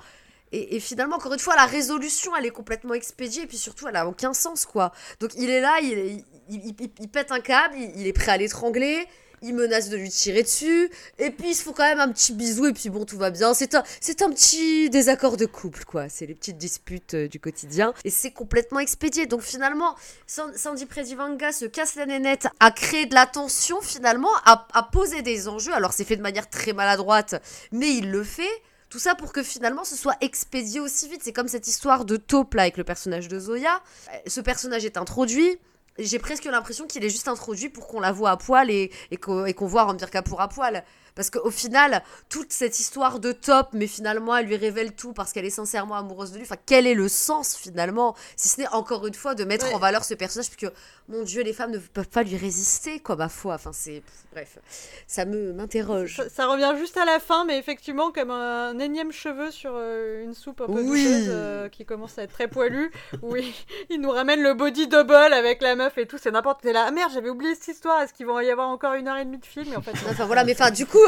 [0.54, 3.44] Et, finalement, encore une fois, la résolution, elle est complètement expédiée.
[3.44, 4.92] Et puis surtout, elle a aucun sens, quoi.
[5.22, 9.08] Donc, il est là, il, il, pète un câble, il est prêt à l'étrangler.
[9.44, 10.90] Il menace de lui tirer dessus.
[11.18, 12.68] Et puis, ils se font quand même un petit bisou.
[12.68, 13.54] Et puis, bon, tout va bien.
[13.56, 16.10] C'est un, c'est un petit désaccord de couple, quoi.
[16.10, 17.94] C'est les petites disputes euh, du quotidien.
[18.04, 19.26] Et c'est complètement expédié.
[19.26, 19.96] Donc, finalement,
[20.28, 24.84] San- Sandy Predivanga se casse la nénette à créer de la tension, finalement, à, à
[24.84, 25.74] poser des enjeux.
[25.74, 27.42] Alors, c'est fait de manière très maladroite,
[27.72, 28.48] mais il le fait.
[28.90, 31.22] Tout ça pour que finalement ce soit expédié aussi vite.
[31.24, 33.82] C'est comme cette histoire de taupe là avec le personnage de Zoya.
[34.14, 35.58] Euh, Ce personnage est introduit.
[36.00, 39.18] J'ai presque l'impression qu'il est juste introduit pour qu'on la voit à poil et, et
[39.18, 40.84] qu'on qu'on voit Rambir Kapoor à poil.
[41.22, 45.34] Parce qu'au final, toute cette histoire de top, mais finalement, elle lui révèle tout parce
[45.34, 46.44] qu'elle est sincèrement amoureuse de lui.
[46.46, 49.76] Enfin, quel est le sens finalement Si ce n'est encore une fois de mettre Ouais.
[49.76, 50.74] en valeur ce personnage, puisque,
[51.10, 53.54] mon Dieu, les femmes ne peuvent pas lui résister, quoi, ma foi.
[53.54, 54.02] Enfin, c'est.
[54.34, 54.58] Bref,
[55.06, 56.16] ça me m'interroge.
[56.16, 60.24] Ça, ça revient juste à la fin, mais effectivement, comme un énième cheveu sur euh,
[60.24, 61.06] une soupe un peu Oui.
[61.28, 62.92] euh, qui commence à être très poilu.
[63.22, 63.54] Oui,
[63.92, 66.70] il nous ramène le body double avec la meuf et tout, c'est n'importe quoi.
[66.72, 69.08] T'es là, ah merde, j'avais oublié cette histoire, est-ce qu'il va y avoir encore une
[69.08, 69.68] heure et demie de film?
[69.72, 69.92] Et en fait.
[70.10, 71.06] Enfin voilà, mais enfin du coup,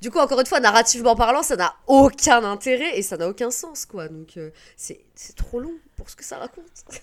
[0.00, 3.50] du coup encore une fois, narrativement parlant, ça n'a aucun intérêt et ça n'a aucun
[3.50, 4.08] sens quoi.
[4.08, 6.64] Donc euh, c'est c'est trop long pour ce que ça raconte.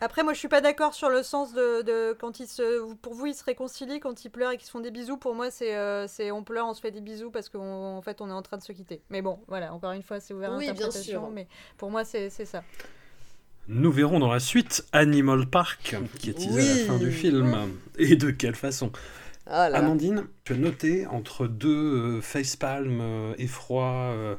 [0.00, 3.14] Après, moi, je suis pas d'accord sur le sens de, de quand ils se, pour
[3.14, 5.16] vous, ils se réconcilient quand ils pleurent et qu'ils se font des bisous.
[5.16, 8.02] Pour moi, c'est, euh, c'est on pleure, on se fait des bisous parce qu'en en
[8.02, 9.00] fait, on est en train de se quitter.
[9.08, 11.22] Mais bon, voilà, encore une fois, c'est ouvert à Oui, bien interprétation.
[11.22, 11.30] sûr.
[11.30, 11.48] Mais
[11.78, 12.62] pour moi, c'est, c'est ça.
[13.68, 17.72] Nous verrons dans la suite Animal Park, qui est teasé à la fin du film.
[17.98, 18.92] Et de quelle façon?
[19.46, 19.64] Là.
[19.76, 21.68] Amandine, tu as noté entre deux
[22.16, 24.34] euh, facepalm, euh, effroi, euh,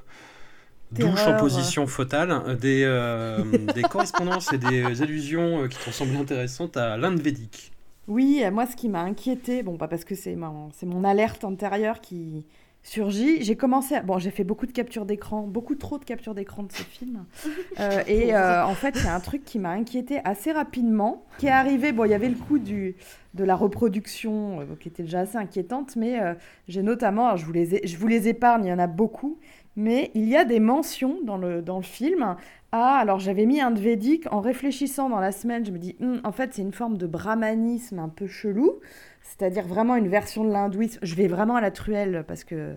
[0.91, 2.55] douche en position fotale, euh,
[3.43, 7.71] des, des correspondances et des allusions qui t'ont semblé intéressantes à l'Inde védique.
[8.07, 11.43] Oui, moi, ce qui m'a inquiété, bon, pas parce que c'est mon, c'est mon alerte
[11.43, 12.45] antérieure qui
[12.83, 13.43] surgit.
[13.43, 16.63] J'ai commencé, à- bon, j'ai fait beaucoup de captures d'écran, beaucoup trop de captures d'écran
[16.63, 17.25] de ce film.
[17.79, 21.51] Euh, et euh, en fait, a un truc qui m'a inquiété assez rapidement, qui est
[21.51, 21.91] arrivé.
[21.91, 22.95] Bon, il y avait le coup du
[23.35, 26.19] de la reproduction euh, qui était déjà assez inquiétante, mais
[26.67, 29.37] j'ai notamment, je vous les ai- je vous les épargne, il y en a beaucoup.
[29.75, 32.35] mais il y a des mentions dans le, dans le film.
[32.79, 36.21] Ah, alors j'avais mis un védique en réfléchissant dans la semaine, je me dis, Hum,
[36.23, 38.81] en fait c'est une forme de brahmanisme un peu chelou,
[39.23, 40.99] c'est-à-dire vraiment une version de l'hindouisme.
[41.01, 42.75] Je vais vraiment à la truelle parce que,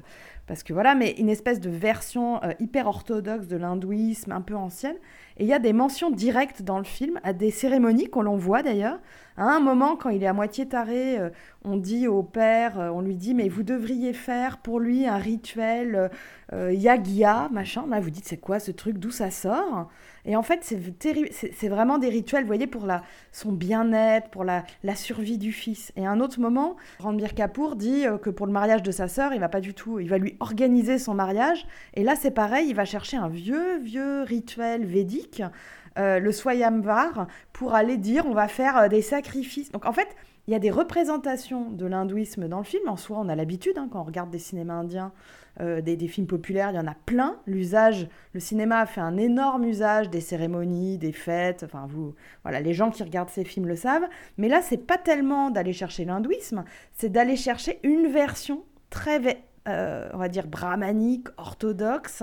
[0.50, 4.56] parce que voilà, mais une espèce de version euh, hyper orthodoxe de l'hindouisme, un peu
[4.56, 4.96] ancienne.
[5.36, 8.36] Et il y a des mentions directes dans le film à des cérémonies qu'on l'on
[8.36, 8.98] voit d'ailleurs.
[9.36, 11.30] À un moment, quand il est à moitié taré, euh,
[11.64, 15.18] on dit au père, euh, on lui dit, mais vous devriez faire pour lui un
[15.18, 16.10] rituel
[16.52, 17.84] yagya, machin.
[17.88, 18.98] Là, vous dites, c'est quoi ce truc?
[18.98, 19.88] D'où ça sort?
[20.24, 23.02] Et en fait, c'est vraiment des rituels, vous voyez, pour la,
[23.32, 25.92] son bien-être, pour la, la survie du fils.
[25.96, 29.08] Et à un autre moment, Ranbir Kapoor dit euh, que pour le mariage de sa
[29.08, 31.66] sœur, il va pas du tout, il va lui organiser son mariage.
[31.94, 35.42] Et là, c'est pareil, il va chercher un vieux, vieux rituel védique,
[35.98, 39.72] euh, le Swayamvar, pour aller dire on va faire euh, des sacrifices.
[39.72, 40.08] Donc en fait,
[40.46, 42.88] il y a des représentations de l'hindouisme dans le film.
[42.88, 45.12] En soi, on a l'habitude, hein, quand on regarde des cinémas indiens,
[45.60, 47.40] euh, des, des films populaires, il y en a plein.
[47.46, 51.62] L'usage, le cinéma a fait un énorme usage des cérémonies, des fêtes.
[51.64, 54.08] Enfin, vous, voilà, les gens qui regardent ces films le savent.
[54.38, 59.20] Mais là, c'est pas tellement d'aller chercher l'hindouisme, c'est d'aller chercher une version très,
[59.70, 62.22] euh, on va dire, brahmanique, orthodoxe,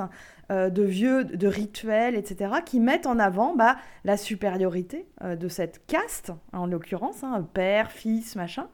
[0.52, 3.76] euh, de vieux, de rituels, etc., qui mettent en avant bah,
[4.06, 8.68] la supériorité euh, de cette caste, en l'occurrence, hein, père, fils, machin.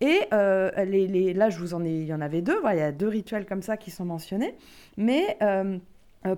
[0.00, 2.76] Et euh, les, les- là, je vous en ai, il y en avait deux, voilà,
[2.76, 4.56] il y a deux rituels comme ça qui sont mentionnés.
[4.96, 5.38] Mais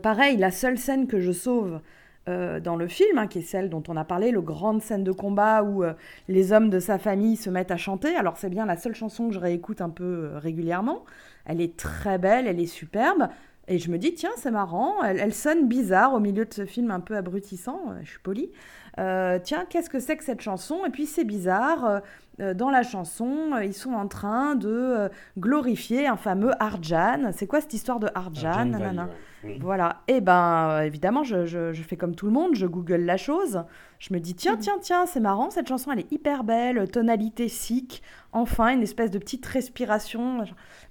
[0.03, 1.81] pareil, la seule scène que je sauve
[2.27, 5.11] dans le film, hein, qui est celle dont on a parlé, le grande scène de
[5.11, 5.83] combat où
[6.29, 8.15] les hommes de sa famille se mettent à chanter.
[8.15, 11.05] Alors c'est bien la seule chanson que je réécoute un peu régulièrement.
[11.45, 13.29] Elle est très belle, elle est superbe.
[13.69, 16.67] Et je me dis, tiens, c'est marrant, elle, elle sonne bizarre au milieu de ce
[16.67, 18.51] film un peu abrutissant, euh, je suis polie.
[18.99, 20.85] Euh, tiens, qu'est-ce que c'est que cette chanson?
[20.85, 22.03] Et puis c'est bizarre,
[22.41, 25.09] euh, dans la chanson, ils sont en train de
[25.39, 27.31] glorifier un fameux Arjan.
[27.33, 29.17] C'est quoi cette histoire de Arjan, Arjan nanana Valley, ouais.
[29.45, 29.59] Oui.
[29.61, 30.03] Voilà.
[30.07, 33.17] Et ben, euh, évidemment, je, je- je fais comme tout le monde, je google la
[33.17, 33.65] chose.
[33.99, 37.49] Je me dis, tiens, tiens, tiens, c'est marrant, cette chanson, elle est hyper belle, tonalité
[37.49, 38.03] sikh,
[38.33, 40.45] enfin, une espèce de petite respiration.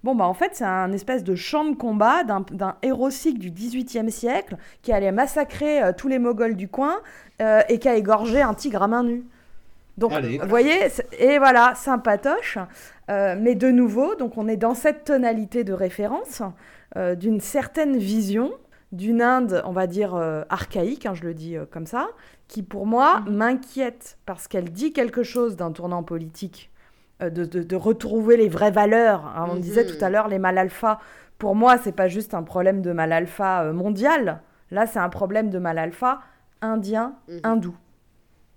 [0.03, 3.51] Bon, bah, en fait, c'est un espèce de chant de combat d'un héros sikh du
[3.51, 6.97] XVIIIe siècle qui allait massacrer euh, tous les Moghols du coin
[7.41, 9.23] euh, et qui a égorgé un tigre à main nue.
[9.97, 10.37] Donc, Allez.
[10.39, 10.87] vous voyez,
[11.19, 12.57] et voilà, sympatoche.
[13.09, 16.41] Euh, mais de nouveau, donc on est dans cette tonalité de référence,
[16.97, 18.51] euh, d'une certaine vision
[18.91, 22.09] d'une Inde, on va dire, euh, archaïque, hein, je le dis euh, comme ça,
[22.49, 26.69] qui pour moi m'inquiète parce qu'elle dit quelque chose d'un tournant politique,
[27.21, 29.25] de, de- de retrouver les vraies valeurs.
[29.37, 29.45] hein.
[29.49, 29.61] On Mhm.
[29.61, 30.99] disait tout à l'heure les mal alpha.
[31.37, 34.41] Pour moi, c'est pas juste un problème de mal alpha mondial.
[34.71, 36.19] Là, c'est un problème de mal alpha
[36.61, 37.39] indien, Mhm.
[37.43, 37.75] hindou.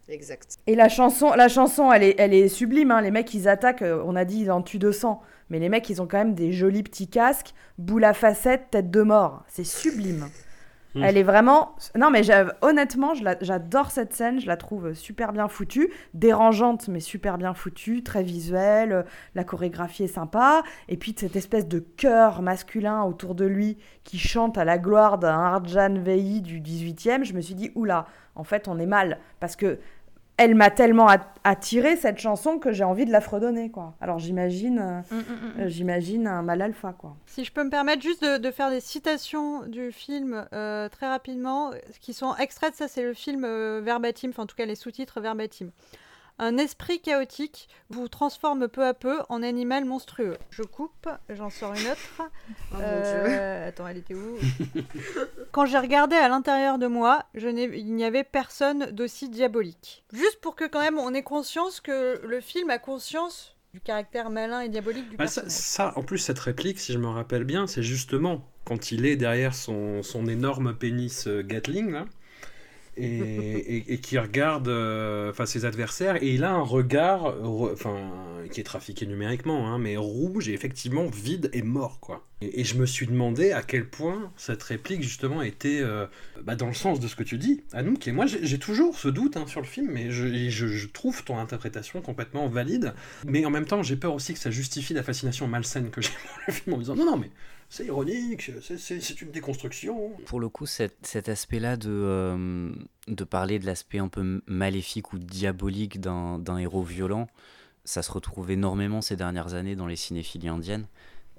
[0.09, 0.57] Exact.
[0.67, 2.91] Et la chanson, la chanson, elle est, elle est sublime.
[2.91, 3.01] hein.
[3.01, 3.85] Les mecs, ils attaquent.
[4.05, 5.23] on a dit, ils en tuent 200.
[5.55, 8.91] Mais les mecs, ils ont quand même des jolis petits casques, boule à facettes, tête
[8.91, 9.45] de mort.
[9.47, 10.27] C'est sublime.
[10.97, 11.05] Mm.
[11.05, 11.77] Elle est vraiment.
[11.95, 12.23] Non, mais
[12.61, 14.41] honnêtement, j'adore cette scène.
[14.41, 19.05] Je la trouve super bien foutue, dérangeante, mais super bien foutue, très visuelle.
[19.37, 20.65] La chorégraphie est sympa.
[20.89, 25.19] Et puis cette espèce de chœur masculin autour de lui qui chante à la gloire
[25.19, 27.23] d'un Arjan Vei du 18e.
[27.23, 29.79] Je me suis dit, oula, en fait, on est mal parce que
[30.37, 33.95] elle m'a tellement at- attiré cette chanson que j'ai envie de la fredonner quoi.
[34.01, 35.61] Alors j'imagine euh, Mm, mm, mm.
[35.61, 37.15] euh, j'imagine un mal alpha quoi.
[37.27, 41.07] Si je peux me permettre juste de, de faire des citations du film euh, très
[41.09, 41.71] rapidement,
[42.01, 45.21] qui sont extraites, ça c'est le film euh, verbatim, enfin en tout cas les sous-titres
[45.21, 45.71] verbatim.
[46.39, 50.37] Un esprit chaotique vous transforme peu à peu en animal monstrueux.
[50.51, 52.01] Je coupe, j'en sors une autre.
[52.73, 54.37] Oh mon Euh, attends, elle était où
[55.53, 60.05] Quand j'ai regardé à l'intérieur de moi, je n'ai- il n'y avait personne d'aussi diabolique.
[60.13, 64.31] Juste pour que quand même on ait conscience que le film a conscience du caractère
[64.31, 65.51] malin et diabolique du Bah, personnage.
[65.53, 69.17] ça, en plus, cette réplique, si je me rappelle bien, c'est justement quand il est
[69.17, 72.07] derrière son, son énorme pénis euh, Gatling, là,
[72.97, 77.97] et, qui regarde euh, enfin, ses adversaires, et il a un regard, re- enfin,
[78.53, 82.27] qui est trafiqué numériquement, hein, mais rouge et effectivement vide et mort, quoi.
[82.41, 86.07] Et, je me suis demandé à quel point cette réplique, justement, était euh,
[86.43, 89.09] bah, dans le sens de ce que tu dis, Anouk, et moi, j'ai toujours ce
[89.09, 92.93] doute hein, sur le film, mais je, je- trouve ton interprétation complètement valide.
[93.27, 96.11] Mais en même temps, j'ai peur aussi que ça justifie la fascination malsaine que j'ai
[96.35, 97.31] pour le film en disant non, non, mais
[97.69, 100.11] c'est ironique, c'est- une déconstruction.
[100.27, 102.73] Pour le coup, cet, aspect-là de, euh,
[103.09, 107.29] de parler de l'aspect un peu maléfique ou diabolique d'un héros violent,
[107.85, 110.87] ça se retrouve énormément ces dernières années dans les cinéphilies indiennes.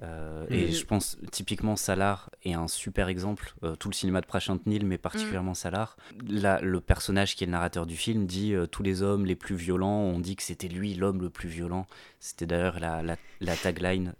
[0.02, 0.72] Euh, Et Mhm.
[0.72, 4.84] je pense typiquement Salar est un super exemple, euh, tout le cinéma de Prashant Nil,
[4.84, 5.96] mais particulièrement Salar.
[6.28, 9.36] Là, le personnage qui est le narrateur du film dit euh, tous les hommes les
[9.36, 11.86] plus violents, on dit que c'était lui l'homme le plus violent.
[12.20, 14.14] C'était d'ailleurs la, la, la tagline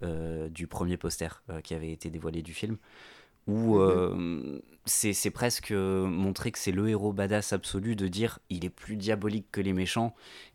[0.49, 2.77] du premier poster qui avait été dévoilé du film
[3.47, 8.69] où euh, c'est presque montrer que c'est le héros badass absolu de dire il est
[8.69, 10.13] plus diabolique que les méchants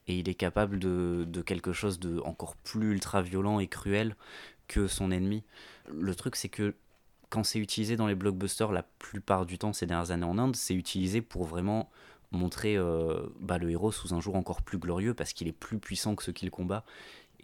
[0.08, 4.14] et il est capable de, de quelque chose de encore plus ultra violent et cruel
[4.68, 5.42] que son ennemi.
[5.88, 6.74] Le truc c'est que
[7.32, 10.54] quand c'est utilisé dans les blockbusters la plupart du temps ces dernières années en Inde,
[10.54, 11.90] c'est utilisé pour vraiment
[12.30, 15.78] montrer euh, bah, le héros sous un jour encore plus glorieux parce qu'il est plus
[15.78, 16.84] puissant que ceux qu'il combat.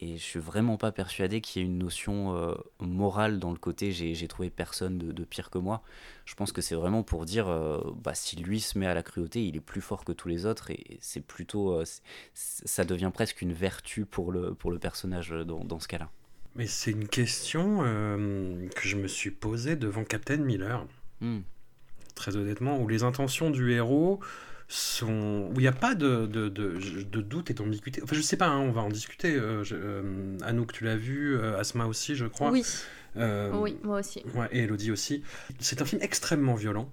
[0.00, 3.56] Et je suis vraiment pas persuadé qu'il y ait une notion euh, morale dans le
[3.56, 5.82] côté j'ai trouvé personne de, pire que moi.
[6.26, 9.02] Je pense que c'est vraiment pour dire euh, bah, si lui se met à la
[9.02, 11.82] cruauté, il est plus fort que tous les autres et c'est plutôt.
[12.34, 16.10] ça devient presque une vertu pour le, pour le personnage dans, dans ce cas-là.
[16.58, 20.84] Mais c'est une question euh, que je me suis posée devant Captain Miller.
[21.20, 21.38] Hmm.
[22.14, 24.20] Très honnêtement, où les intentions du héros
[24.66, 25.48] sont.
[25.50, 26.78] où il n'y a pas de, de, de,
[27.10, 28.02] de doute et d'ambiguïté.
[28.02, 29.34] Enfin, je sais pas, hein, on va en discuter.
[29.36, 32.50] Euh, je- euh, Anouk, tu l'as vu, euh, Asma aussi, je crois.
[32.50, 32.64] Oui.
[33.16, 34.22] Euh, Oui, moi aussi.
[34.34, 35.22] Ouais, et Elodie aussi.
[35.60, 36.92] C'est un film extrêmement violent.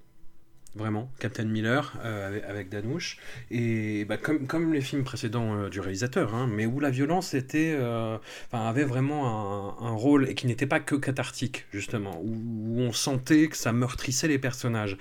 [0.76, 3.18] Vraiment, Captain Miller euh, avec, Danouche.
[3.50, 7.34] Et bah, comme, comme les films précédents euh, du réalisateur, hein, mais où la violence
[7.34, 8.18] était, euh,
[8.52, 12.92] avait vraiment un, un rôle et qui n'était pas que cathartique, justement, où, où on
[12.92, 14.98] sentait que ça meurtrissait les personnages.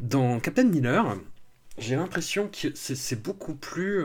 [0.00, 1.16] Dans Captain Miller,
[1.78, 4.04] j'ai l'impression que c'est beaucoup plus.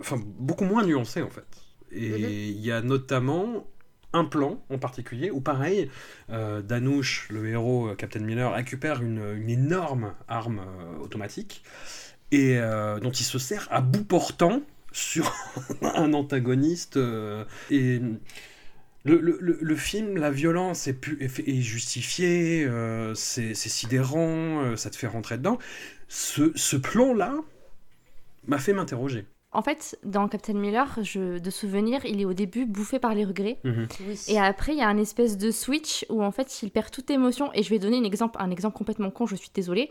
[0.00, 1.46] Enfin, beaucoup moins nuancé en fait.
[1.92, 2.30] Et Mhm.
[2.50, 3.66] il y a notamment
[4.12, 5.90] un plan en particulier où, pareil,
[6.30, 11.62] euh, Danouche, le héros euh, Captain Miller, récupère une, énorme arme euh, automatique
[12.30, 12.58] et
[13.00, 14.60] dont il se sert à bout portant
[14.92, 15.34] sur
[15.82, 16.98] un antagoniste.
[17.70, 18.02] et
[19.06, 21.18] le, film, la violence est, pu-
[21.62, 22.68] justifiée,
[23.14, 25.56] c'est sidérant, ça te fait rentrer dedans.
[26.08, 27.34] Ce plan-là
[28.46, 29.24] m'a fait m'interroger.
[29.50, 33.24] En fait, dans Captain Miller, je, de souvenir, il est au début bouffé par les
[33.24, 33.58] regrets.
[33.64, 33.88] Mhm.
[34.06, 34.20] Oui.
[34.28, 37.08] Et après, il y a un espèce de switch où en fait, il perd toute
[37.08, 37.50] émotion.
[37.54, 39.90] Et je vais donner un exemple, un exemple complètement con, je suis désolée.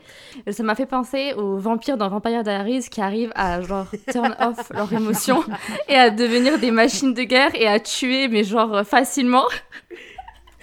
[0.52, 4.70] Ça m'a fait penser aux vampires dans Vampire Diaries qui arrivent à genre turn off
[4.70, 5.44] leur émotion
[5.90, 9.46] et à devenir des machines de guerre et à tuer, mais genre facilement.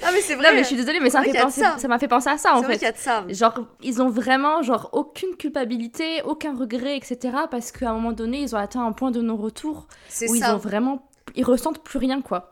[0.07, 0.49] Ah, mais c'est vrai.
[0.49, 1.77] Non, mais je suis désolée, mais ça m'a fait, penser- ça.
[1.79, 2.85] ça m'a fait penser à ça en vrai fait.
[2.85, 3.25] y a de ça.
[3.29, 7.37] Genre, ils ont vraiment genre aucune culpabilité, aucun regret, etc.
[7.51, 9.87] Parce qu'à un moment donné, ils ont atteint un point de non-retour
[10.29, 11.07] où ils ont vraiment,
[11.37, 12.49] ils ressentent plus rien quoi.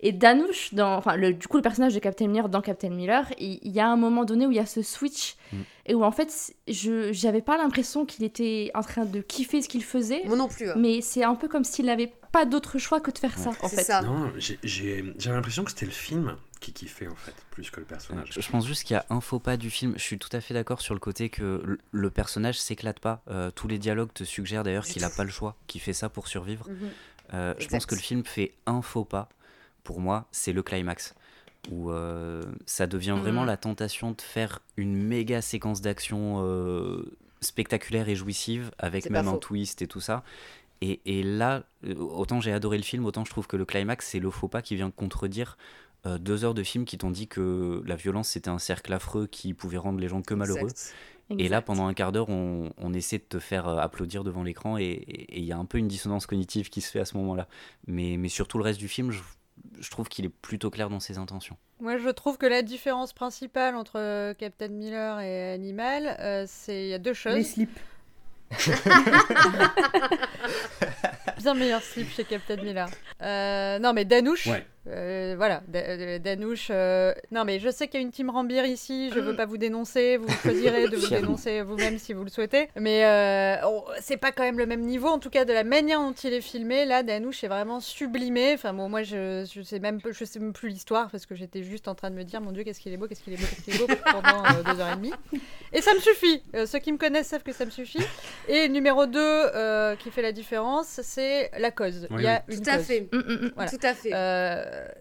[0.00, 3.26] Et Danouche, dans, enfin, le, du coup, le personnage de Captain Miller dans Captain Miller,
[3.38, 5.56] il, il y a un moment donné où il y a ce switch Mm.
[5.86, 9.68] et où en fait, je j'avais pas l'impression qu'il était en train de kiffer ce
[9.68, 10.68] qu'il faisait, Moi non plus.
[10.68, 10.74] hein.
[10.76, 13.68] mais c'est un peu comme s'il n'avait pas d'autre choix que de faire ça en
[13.68, 13.82] C'est fait.
[13.84, 14.02] ça.
[14.02, 16.36] Non, j'ai- j'ai j'ai l'impression que c'était le film
[16.66, 18.30] qui kiffait en fait, plus que le personnage.
[18.36, 19.92] Je pense juste qu'il y a un faux pas du film.
[19.96, 23.22] Je suis tout à fait d'accord sur le côté que le- personnage s'éclate pas.
[23.28, 25.16] Euh, tous les dialogues te suggèrent d'ailleurs qu'il a tout.
[25.16, 26.68] pas le choix, qu'il fait ça pour survivre.
[26.68, 26.90] Mhm.
[27.34, 29.28] Euh, je pense que le film fait un faux pas.
[29.84, 31.14] Pour moi, c'est le climax.
[31.70, 33.46] Où euh, ça devient vraiment Mhm.
[33.48, 37.04] la tentation de faire une méga séquence d'action euh,
[37.40, 40.22] spectaculaire et jouissive, avec même un twist et tout ça.
[40.82, 41.62] Et, et là,
[41.98, 44.60] autant j'ai adoré le film, autant je trouve que le climax, c'est le faux pas
[44.62, 45.56] qui vient contredire
[46.06, 49.26] euh, deux heures de film qui t'ont dit que la violence, c'était un cercle affreux
[49.26, 50.68] qui pouvait rendre les gens que malheureux.
[50.70, 50.94] Exact.
[51.38, 54.44] Et là, pendant un quart d'heure, on, on essaie de te faire euh, applaudir devant
[54.44, 57.16] l'écran et il y a un peu une dissonance cognitive qui se fait à ce
[57.16, 57.48] moment-là.
[57.88, 59.22] Mais, mais sur tout le reste du film, je,
[59.80, 61.56] je trouve qu'il est plutôt clair dans ses intentions.
[61.80, 66.84] Moi, je trouve que la différence principale entre euh, Captain Miller et Animal, euh, c'est
[66.84, 67.34] il y a deux choses.
[67.34, 67.78] Les slips.
[71.38, 72.88] Bien meilleur slip chez Captain Miller.
[73.20, 74.46] Euh, non, mais Danouche.
[74.46, 74.64] Ouais.
[74.88, 76.68] Euh, voilà, euh, Danouche.
[76.70, 79.10] euh, Non, mais je sais qu'il y a une team Rambir ici.
[79.14, 80.16] Je veux pas vous dénoncer.
[80.16, 82.68] Vous choisirez de vous dénoncer vous-même si vous le souhaitez.
[82.76, 85.08] Mais euh, on- c'est pas quand même le même niveau.
[85.08, 88.52] En tout cas, de la manière dont il est filmé, là, Danouche est vraiment sublimé.
[88.54, 91.34] Enfin, bon, moi, je, je sais même, peu- je sais même plus l'histoire parce que
[91.34, 93.32] j'étais juste en train de me dire, mon Dieu, qu'est-ce qu'il est beau, qu'est-ce qu'il
[93.32, 95.12] est beau, qu'est-ce qu'il est beau pendant euh, deux heures et demie.
[95.72, 96.42] Et ça me suffit.
[96.54, 98.04] Euh, ceux qui me connaissent savent que ça me suffit.
[98.48, 102.06] Et numéro 2 qui fait la différence, c'est la cause.
[102.10, 102.86] Oui, Il y a une Tout à cause.
[102.86, 103.08] fait.
[103.12, 103.50] Mm, mm, mm.
[103.56, 103.70] Voilà.
[103.70, 104.10] Tout à fait.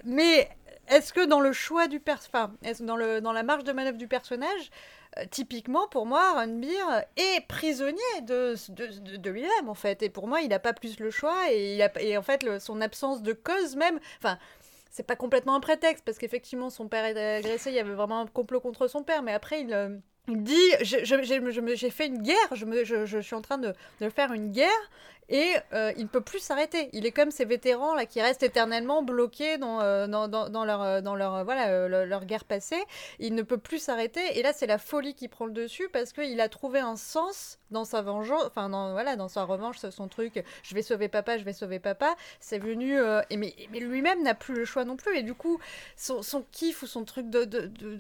[0.04, 0.50] Mais
[0.88, 4.08] est-ce que dans le choix du enfin, dans, le, dans la marge de manœuvre du
[4.08, 4.72] personnage,
[5.18, 8.56] euh, typiquement pour moi, Ranbir est prisonnier de,
[9.18, 10.04] de, lui-même en fait.
[10.04, 12.46] Et pour moi, il n'a pas plus le choix et, il a, et en fait,
[12.60, 14.38] son absence de cause même, enfin.
[14.92, 18.22] C'est pas complètement un prétexte parce qu'effectivement son père est agressé, il y avait vraiment
[18.22, 19.90] un complot contre son père, mais après il, euh,
[20.30, 24.52] dit j'ai fait une guerre, je, je, je suis en train de, de faire une
[24.52, 24.70] guerre
[25.30, 26.90] et euh, il ne peut plus s'arrêter.
[26.94, 31.02] Il est comme ces vétérans là qui restent éternellement bloqués dans, euh, dans, leur, euh,
[31.02, 32.82] dans leur, voilà, leur, guerre passée.
[33.20, 34.38] Il ne peut plus s'arrêter.
[34.38, 37.60] Et là c'est la folie qui prend le dessus parce qu'il a trouvé un sens
[37.72, 41.38] dans sa vengeance, enfin dans, voilà, dans sa revanche, son truc, je vais sauver papa,
[41.38, 42.98] je vais sauver papa, c'est venu,
[43.30, 45.60] et mais, lui-même n'a plus le choix non plus, et du coup,
[45.98, 46.22] son,
[46.52, 47.98] kiff ou son truc de, de, de-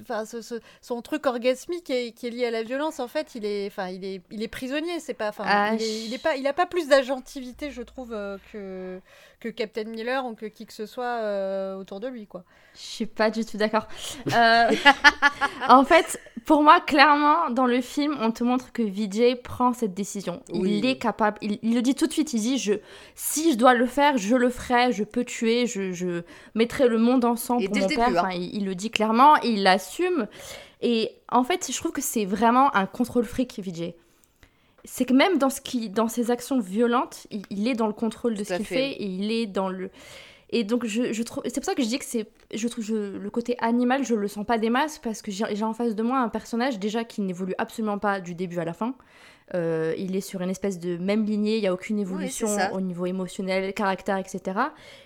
[0.81, 4.05] son truc orgasmique est, qui est lié à la violence, en fait, il est, il
[4.05, 6.87] est, il est prisonnier, c'est pas, Ah, il, est, pas, pas plus
[7.25, 8.99] je trouve, euh, que
[9.39, 12.43] que Captain Miller ou que qui que ce soit euh, autour de lui, quoi.
[12.73, 13.87] Je suis pas du tout d'accord.
[14.33, 14.71] Euh,
[15.69, 19.93] en fait, pour moi, clairement, dans le film, on te montre que Vijay prend cette
[19.93, 20.41] décision.
[20.51, 20.77] Oui.
[20.79, 21.37] Il est capable.
[21.41, 22.33] Il, il le dit tout de suite.
[22.33, 22.73] Il dit je,
[23.15, 24.91] si je dois le faire, je le ferai.
[24.91, 25.67] Je peux tuer.
[25.67, 26.23] Je, je
[26.55, 28.09] mettrai le monde en sang Et pour mon père.
[28.09, 28.13] hein.
[28.17, 29.35] Enfin, il, il le dit clairement.
[29.37, 30.27] Il l'assume.
[30.81, 33.95] Et en fait, je trouve que c'est vraiment un contrôle fric, Vijay.
[34.85, 37.93] C'est que même dans, ce qui, dans ses actions violentes, il, il est dans le
[37.93, 38.75] contrôle de Tout ce qu'il fait.
[38.75, 39.89] fait et il est dans le.
[40.51, 41.43] Et donc, je, je trouve.
[41.45, 42.27] C'est pour ça que je dis que c'est.
[42.53, 45.63] Je trouve je- le côté animal, je le sens pas des masses parce que j'ai
[45.63, 48.73] en face de moi un personnage déjà qui n'évolue absolument pas du début à la
[48.73, 48.93] fin.
[49.53, 52.81] Euh, il est sur une espèce de même lignée, il n'y a aucune évolution au
[52.81, 54.41] niveau émotionnel, caractère, etc.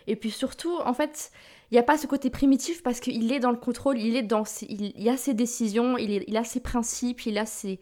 [0.08, 1.32] Et puis surtout, en fait,
[1.72, 4.24] il n'y a pas ce côté primitif parce qu'il est dans le contrôle, il est
[4.24, 7.80] dans il, a ses décisions, il, a ses principes, il a ses,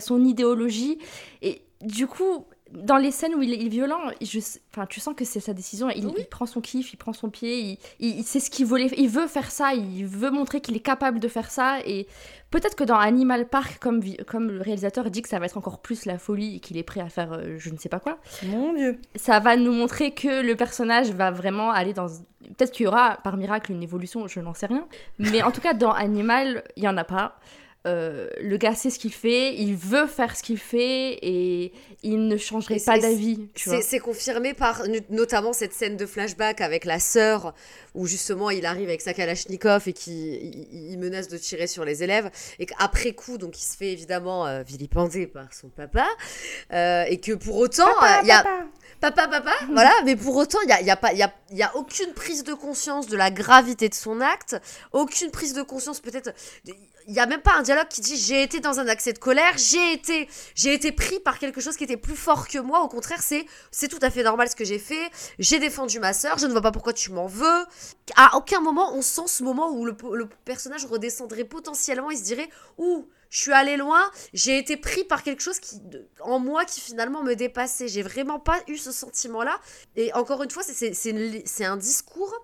[0.00, 0.98] son idéologie.
[1.40, 4.38] Et du coup, dans les scènes où il est violent, je,
[4.72, 5.90] enfin, tu sens que c'est sa décision.
[5.90, 9.26] Il, il prend son kiff, il prend son pied, il, ce qu'il voulait, il veut
[9.26, 11.78] faire ça, il veut montrer qu'il est capable de faire ça.
[11.84, 12.06] Et
[12.50, 16.04] peut-être que dans Animal Park, comme, le réalisateur dit que ça va être encore plus
[16.06, 18.72] la folie et qu'il est prêt à faire euh, je ne sais pas quoi, Mon
[18.72, 19.00] Dieu.
[19.16, 22.06] ça va nous montrer que le personnage va vraiment aller dans.
[22.56, 24.86] Peut-être qu'il y aura par miracle une évolution, je n'en sais rien.
[25.18, 27.38] Mais en tout cas, dans Animal, il n'y en a pas.
[27.86, 32.26] Euh, le gars sait ce qu'il fait, il veut faire ce qu'il fait et il
[32.28, 33.48] ne changerait Et pas d'avis.
[33.80, 37.54] C'est confirmé par no- notamment cette scène de flashback avec la sœur
[37.94, 40.34] où justement il arrive avec sa Kalachnikov et qui
[40.70, 43.92] il, il menace de tirer sur les élèves et qu'après coup donc il se fait
[43.92, 46.06] évidemment euh, vilipender par son papa
[46.72, 48.44] euh, et que pour autant euh, il y a
[49.00, 51.22] papa papa voilà mais pour autant il y a, il y a pas il y
[51.22, 54.56] a, il y a aucune prise de conscience de la gravité de son acte
[54.92, 56.32] aucune prise de conscience peut-être
[57.10, 59.18] il y a même pas un dialogue qui dit j'ai été dans un accès de
[59.18, 62.82] colère j'ai été j'ai été pris par quelque chose qui était plus fort que moi.
[62.82, 65.10] Au contraire c'est c'est tout à fait normal ce que j'ai fait.
[65.40, 67.64] J'ai défendu ma sœur je ne vois pas pourquoi tu m'en veux.
[68.16, 69.96] À aucun moment on sent ce moment où le,
[70.44, 72.10] personnage redescendrait potentiellement.
[72.12, 75.80] Il se dirait ouh je suis allé loin, j'ai été pris par quelque chose qui,
[76.20, 77.86] en moi qui finalement me dépassait.
[77.86, 79.60] J'ai vraiment pas eu ce sentiment-là.
[79.94, 82.34] Et encore une fois, c'est- c'est c'est un discours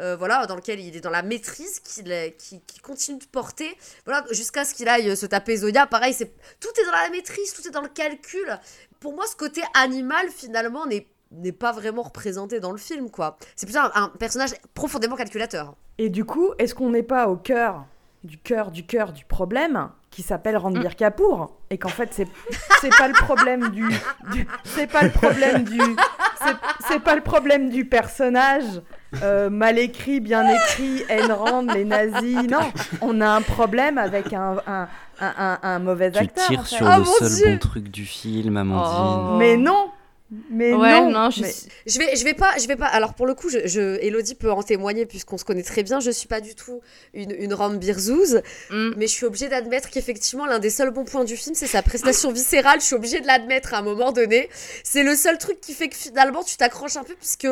[0.00, 4.64] euh, voilà, dans lequel il est dans la maîtrise, qu'il continue de porter, voilà, jusqu'à
[4.64, 5.86] ce qu'il aille se taper Zoya.
[5.86, 8.58] Pareil, c'est tout est dans la maîtrise, tout est dans le calcul.
[8.98, 13.38] Pour moi, ce côté animal, finalement, n'est n'est pas vraiment représenté dans le film, quoi.
[13.54, 15.76] C'est plutôt un, personnage profondément calculateur.
[15.98, 17.84] Et du coup, est-ce qu'on n'est pas au cœur
[18.24, 22.28] du cœur du cœur du problème qui s'appelle Ranbir Kapoor et qu'en fait c'est
[22.80, 23.84] c'est pas le problème du,
[24.64, 25.80] c'est pas le problème du
[26.88, 28.82] c'est pas le problème du personnage
[29.22, 32.60] euh, mal écrit bien écrit Ayn Rand les nazis non
[33.00, 34.88] on a un problème avec un un,
[35.20, 36.76] un, un- un mauvais Tu acteur en tires fait.
[36.76, 39.32] sur Oh le seul Dieu bon truc du film, Amandine.
[39.32, 39.36] Oh.
[39.38, 39.90] mais non
[40.50, 42.86] mais Ouais, non, non, je mais- suis- Je vais, je vais pas, je vais pas.
[42.86, 45.98] Alors pour le coup, je, je- Elodie peut en témoigner puisqu'on se connaît très bien.
[46.00, 46.80] Je suis pas du tout
[47.14, 48.90] une, une rambirzouse, Mm.
[48.96, 51.82] mais je suis obligée d'admettre qu'effectivement l'un des seuls bons points du film, c'est sa
[51.82, 52.80] prestation viscérale.
[52.80, 54.48] Je suis obligée de l'admettre à un moment donné.
[54.84, 57.48] C'est le seul truc qui fait que finalement tu t'accroches un peu puisque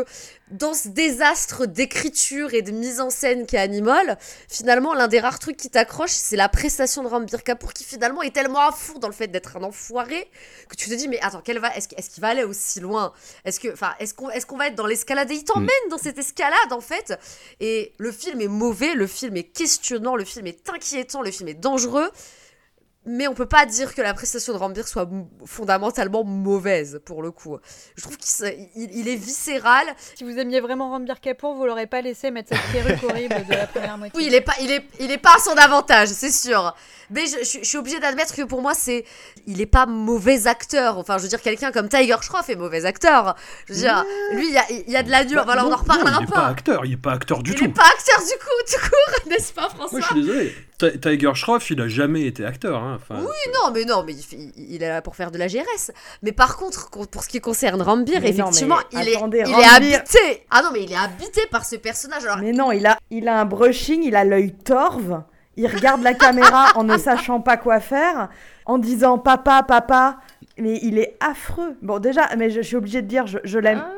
[0.51, 4.17] dans ce désastre d'écriture et de mise en scène qu'est Animal,
[4.49, 8.23] finalement l'un des rares trucs qui t'accroche, c'est la prestation de Rambir Kapoor qui finalement
[8.23, 10.27] est tellement à fond dans le fait d'être un enfoiré
[10.69, 13.12] que tu te dis mais attends, quelle va, est-ce, est-ce qu'il va aller aussi loin
[13.45, 15.99] Est-ce que, enfin, est-ce qu'on, est-ce qu'on va être dans l'escalade Et il t'emmène dans
[15.99, 17.19] cette escalade en fait?
[17.61, 21.49] Et le film est mauvais, le film est questionnant, le film est inquiétant, le film
[21.49, 22.11] est dangereux.
[23.10, 25.09] Mais on peut pas dire que la prestation de Rambir soit
[25.47, 27.56] fondamentalement mauvaise pour le coup.
[27.97, 28.28] Je trouve qu'il
[28.76, 29.86] il, il est viscéral.
[30.14, 33.55] Si vous aimiez vraiment Rambir Kapoor, vous l'aurez pas laissé mettre cette perruque horrible de
[33.55, 34.12] la première moitié.
[34.18, 36.74] Oui, il est pas, il est, il est pas à son avantage, c'est sûr.
[37.10, 39.05] Mais je, je- je suis obligée d'admettre que pour moi, c'est,
[39.47, 40.98] il est pas mauvais acteur.
[40.98, 43.35] Enfin, je veux dire, quelqu'un comme Tiger Shroff est mauvais acteur.
[43.68, 45.35] Je veux dire, lui, il y a, il y a de la nuance.
[45.36, 47.52] Bah, voilà, on en reparlera non, il est pas acteur, il est pas acteur du
[47.52, 47.64] Il tout.
[47.64, 50.55] est pas acteur du coup, tout court, n'est-ce pas, François Moi, je suis désolé.
[50.79, 52.83] Ti- Tiger Shroff, il a jamais été acteur.
[52.83, 52.99] Hein.
[53.01, 54.15] Enfin, Oui, non, mais non, mais
[54.57, 55.91] il, est là pour faire de la GRS.
[56.23, 59.15] Mais par contre, con- pour ce qui concerne Rambir, Mais effectivement, il, est,
[59.47, 60.45] il habité.
[60.51, 62.25] Ah non, mais il est habité par ce personnage.
[62.25, 65.23] Alors, Mais non, il a, il a un brushing, il a l'œil torve,
[65.57, 68.29] il regarde la caméra en ne sachant pas quoi faire,
[68.65, 70.19] en disant papa, papa,
[70.59, 71.77] mais il est affreux.
[71.83, 73.83] Bon, déjà, mais je, je suis obligée de dire, je, je l'aime.
[73.85, 73.93] Ah.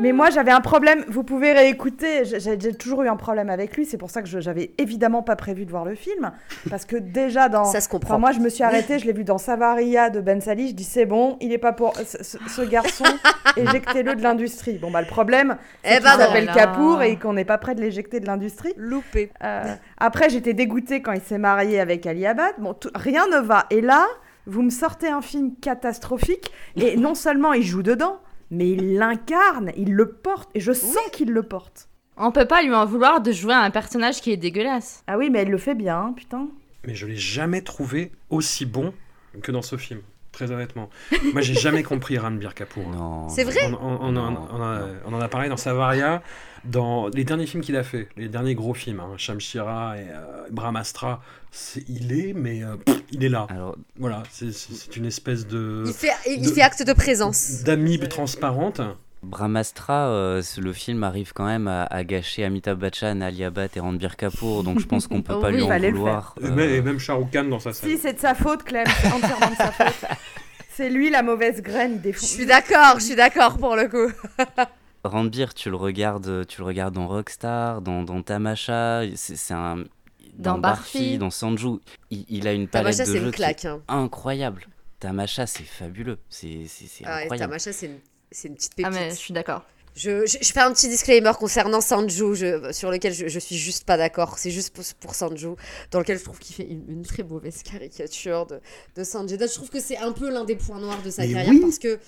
[0.00, 1.04] Mais moi, j'avais un problème.
[1.08, 2.24] Vous pouvez réécouter.
[2.24, 3.84] J'ai toujours eu un problème avec lui.
[3.86, 6.32] C'est pour ça que je- j'avais évidemment pas prévu de voir le film.
[6.70, 7.64] Parce que déjà, dans.
[7.66, 8.14] Ça se comprend.
[8.14, 8.98] Enfin, moi, je me suis arrêtée.
[8.98, 10.68] Je l'ai vu dans Savaria de Ben Sali.
[10.68, 11.92] Je dis, c'est bon, il est pas pour.
[11.96, 13.04] Ce, garçon,
[13.56, 14.78] éjectez-le de l'industrie.
[14.78, 16.18] Bon, bah, le problème, Eh c'est qu'il ben non.
[16.24, 16.50] s'appelle.
[16.54, 18.72] Capour et qu'on n'est pas prêt de l'éjecter de l'industrie.
[18.76, 19.30] Loupé.
[19.44, 22.54] Euh, après, j'étais dégoûtée quand il s'est marié avec Ali Abad.
[22.58, 23.66] Bon, tout- rien ne va.
[23.70, 24.06] Et là,
[24.46, 26.50] vous me sortez un film catastrophique.
[26.76, 28.18] Et non seulement il joue dedans,
[28.52, 30.48] mais il l'incarne, il le porte.
[30.54, 31.88] Et je sens qu'il le porte.
[32.16, 35.02] On peut pas lui en vouloir de jouer un personnage qui est dégueulasse.
[35.08, 36.46] Ah oui, mais elle le fait bien, hein, putain.
[36.86, 38.92] Mais je l'ai jamais trouvé aussi bon
[39.42, 40.00] que dans ce film,
[40.30, 40.90] très honnêtement.
[41.32, 42.84] Moi, j'ai jamais compris Ranbir Kapoor.
[42.86, 42.96] hein.
[42.96, 43.28] Non.
[43.30, 46.22] C'est vrai On, on- on en- on en a- on en a parlé dans Savaria,
[46.64, 50.46] dans les derniers films qu'il a fait, les derniers gros films, hein, Shamshira et euh,
[50.50, 51.22] Brahmastra.
[51.88, 53.46] Il est, mais euh, pff, il est là.
[53.50, 57.62] Alors, Voilà, c'est- une espèce de Il fait, il de- fait acte de présence.
[57.64, 58.80] d'amibe transparente.
[59.22, 63.80] Brahmastra, euh, le film arrive quand même à, à gâcher Amitabh Bachchan, Ali Abad et
[63.80, 66.34] Ranbir Kapoor, donc je pense qu'on peut Oh pas oui, lui en fallait le vouloir.
[66.40, 67.90] Et euh, même- Et même Shah Rukh Khan dans sa scène.
[67.90, 68.84] Si, c'est de sa faute, Clem.
[69.00, 70.10] C'est entièrement de sa faute.
[70.74, 72.30] C'est lui la mauvaise graine, il Je défonce.
[72.30, 74.10] suis d'accord, je suis d'accord pour le coup.
[75.04, 79.84] Ranbir, tu le regardes, tu le regardes dans Rockstar, dans, dans Tamasha, c'est un
[80.38, 81.18] Dans Barfi.
[81.18, 81.78] dans Sanju,
[82.10, 83.64] il, il a une palette Tamacha, de c'est jeux une claque.
[83.64, 83.82] hein.
[83.88, 84.66] incroyable.
[85.00, 86.66] Tamacha, c'est fabuleux, c'est
[87.04, 87.50] Ah incroyable.
[87.50, 87.98] Tamacha, c'est une,
[88.30, 88.94] c'est une petite Ah pépite.
[89.00, 89.64] mais je suis d'accord.
[89.94, 93.56] Je, je- je fais un petit disclaimer concernant Sanju, je- sur lequel je, je suis
[93.58, 94.38] juste pas d'accord.
[94.38, 95.48] C'est juste pour, pour Sanju,
[95.90, 98.60] dans lequel je trouve qu'il fait une, une très mauvaise caricature de,
[98.96, 99.36] de Sanjay.
[99.38, 101.60] Je trouve que c'est un peu l'un des points noirs de sa Mais carrière oui.
[101.60, 101.98] parce que.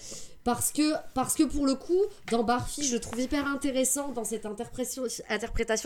[0.44, 2.00] Parce que, parce que pour le coup,
[2.30, 5.04] dans Barfi, je le trouve hyper intéressant dans cette interprétation,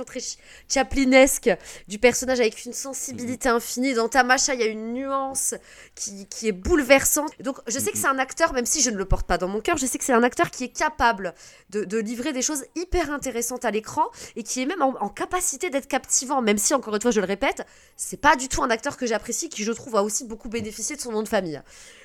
[0.04, 0.36] très ch-
[0.68, 1.48] chaplinesque
[1.86, 3.94] du personnage avec une sensibilité infinie.
[3.94, 5.54] Dans Tamacha, il y a une nuance
[5.94, 7.30] qui, est bouleversante.
[7.40, 9.46] Donc, je sais que c'est un acteur, même si je ne le porte pas dans
[9.46, 11.34] mon cœur, je sais que c'est un acteur qui est capable
[11.70, 15.08] de, de livrer des choses hyper intéressantes à l'écran et qui est même en, en
[15.08, 17.64] capacité d'être captivant, même si, encore une fois, je le répète,
[17.96, 20.96] c'est pas du tout un acteur que j'apprécie, qui, je trouve, a aussi beaucoup bénéficié
[20.96, 21.62] de son nom de famille.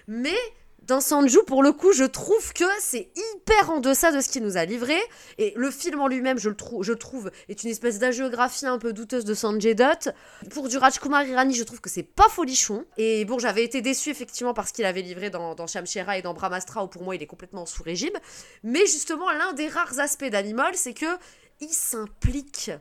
[0.08, 0.36] Mais
[0.86, 4.44] dans Sanju, pour le coup, je trouve que c'est hyper en deçà de ce qu'il
[4.44, 4.98] nous a livré.
[5.38, 9.24] Et le film en lui-même, je le trouve, est une espèce d'agiographie un peu douteuse
[9.24, 10.10] de Sanjay Dutt.
[10.52, 12.86] Pour du Rajkumar Irani, je trouve que c'est pas folichon.
[12.98, 16.34] Et bon, j'avais été déçue effectivement parce qu'il avait livré dans, dans Shamshera et dans
[16.34, 18.14] Brahmastra, où pour moi il est complètement sous régime.
[18.64, 21.18] Mais justement, l'un des rares aspects d'Animal, c'est que
[21.62, 22.72] il s'implique.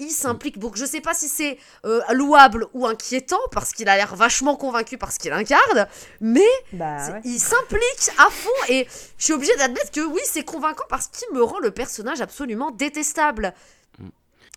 [0.00, 0.58] Il s'implique.
[0.58, 4.54] Donc je sais pas si c'est euh, louable ou inquiétant parce qu'il a l'air vachement
[4.56, 5.86] convaincu parce qu'il incarne,
[6.20, 6.40] mais
[6.72, 7.20] Bah ouais.
[7.24, 8.86] il s'implique à fond et
[9.18, 12.70] je suis obligée d'admettre que oui, c'est convaincant parce qu'il me rend le personnage absolument
[12.70, 13.54] détestable.
[13.98, 14.08] Mm.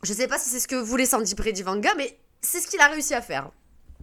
[0.04, 2.88] Je sais pas si c'est ce que voulait Sandy Predivanga, mais c'est ce qu'il a
[2.88, 3.50] réussi à faire.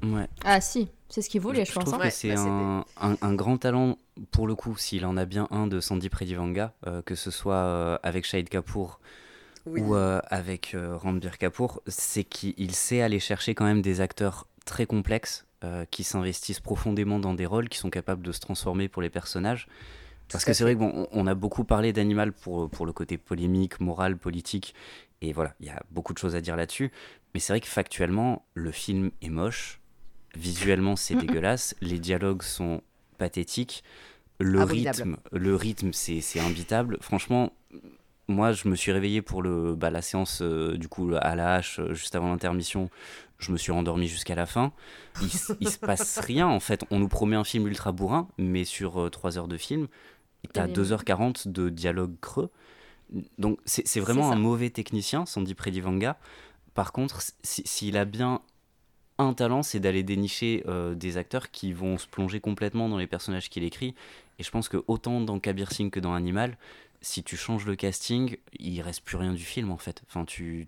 [0.03, 0.29] Ouais.
[0.45, 1.85] Ah si, c'est ce qu'il voulait, je, je pense.
[1.87, 2.05] trouve hein.
[2.09, 3.99] que c'est bah, c'est un, un- un grand talent,
[4.31, 7.55] pour le coup, s'il en a bien un de Sandy Predivanga, euh, que ce soit
[7.55, 9.01] euh, avec Shahid Kapoor
[9.69, 9.81] Oui.
[9.81, 14.47] ou euh, avec euh, Ranbir Kapoor, c'est qu'il sait aller chercher quand même des acteurs
[14.65, 18.89] très complexes euh, qui s'investissent profondément dans des rôles, qui sont capables de se transformer
[18.89, 19.69] pour les personnages.
[20.31, 23.81] Parce que c'est vrai qu'on on a beaucoup parlé d'Animal pour, pour le côté polémique,
[23.81, 24.75] moral, politique,
[25.23, 26.93] et voilà, il y a beaucoup de choses à dire là-dessus.
[27.33, 29.81] Mais c'est vrai que factuellement, le film est moche,
[30.37, 32.83] visuellement c'est dégueulasse, les dialogues sont
[33.17, 33.83] pathétiques,
[34.39, 36.99] le rythme, le rythme c'est c'est imbitable.
[37.01, 37.53] Franchement,
[38.29, 41.55] moi je me suis réveillé pour le, bah, la séance euh, du coup à la
[41.55, 42.91] hache euh, juste avant l'intermission.
[43.39, 44.73] Je me suis rendormi jusqu'à la fin.
[45.23, 45.29] Il,
[45.61, 46.85] il se passe rien en fait.
[46.91, 49.87] On nous promet un film ultra bourrin, mais sur 3 heures de film,
[50.53, 52.51] t'as Et- 2h40 de dialogue creux.
[53.39, 56.19] Donc c'est vraiment un mauvais technicien, Sandy Predivanga.
[56.75, 58.41] Par contre, si- s'il a bien
[59.19, 63.07] un talent, c'est d'aller dénicher euh, des acteurs qui vont se plonger complètement dans les
[63.07, 63.95] personnages qu'il écrit.
[64.39, 66.57] Et je pense que autant dans Kabir Singh que dans Animal,
[67.01, 70.03] si tu changes le casting, il reste plus rien du film en fait.
[70.09, 70.67] Enfin, tu,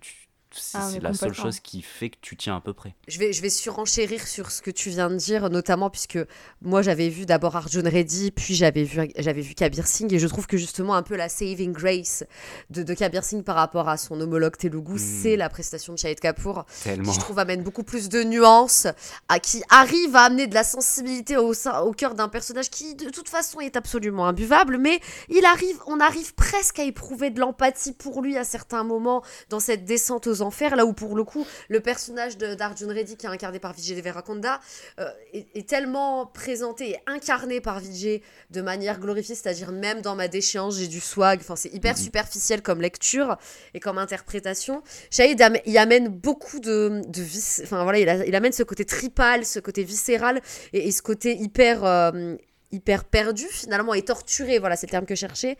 [0.53, 2.95] c'est Ah, la seule chose qui fait que tu tiens à peu près.
[3.07, 6.19] Je vais, je vais surenchérir sur ce que tu viens de dire, notamment puisque
[6.61, 10.27] moi j'avais vu d'abord Arjun Reddy, puis j'avais vu, j'avais vu Kabir Singh, et je
[10.27, 12.23] trouve que justement un peu la saving grace
[12.69, 16.19] de, de Kabir Singh par rapport à son homologue Telugu, c'est la prestation de Shahid
[16.19, 17.09] Kapoor, Tellement.
[17.09, 18.87] qui je trouve amène beaucoup plus de nuances,
[19.29, 23.09] à, qui arrive à amener de la sensibilité au, au cœur d'un personnage qui de
[23.09, 24.99] toute façon est absolument imbuvable, mais
[25.29, 29.59] il arrive, on arrive presque à éprouver de l'empathie pour lui à certains moments dans
[29.59, 33.25] cette descente aux enfers, là où pour le coup, le personnage de- d'Arjun Reddy, qui
[33.25, 34.59] est incarné par Vijay Deverakonda,
[34.99, 40.15] euh, est, est tellement présenté et incarné par Vijay de manière glorifiée, c'est-à-dire même dans
[40.15, 43.37] ma déchéance, j'ai du swag, enfin c'est hyper superficiel comme lecture
[43.73, 44.83] et comme interprétation.
[45.09, 48.85] Shahid y amène beaucoup de, de vis- enfin voilà, il, a- il amène ce côté
[48.85, 50.41] tripal, ce côté viscéral
[50.73, 51.83] et, et ce côté hyper...
[51.85, 52.35] euh,
[52.71, 55.57] hyper perdu finalement et torturé, voilà c'est le terme que je cherchais,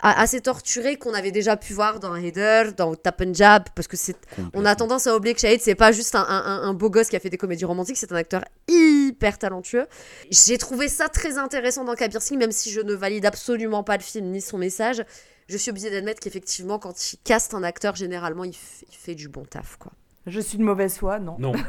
[0.00, 3.96] assez torturé qu'on avait déjà pu voir dans Heather, dans Tap and Jab, parce que
[3.96, 4.16] c'est,
[4.54, 7.08] on a tendance à oublier que Shahid c'est pas juste un, un- un beau gosse
[7.08, 9.86] qui a fait des comédies romantiques, c'est un acteur hyper talentueux.
[10.30, 13.96] J'ai trouvé ça très intéressant dans Kabir Singh, même si je ne valide absolument pas
[13.96, 15.04] le film ni son message.
[15.48, 18.54] Je suis obligée d'admettre qu'effectivement, quand il caste un acteur, généralement, il
[18.90, 19.92] fait du bon taf, quoi.
[20.26, 21.36] Je suis de mauvaise foi, non.
[21.38, 21.52] Non.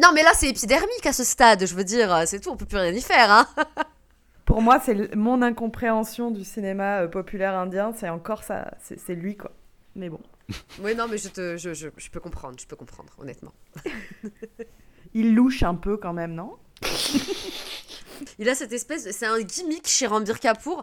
[0.00, 2.64] Non, mais là, c'est épidermique à ce stade, je veux dire, c'est tout, on peut
[2.64, 3.46] plus rien y faire, hein.
[4.46, 9.14] Pour moi, c'est mon incompréhension du cinéma euh, populaire indien, c'est encore ça, c'est c'est
[9.14, 9.52] lui quoi.
[9.94, 10.20] Mais bon,
[10.82, 13.52] Oui, non, mais je, te, je, je, je peux comprendre, je peux comprendre, honnêtement.
[15.14, 16.56] il louche un peu quand même, non?
[18.38, 20.82] Il a cette espèce, c'est un gimmick chez Rambir Kapoor.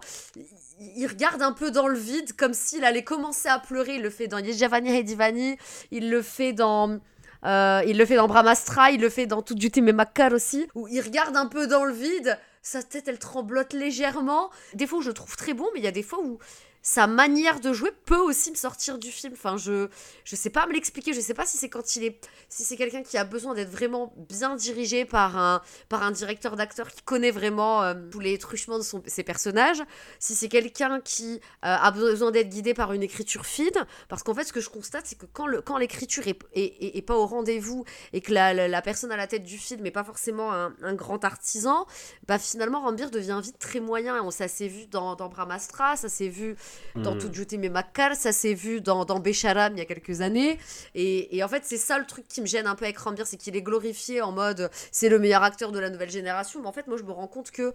[0.95, 3.95] Il, regarde un peu dans le vide, comme s'il allait commencer à pleurer.
[3.95, 5.57] Il le fait dans Yejavani Hedivani,
[5.91, 6.99] il le fait dans.
[7.45, 10.67] euh, il le fait dans Brahmastra, il le fait dans Tout Duty mais Makar aussi,
[10.75, 14.49] où il regarde un peu dans le vide, sa tête elle tremblote légèrement.
[14.73, 16.39] Des fois, je le trouve très bon, mais il y a des fois où
[16.81, 19.33] sa manière de jouer peut aussi me sortir du film.
[19.33, 19.89] Enfin, je
[20.23, 21.13] je sais pas me l'expliquer.
[21.13, 23.69] Je sais pas si c'est quand il est si c'est quelqu'un qui a besoin d'être
[23.69, 28.37] vraiment bien dirigé par un par un directeur d'acteur qui connaît vraiment euh, tous les
[28.37, 29.83] truchements de son- ses personnages,
[30.19, 33.69] si c'est quelqu'un qui euh, a besoin d'être guidé par une écriture fine,
[34.07, 36.97] parce qu'en fait ce que je constate c'est que quand le quand l'écriture est, est,
[36.97, 37.83] est- pas au rendez-vous
[38.13, 40.93] et que la, la, personne à la tête du film n'est pas forcément un, un
[40.93, 41.85] grand artisan,
[42.27, 45.95] bah finalement Rambir devient vite très moyen et on ça s'est vu dans, dans Brahmastra,
[45.97, 46.55] ça s'est vu
[46.95, 47.19] dans Mm.
[47.19, 50.57] Tout Duty mais Makar, ça s'est vu dans, dans Besharam il y a quelques années.
[50.95, 53.27] Et, et en fait c'est ça le truc qui me gêne un peu avec Rambir,
[53.27, 56.67] c'est qu'il est glorifié en mode c'est le meilleur acteur de la nouvelle génération, mais
[56.67, 57.73] en fait moi je me rends compte que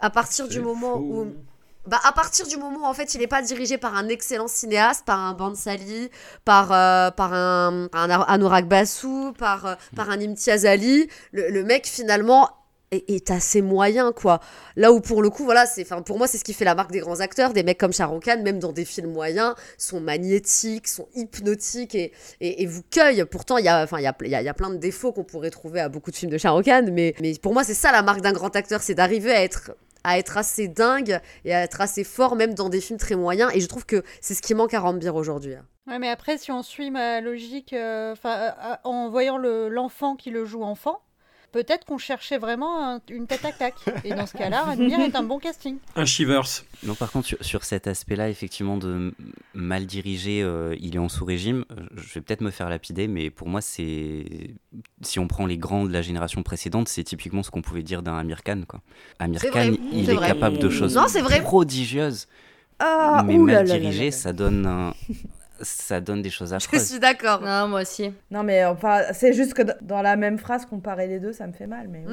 [0.00, 1.32] à partir du moment où
[1.86, 4.46] bah, à partir du moment où en fait il n'est pas dirigé par un excellent
[4.46, 6.10] cinéaste, par un Bansali,
[6.44, 11.64] par, euh, par un, un Anurag Basu, par, euh, par un Imtiaz Ali, le, le
[11.64, 12.50] mec finalement
[12.92, 14.40] est, est assez moyen quoi.
[14.76, 16.74] Là où pour le coup voilà, c'est enfin pour moi c'est ce qui fait la
[16.74, 19.54] marque des grands acteurs, des mecs comme Shah Rukh Khan même dans des films moyens
[19.78, 23.24] sont magnétiques, sont hypnotiques et, et, vous cueillent.
[23.24, 25.12] Pourtant il y a enfin il y a, y, a, y a plein de défauts
[25.12, 27.64] qu'on pourrait trouver à beaucoup de films de Shah Rukh Khan mais mais pour moi
[27.64, 29.72] c'est ça la marque d'un grand acteur, c'est d'arriver à être
[30.04, 33.50] à être assez dingue et à être assez fort même dans des films très moyens
[33.54, 35.54] et je trouve que c'est ce qui manque à Rambir aujourd'hui.
[35.54, 35.64] hein.
[35.88, 40.14] Ouais, mais après, si on suit ma logique, euh, euh, euh, en voyant le- l'enfant
[40.14, 41.00] qui le joue enfant,
[41.52, 43.74] peut-être qu'on cherchait vraiment un- une tête à claque.
[44.04, 45.76] Et dans ce cas-là, Ranbir est un bon casting.
[45.94, 46.64] Un Shivers.
[46.82, 49.14] Non, par contre, sur, sur cet aspect-là, effectivement, de
[49.54, 51.64] mal dirigé, euh, il est en sous-régime.
[51.70, 54.24] euh, Je vais peut-être me faire lapider, mais pour moi, c'est.
[55.02, 58.02] Si on prend les grands de la génération précédente, c'est typiquement ce qu'on pouvait dire
[58.02, 58.62] d'un Amir Khan.
[58.66, 58.80] Quoi.
[59.18, 61.40] Amir Khan, vrai, il est capable de choses Non, c'est vrai.
[61.42, 62.26] prodigieuses,
[62.78, 64.10] Ah, mais mal dirigé, là là.
[64.10, 64.94] ça donne un-
[65.62, 66.88] ça donne des choses Je affreuses.
[66.90, 67.40] suis d'accord.
[67.40, 68.12] Non, moi aussi.
[68.30, 71.52] Non mais enfin, c'est juste que dans la même phrase comparer les deux, ça me
[71.52, 71.88] fait mal.
[71.88, 72.04] Mais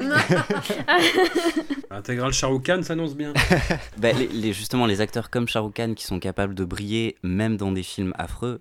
[2.46, 3.32] Rukh Khan s'annonce bien.
[3.98, 7.16] Bah, les, les- justement, les acteurs comme Shah Rukh Khan qui sont capables de briller
[7.22, 8.60] même dans des films affreux,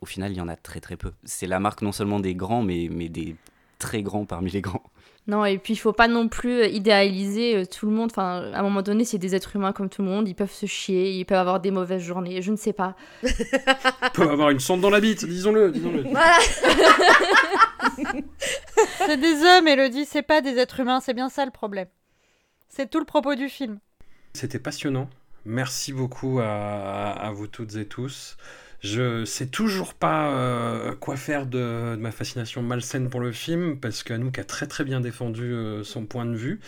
[0.00, 1.12] au final, il y en a très très peu.
[1.24, 3.36] C'est la marque non seulement des grands, mais, mais des
[3.78, 4.82] très grands parmi les grands.
[5.26, 8.10] Non, et puis il faut pas non plus euh, idéaliser euh, tout le monde.
[8.10, 10.26] Enfin, à un moment donné, c'est des êtres humains comme tout le monde.
[10.26, 12.42] Ils peuvent se chier, ils peuvent avoir des mauvaises journées.
[12.42, 12.96] Je ne sais pas.
[13.22, 13.32] Il
[14.14, 15.70] peut avoir une sonde dans la bite, disons-le.
[15.70, 16.02] disons-le.
[16.02, 16.38] Voilà.
[18.98, 21.88] C'est des hommes, Elodie, c'est pas des êtres humains, c'est bien ça le problème.
[22.68, 23.78] C'est tout le propos du film.
[24.34, 25.08] C'était passionnant.
[25.44, 28.36] Merci beaucoup à, à- à vous toutes et tous.
[28.82, 33.78] Je sais toujours pas euh, quoi faire de, de ma fascination malsaine pour le film
[33.78, 36.60] parce qu'Anouk a très très bien défendu euh, son point de vue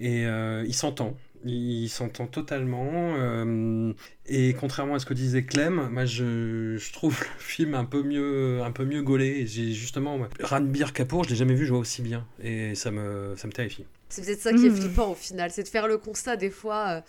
[0.00, 1.16] et euh, il s'entend.
[1.44, 3.14] Il s'entend totalement.
[3.18, 3.92] euh,
[4.26, 8.02] et contrairement à ce que disait Clem, moi je, je trouve le film un peu
[8.02, 9.46] mieux, un peu mieux gaulé.
[9.46, 13.46] J'ai justement Ranbir Kapoor, je l'ai jamais vu jouer aussi bien et ça me, ça
[13.46, 13.84] me terrifie.
[14.08, 14.76] C'est peut-être ça qui est Mhm.
[14.76, 17.00] flippant au final, c'est de faire le constat des fois euh,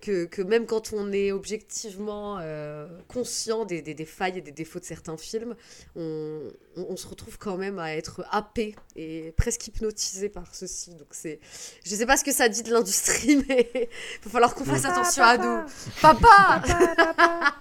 [0.00, 4.52] que, que même quand on est objectivement euh, conscient des, des, des failles et des
[4.52, 5.54] défauts de certains films,
[5.96, 6.42] on,
[6.76, 10.94] on, on se retrouve quand même à être happé et presque hypnotisé par ceci.
[10.94, 11.40] Donc c'est,
[11.84, 14.82] je sais pas ce que ça dit de l'industrie, mais il va falloir qu'on fasse
[14.82, 15.66] Papa, attention à nous.
[16.02, 17.54] Papa, Papa, papa.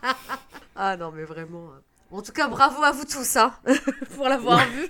[0.76, 1.72] Ah non mais vraiment.
[1.72, 1.82] hein.
[2.12, 3.54] En tout cas, bravo à vous tous hein,
[4.16, 4.90] pour l'avoir vu.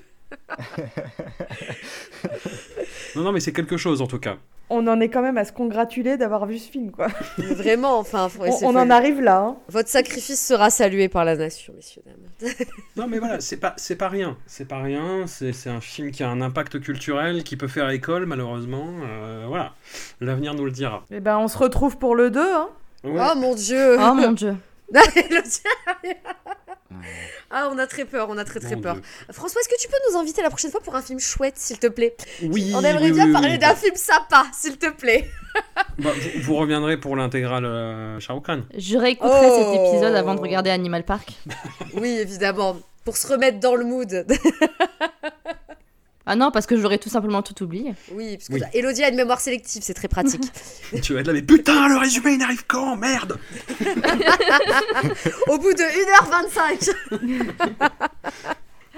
[3.16, 4.38] Non, non, mais c'est quelque chose en tout cas.
[4.70, 7.08] On en est quand même à se congratuler d'avoir vu ce film, quoi.
[7.38, 9.40] Vraiment, enfin, faut- On, en arrive là.
[9.42, 9.58] hein.
[9.70, 12.52] Votre sacrifice sera salué par la nation, messieurs dames.
[12.96, 16.10] Non mais voilà, c'est pas c'est pas rien, c'est pas rien, c'est c'est un film
[16.12, 19.74] qui a un impact culturel qui peut faire école malheureusement, euh, voilà,
[20.20, 21.04] l'avenir nous le dira.
[21.12, 22.40] Eh ben, on se retrouve pour le 2.
[22.42, 22.70] Hein.
[23.04, 23.22] Ouais.
[23.32, 24.56] Oh mon dieu Oh mon dieu.
[27.52, 28.94] Ah, on a très peur, on a très très Mon peur.
[28.96, 29.04] Dieu.
[29.32, 31.78] François, est-ce que tu peux nous inviter la prochaine fois pour un film chouette, s'il
[31.78, 32.16] te plaît?
[32.44, 33.58] Oui, On aimerait oui, bien oui, parler oui.
[33.60, 35.30] d'un film sympa, s'il te plaît.
[36.00, 38.64] Bah, vous, vous reviendrez pour l'intégrale euh, Khan.
[38.78, 39.72] Je réécouterai Oh.
[39.74, 41.32] cet épisode avant de regarder Animal Park.
[41.94, 44.26] Oui, évidemment, pour se remettre dans le mood.
[46.26, 47.94] Ah non, parce que j'aurais tout simplement tout oublié.
[48.12, 48.62] oui, parce que Oui.
[48.74, 50.42] Elodie a une mémoire sélective, c'est très pratique.
[51.04, 53.38] tu vas être là, mais putain, le résumé il arrive quand Merde
[55.48, 55.84] Au bout de
[57.10, 57.90] 1h25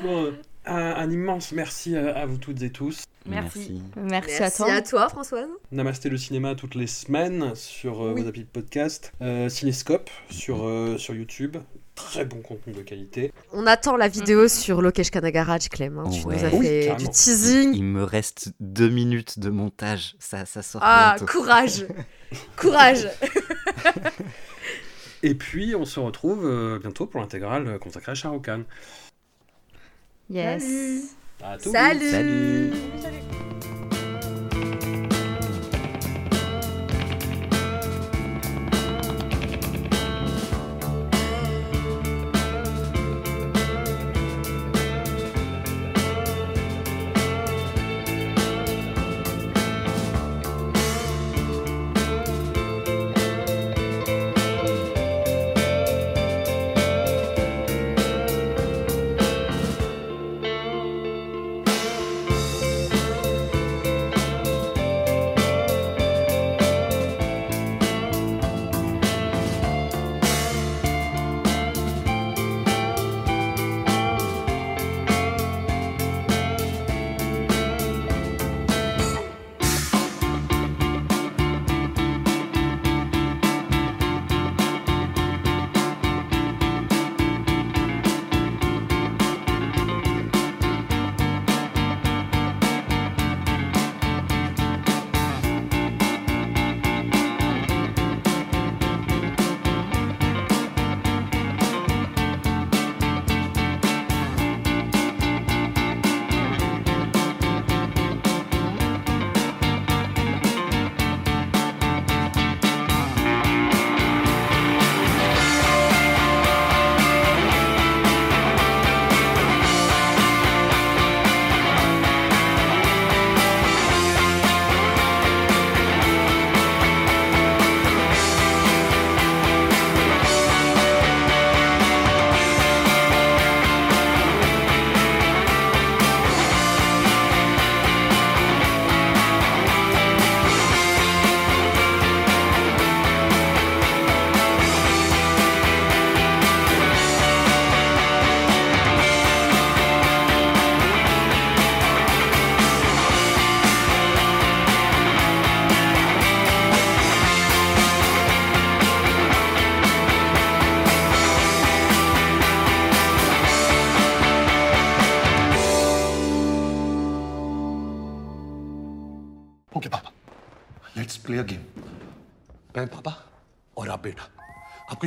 [0.04, 0.32] Bon, euh,
[0.66, 3.04] un, un immense merci à, à vous toutes et tous.
[3.26, 3.82] Merci.
[3.82, 3.82] Merci.
[3.98, 4.74] Merci, à Merci toi.
[4.74, 5.50] à toi, Françoise.
[5.72, 8.22] Namasté le cinéma toutes les semaines sur euh, Oui.
[8.22, 9.12] vos applis de podcast.
[9.22, 11.58] Euh, Cinéscope sur, euh, sur YouTube.
[11.98, 13.34] Très bon contenu de qualité.
[13.52, 15.98] On attend la vidéo sur Lokesh Kanagaraj, Clem.
[15.98, 16.10] hein.
[16.10, 16.36] Tu Ouais.
[16.38, 17.74] nous as Oui, fait du teasing.
[17.74, 20.16] Il me reste deux minutes de montage.
[20.20, 21.32] Ça, ça sort Ah, bientôt.
[21.32, 21.86] courage
[22.56, 23.08] Courage
[25.24, 28.62] Et puis on se retrouve euh, bientôt pour l'intégrale euh, consacrée à Shah Rukh Khan.
[30.30, 30.64] Yes.
[30.64, 31.02] Salut.
[31.44, 32.72] À tout Salut Salut.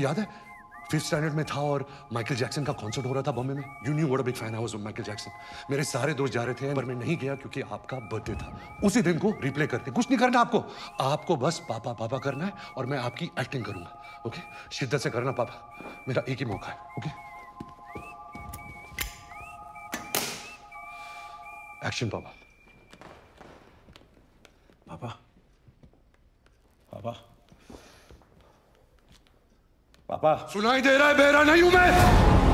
[0.01, 0.27] याद है?
[0.91, 3.93] Fifth standard में था और Michael Jackson का कॉन्सर्ट हो रहा था बॉम्बे में। You
[3.95, 5.31] knew what big fan I was Michael Jackson
[5.71, 9.03] मेरे सारे दोस्त जा रहे थे, पर मैं नहीं गया क्योंकि आपका बर्थडे था। उसी
[9.03, 10.65] दिन को रिप्ले करके कुछ नहीं करना आपको।
[11.05, 14.41] आपको बस पापा पापा करना है और मैं आपकी एक्टिंग करूँगा। ओके
[14.73, 17.11] शिद्दत से करना पापा। मेरा एक ही मौका है। ओके
[21.87, 22.35] एक्शन पापा।
[24.89, 25.09] पापा।
[26.93, 27.30] पापा।
[30.11, 32.50] Պապա։ Սունայդերը բերանայում է։